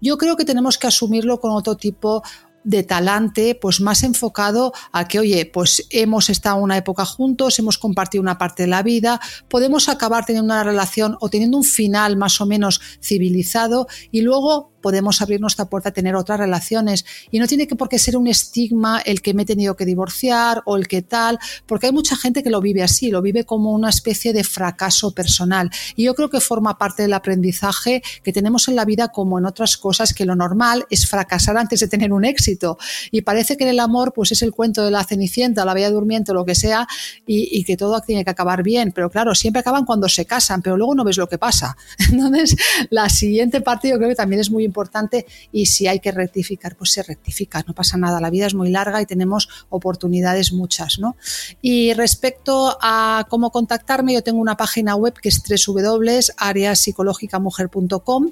Yo 0.00 0.18
creo 0.18 0.36
que 0.36 0.44
tenemos 0.44 0.78
que 0.78 0.86
asumirlo 0.86 1.40
con 1.40 1.52
otro 1.52 1.76
tipo 1.76 2.22
de 2.64 2.82
talante, 2.82 3.54
pues 3.54 3.80
más 3.80 4.02
enfocado 4.02 4.72
a 4.92 5.08
que, 5.08 5.18
oye, 5.18 5.46
pues 5.46 5.86
hemos 5.90 6.28
estado 6.28 6.56
una 6.56 6.76
época 6.76 7.04
juntos, 7.04 7.58
hemos 7.58 7.78
compartido 7.78 8.20
una 8.20 8.38
parte 8.38 8.64
de 8.64 8.68
la 8.68 8.82
vida, 8.82 9.20
podemos 9.48 9.88
acabar 9.88 10.26
teniendo 10.26 10.52
una 10.52 10.62
relación 10.62 11.16
o 11.20 11.30
teniendo 11.30 11.56
un 11.56 11.64
final 11.64 12.16
más 12.16 12.40
o 12.40 12.46
menos 12.46 12.80
civilizado 13.00 13.86
y 14.10 14.20
luego 14.20 14.69
podemos 14.80 15.20
abrir 15.22 15.40
nuestra 15.40 15.66
puerta 15.66 15.90
a 15.90 15.92
tener 15.92 16.14
otras 16.14 16.38
relaciones. 16.38 17.04
Y 17.30 17.38
no 17.38 17.46
tiene 17.46 17.66
que 17.66 17.76
por 17.76 17.88
qué 17.88 17.98
ser 17.98 18.16
un 18.16 18.26
estigma 18.26 19.00
el 19.00 19.22
que 19.22 19.34
me 19.34 19.42
he 19.42 19.46
tenido 19.46 19.76
que 19.76 19.84
divorciar 19.84 20.62
o 20.66 20.76
el 20.76 20.88
que 20.88 21.02
tal, 21.02 21.38
porque 21.66 21.86
hay 21.86 21.92
mucha 21.92 22.16
gente 22.16 22.42
que 22.42 22.50
lo 22.50 22.60
vive 22.60 22.82
así, 22.82 23.10
lo 23.10 23.22
vive 23.22 23.44
como 23.44 23.72
una 23.72 23.90
especie 23.90 24.32
de 24.32 24.44
fracaso 24.44 25.12
personal. 25.12 25.70
Y 25.96 26.04
yo 26.04 26.14
creo 26.14 26.30
que 26.30 26.40
forma 26.40 26.78
parte 26.78 27.02
del 27.02 27.12
aprendizaje 27.12 28.02
que 28.22 28.32
tenemos 28.32 28.68
en 28.68 28.76
la 28.76 28.84
vida 28.84 29.08
como 29.08 29.38
en 29.38 29.46
otras 29.46 29.76
cosas, 29.76 30.14
que 30.14 30.24
lo 30.24 30.36
normal 30.36 30.86
es 30.90 31.06
fracasar 31.06 31.56
antes 31.56 31.80
de 31.80 31.88
tener 31.88 32.12
un 32.12 32.24
éxito. 32.24 32.78
Y 33.10 33.22
parece 33.22 33.56
que 33.56 33.64
en 33.64 33.70
el 33.70 33.80
amor 33.80 34.12
pues 34.12 34.32
es 34.32 34.42
el 34.42 34.52
cuento 34.52 34.84
de 34.84 34.90
la 34.90 35.04
cenicienta, 35.04 35.64
la 35.64 35.74
bella 35.74 35.90
durmiente, 35.90 36.32
lo 36.32 36.44
que 36.44 36.54
sea, 36.54 36.86
y, 37.26 37.64
que 37.64 37.76
todo 37.76 38.00
tiene 38.00 38.24
que 38.24 38.30
acabar 38.30 38.62
bien. 38.62 38.92
Pero 38.92 39.10
claro, 39.10 39.34
siempre 39.34 39.60
acaban 39.60 39.84
cuando 39.84 40.08
se 40.08 40.24
casan, 40.24 40.62
pero 40.62 40.76
luego 40.76 40.94
no 40.94 41.04
ves 41.04 41.16
lo 41.16 41.28
que 41.28 41.38
pasa. 41.38 41.76
Entonces, 42.10 42.56
la 42.90 43.08
siguiente 43.08 43.60
parte 43.60 43.88
yo 43.88 43.96
creo 43.96 44.08
que 44.08 44.14
también 44.14 44.40
es 44.40 44.50
muy 44.50 44.64
importante 44.70 45.26
y 45.52 45.66
si 45.66 45.86
hay 45.86 46.00
que 46.00 46.12
rectificar, 46.12 46.76
pues 46.76 46.92
se 46.92 47.02
rectifica, 47.02 47.64
no 47.66 47.74
pasa 47.74 47.96
nada, 47.96 48.20
la 48.20 48.28
vida 48.30 48.46
es 48.46 48.54
muy 48.54 48.70
larga 48.70 49.02
y 49.02 49.06
tenemos 49.06 49.48
oportunidades 49.68 50.52
muchas, 50.52 50.98
¿no? 50.98 51.16
Y 51.60 51.92
respecto 51.94 52.78
a 52.80 53.26
cómo 53.28 53.50
contactarme, 53.50 54.14
yo 54.14 54.22
tengo 54.22 54.40
una 54.40 54.56
página 54.56 54.94
web 54.94 55.14
que 55.20 55.28
es 55.28 55.42
www.ariapsicológicamujer.com, 55.42 58.30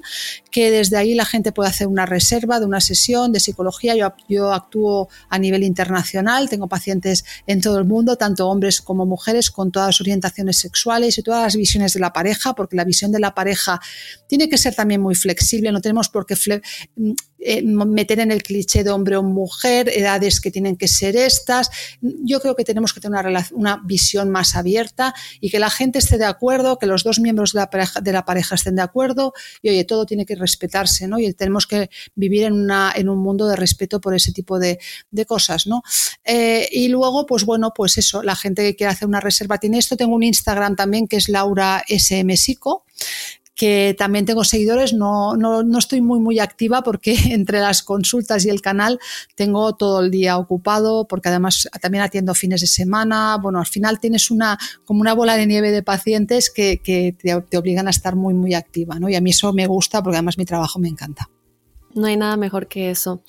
que 0.51 0.71
desde 0.71 0.97
ahí 0.97 1.13
la 1.13 1.25
gente 1.25 1.51
puede 1.51 1.69
hacer 1.69 1.87
una 1.87 2.05
reserva 2.05 2.59
de 2.59 2.65
una 2.65 2.81
sesión 2.81 3.31
de 3.31 3.39
psicología. 3.39 3.95
Yo, 3.95 4.13
yo 4.27 4.53
actúo 4.53 5.09
a 5.29 5.39
nivel 5.39 5.63
internacional, 5.63 6.49
tengo 6.49 6.67
pacientes 6.67 7.25
en 7.47 7.61
todo 7.61 7.79
el 7.79 7.85
mundo, 7.85 8.15
tanto 8.15 8.47
hombres 8.47 8.81
como 8.81 9.05
mujeres, 9.05 9.51
con 9.51 9.71
todas 9.71 9.89
las 9.89 10.01
orientaciones 10.01 10.57
sexuales 10.57 11.17
y 11.17 11.23
todas 11.23 11.43
las 11.43 11.55
visiones 11.55 11.93
de 11.93 11.99
la 11.99 12.13
pareja, 12.13 12.53
porque 12.53 12.75
la 12.75 12.83
visión 12.83 13.11
de 13.11 13.19
la 13.19 13.33
pareja 13.33 13.79
tiene 14.27 14.49
que 14.49 14.57
ser 14.57 14.75
también 14.75 15.01
muy 15.01 15.15
flexible, 15.15 15.71
no 15.71 15.81
tenemos 15.81 16.09
por 16.09 16.25
qué 16.35 16.61
Mm, 16.95 17.11
eh, 17.41 17.63
meter 17.63 18.19
en 18.19 18.31
el 18.31 18.43
cliché 18.43 18.83
de 18.83 18.89
hombre 18.89 19.15
o 19.15 19.23
mujer, 19.23 19.87
edades 19.87 20.41
que 20.41 20.51
tienen 20.51 20.75
que 20.75 20.89
ser 20.89 21.15
estas. 21.15 21.69
Yo 22.01 22.41
creo 22.41 22.53
que 22.53 22.65
tenemos 22.65 22.91
que 22.91 22.99
tener 22.99 23.25
una, 23.27 23.47
una 23.53 23.81
visión 23.85 24.29
más 24.29 24.57
abierta 24.57 25.13
y 25.39 25.49
que 25.49 25.57
la 25.57 25.69
gente 25.69 25.99
esté 25.99 26.17
de 26.17 26.25
acuerdo, 26.25 26.77
que 26.77 26.85
los 26.85 27.05
dos 27.05 27.19
miembros 27.19 27.53
de 27.53 27.59
la 27.59 27.69
pareja, 27.69 28.01
de 28.01 28.11
la 28.11 28.25
pareja 28.25 28.55
estén 28.55 28.75
de 28.75 28.81
acuerdo 28.81 29.31
y 29.61 29.69
oye, 29.69 29.85
todo 29.85 30.05
tiene 30.05 30.25
que 30.25 30.35
respetarse, 30.35 31.07
¿no? 31.07 31.17
Y 31.17 31.31
tenemos 31.33 31.65
que 31.65 31.89
vivir 32.13 32.43
en, 32.43 32.53
una, 32.53 32.91
en 32.93 33.07
un 33.07 33.19
mundo 33.19 33.47
de 33.47 33.55
respeto 33.55 34.01
por 34.01 34.13
ese 34.13 34.33
tipo 34.33 34.59
de, 34.59 34.77
de 35.09 35.25
cosas, 35.25 35.65
¿no? 35.65 35.81
Eh, 36.25 36.67
y 36.73 36.89
luego, 36.89 37.25
pues 37.25 37.45
bueno, 37.45 37.71
pues 37.73 37.97
eso, 37.97 38.21
la 38.21 38.35
gente 38.35 38.63
que 38.63 38.75
quiere 38.75 38.91
hacer 38.91 39.07
una 39.07 39.21
reserva 39.21 39.59
tiene 39.59 39.77
esto. 39.77 39.95
Tengo 39.95 40.13
un 40.13 40.23
Instagram 40.23 40.75
también 40.75 41.07
que 41.07 41.15
es 41.15 41.29
Laura 41.29 41.85
SM 41.87 42.35
que 43.59 43.93
también 43.97 44.23
tengo 44.23 44.45
seguidores, 44.45 44.93
no, 44.93 45.35
no, 45.35 45.63
no, 45.63 45.79
estoy 45.79 45.99
muy, 45.99 46.21
muy 46.21 46.39
activa 46.39 46.81
porque 46.81 47.13
entre 47.33 47.59
las 47.59 47.83
consultas 47.83 48.45
y 48.45 48.49
el 48.49 48.61
canal 48.61 49.01
tengo 49.35 49.75
todo 49.75 49.99
el 49.99 50.11
día 50.11 50.37
ocupado, 50.37 51.09
porque 51.09 51.27
además 51.27 51.67
también 51.81 52.05
atiendo 52.05 52.33
fines 52.33 52.61
de 52.61 52.67
semana. 52.67 53.37
Bueno, 53.41 53.59
al 53.59 53.65
final 53.65 53.99
tienes 53.99 54.31
una, 54.31 54.57
como 54.85 55.01
una 55.01 55.13
bola 55.13 55.35
de 55.35 55.45
nieve 55.45 55.71
de 55.71 55.83
pacientes 55.83 56.49
que, 56.49 56.81
que 56.81 57.13
te, 57.19 57.57
obligan 57.57 57.87
a 57.87 57.89
estar 57.89 58.15
muy, 58.15 58.33
muy 58.33 58.53
activa, 58.53 58.97
¿no? 58.97 59.09
Y 59.09 59.15
a 59.15 59.21
mí 59.21 59.31
eso 59.31 59.51
me 59.51 59.67
gusta 59.67 60.01
porque 60.01 60.15
además 60.15 60.37
mi 60.37 60.45
trabajo 60.45 60.79
me 60.79 60.87
encanta. 60.87 61.29
No 61.99 62.07
hay 62.07 62.15
nada 62.15 62.37
mejor 62.37 62.67
que 62.67 62.89
eso. 62.89 63.21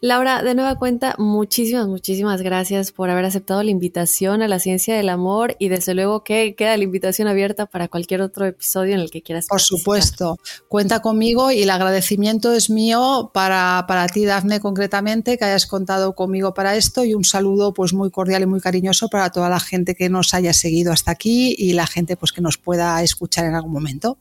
Laura, 0.00 0.42
de 0.42 0.54
nueva 0.54 0.76
cuenta, 0.76 1.14
muchísimas, 1.18 1.86
muchísimas 1.86 2.40
gracias 2.40 2.90
por 2.90 3.10
haber 3.10 3.26
aceptado 3.26 3.62
la 3.62 3.70
invitación 3.70 4.40
a 4.40 4.48
la 4.48 4.58
ciencia 4.58 4.96
del 4.96 5.10
amor 5.10 5.56
y 5.58 5.68
desde 5.68 5.92
luego 5.94 6.24
que 6.24 6.54
queda 6.54 6.76
la 6.76 6.84
invitación 6.84 7.28
abierta 7.28 7.66
para 7.66 7.88
cualquier 7.88 8.22
otro 8.22 8.46
episodio 8.46 8.94
en 8.94 9.00
el 9.00 9.10
que 9.10 9.22
quieras. 9.22 9.46
Por 9.46 9.60
supuesto, 9.60 10.38
cuenta 10.68 11.02
conmigo 11.02 11.50
y 11.50 11.62
el 11.62 11.70
agradecimiento 11.70 12.52
es 12.54 12.70
mío 12.70 13.30
para, 13.34 13.84
para 13.86 14.06
ti, 14.06 14.24
Dafne, 14.24 14.58
concretamente, 14.58 15.36
que 15.36 15.44
hayas 15.44 15.66
contado 15.66 16.14
conmigo 16.14 16.54
para 16.54 16.76
esto 16.76 17.04
y 17.04 17.12
un 17.12 17.24
saludo 17.24 17.74
pues 17.74 17.92
muy 17.92 18.10
cordial 18.10 18.42
y 18.42 18.46
muy 18.46 18.60
cariñoso 18.60 19.08
para 19.08 19.30
toda 19.30 19.50
la 19.50 19.60
gente 19.60 19.94
que 19.94 20.08
nos 20.08 20.32
haya 20.32 20.54
seguido 20.54 20.92
hasta 20.92 21.10
aquí 21.10 21.54
y 21.58 21.74
la 21.74 21.86
gente 21.86 22.16
pues 22.16 22.32
que 22.32 22.40
nos 22.40 22.56
pueda 22.56 23.02
escuchar 23.02 23.44
en 23.44 23.54
algún 23.54 23.72
momento. 23.72 24.16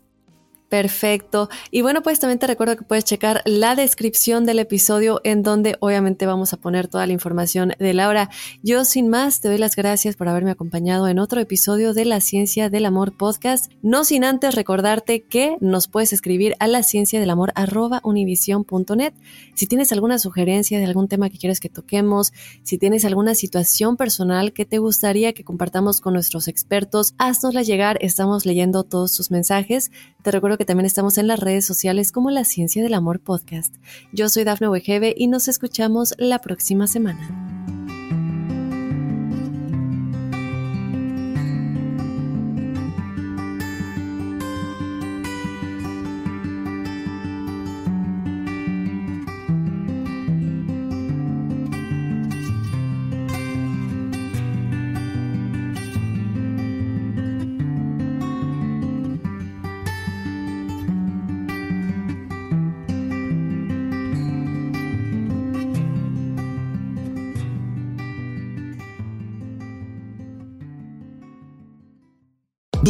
Perfecto. 0.74 1.49
Y 1.69 1.84
bueno, 1.84 2.01
pues 2.01 2.19
también 2.19 2.39
te 2.39 2.47
recuerdo 2.47 2.76
que 2.76 2.84
puedes 2.84 3.05
checar 3.05 3.43
la 3.45 3.76
descripción 3.76 4.43
del 4.43 4.57
episodio 4.57 5.21
en 5.24 5.43
donde 5.43 5.78
obviamente 5.82 6.26
vamos 6.26 6.51
a 6.51 6.57
poner 6.57 6.88
toda 6.88 7.05
la 7.05 7.13
información 7.13 7.74
de 7.78 7.93
Laura. 7.93 8.32
Yo 8.63 8.84
sin 8.84 9.07
más 9.07 9.39
te 9.39 9.49
doy 9.49 9.59
las 9.59 9.76
gracias 9.76 10.15
por 10.15 10.30
haberme 10.30 10.49
acompañado 10.49 11.07
en 11.07 11.19
otro 11.19 11.39
episodio 11.39 11.93
de 11.93 12.05
La 12.05 12.21
Ciencia 12.21 12.71
del 12.71 12.88
Amor 12.88 13.15
podcast. 13.15 13.71
No 13.84 14.03
sin 14.03 14.24
antes 14.24 14.55
recordarte 14.55 15.21
que 15.21 15.57
nos 15.61 15.88
puedes 15.88 16.11
escribir 16.11 16.55
a 16.57 16.65
la 16.65 16.82
ciencia 16.82 17.19
del 17.19 17.30
amor 17.30 17.53
univision.net. 18.01 19.13
Si 19.53 19.67
tienes 19.67 19.91
alguna 19.91 20.17
sugerencia 20.17 20.80
de 20.80 20.86
algún 20.86 21.07
tema 21.07 21.30
que 21.30 21.38
quieres 21.38 21.59
que 21.59 21.69
toquemos, 21.69 22.34
si 22.63 22.80
tienes 22.80 23.05
alguna 23.05 23.36
situación 23.36 23.95
personal 23.95 24.53
que 24.53 24.65
te 24.65 24.80
gustaría 24.80 25.34
que 25.34 25.43
compartamos 25.43 26.01
con 26.01 26.15
nuestros 26.15 26.47
expertos, 26.47 27.13
haznosla 27.19 27.61
llegar. 27.61 27.99
Estamos 28.01 28.47
leyendo 28.47 28.84
todos 28.84 29.15
tus 29.15 29.30
mensajes. 29.30 29.91
Te 30.24 30.32
recuerdo 30.32 30.57
que 30.57 30.62
también 30.66 30.86
estamos 30.86 31.18
en 31.18 31.28
las 31.28 31.39
redes 31.39 31.66
sociales 31.66 32.11
como 32.11 32.32
La 32.32 32.45
Ciencia 32.45 32.84
del 32.84 32.93
Amor 32.93 33.20
Podcast. 33.20 33.76
Yo 34.11 34.30
soy 34.30 34.43
Dafne 34.43 34.70
Wegebe 34.70 35.14
y 35.18 35.28
nos 35.28 35.47
escuchamos 35.47 36.14
la 36.18 36.39
próxima 36.39 36.88
semana. 36.88 37.53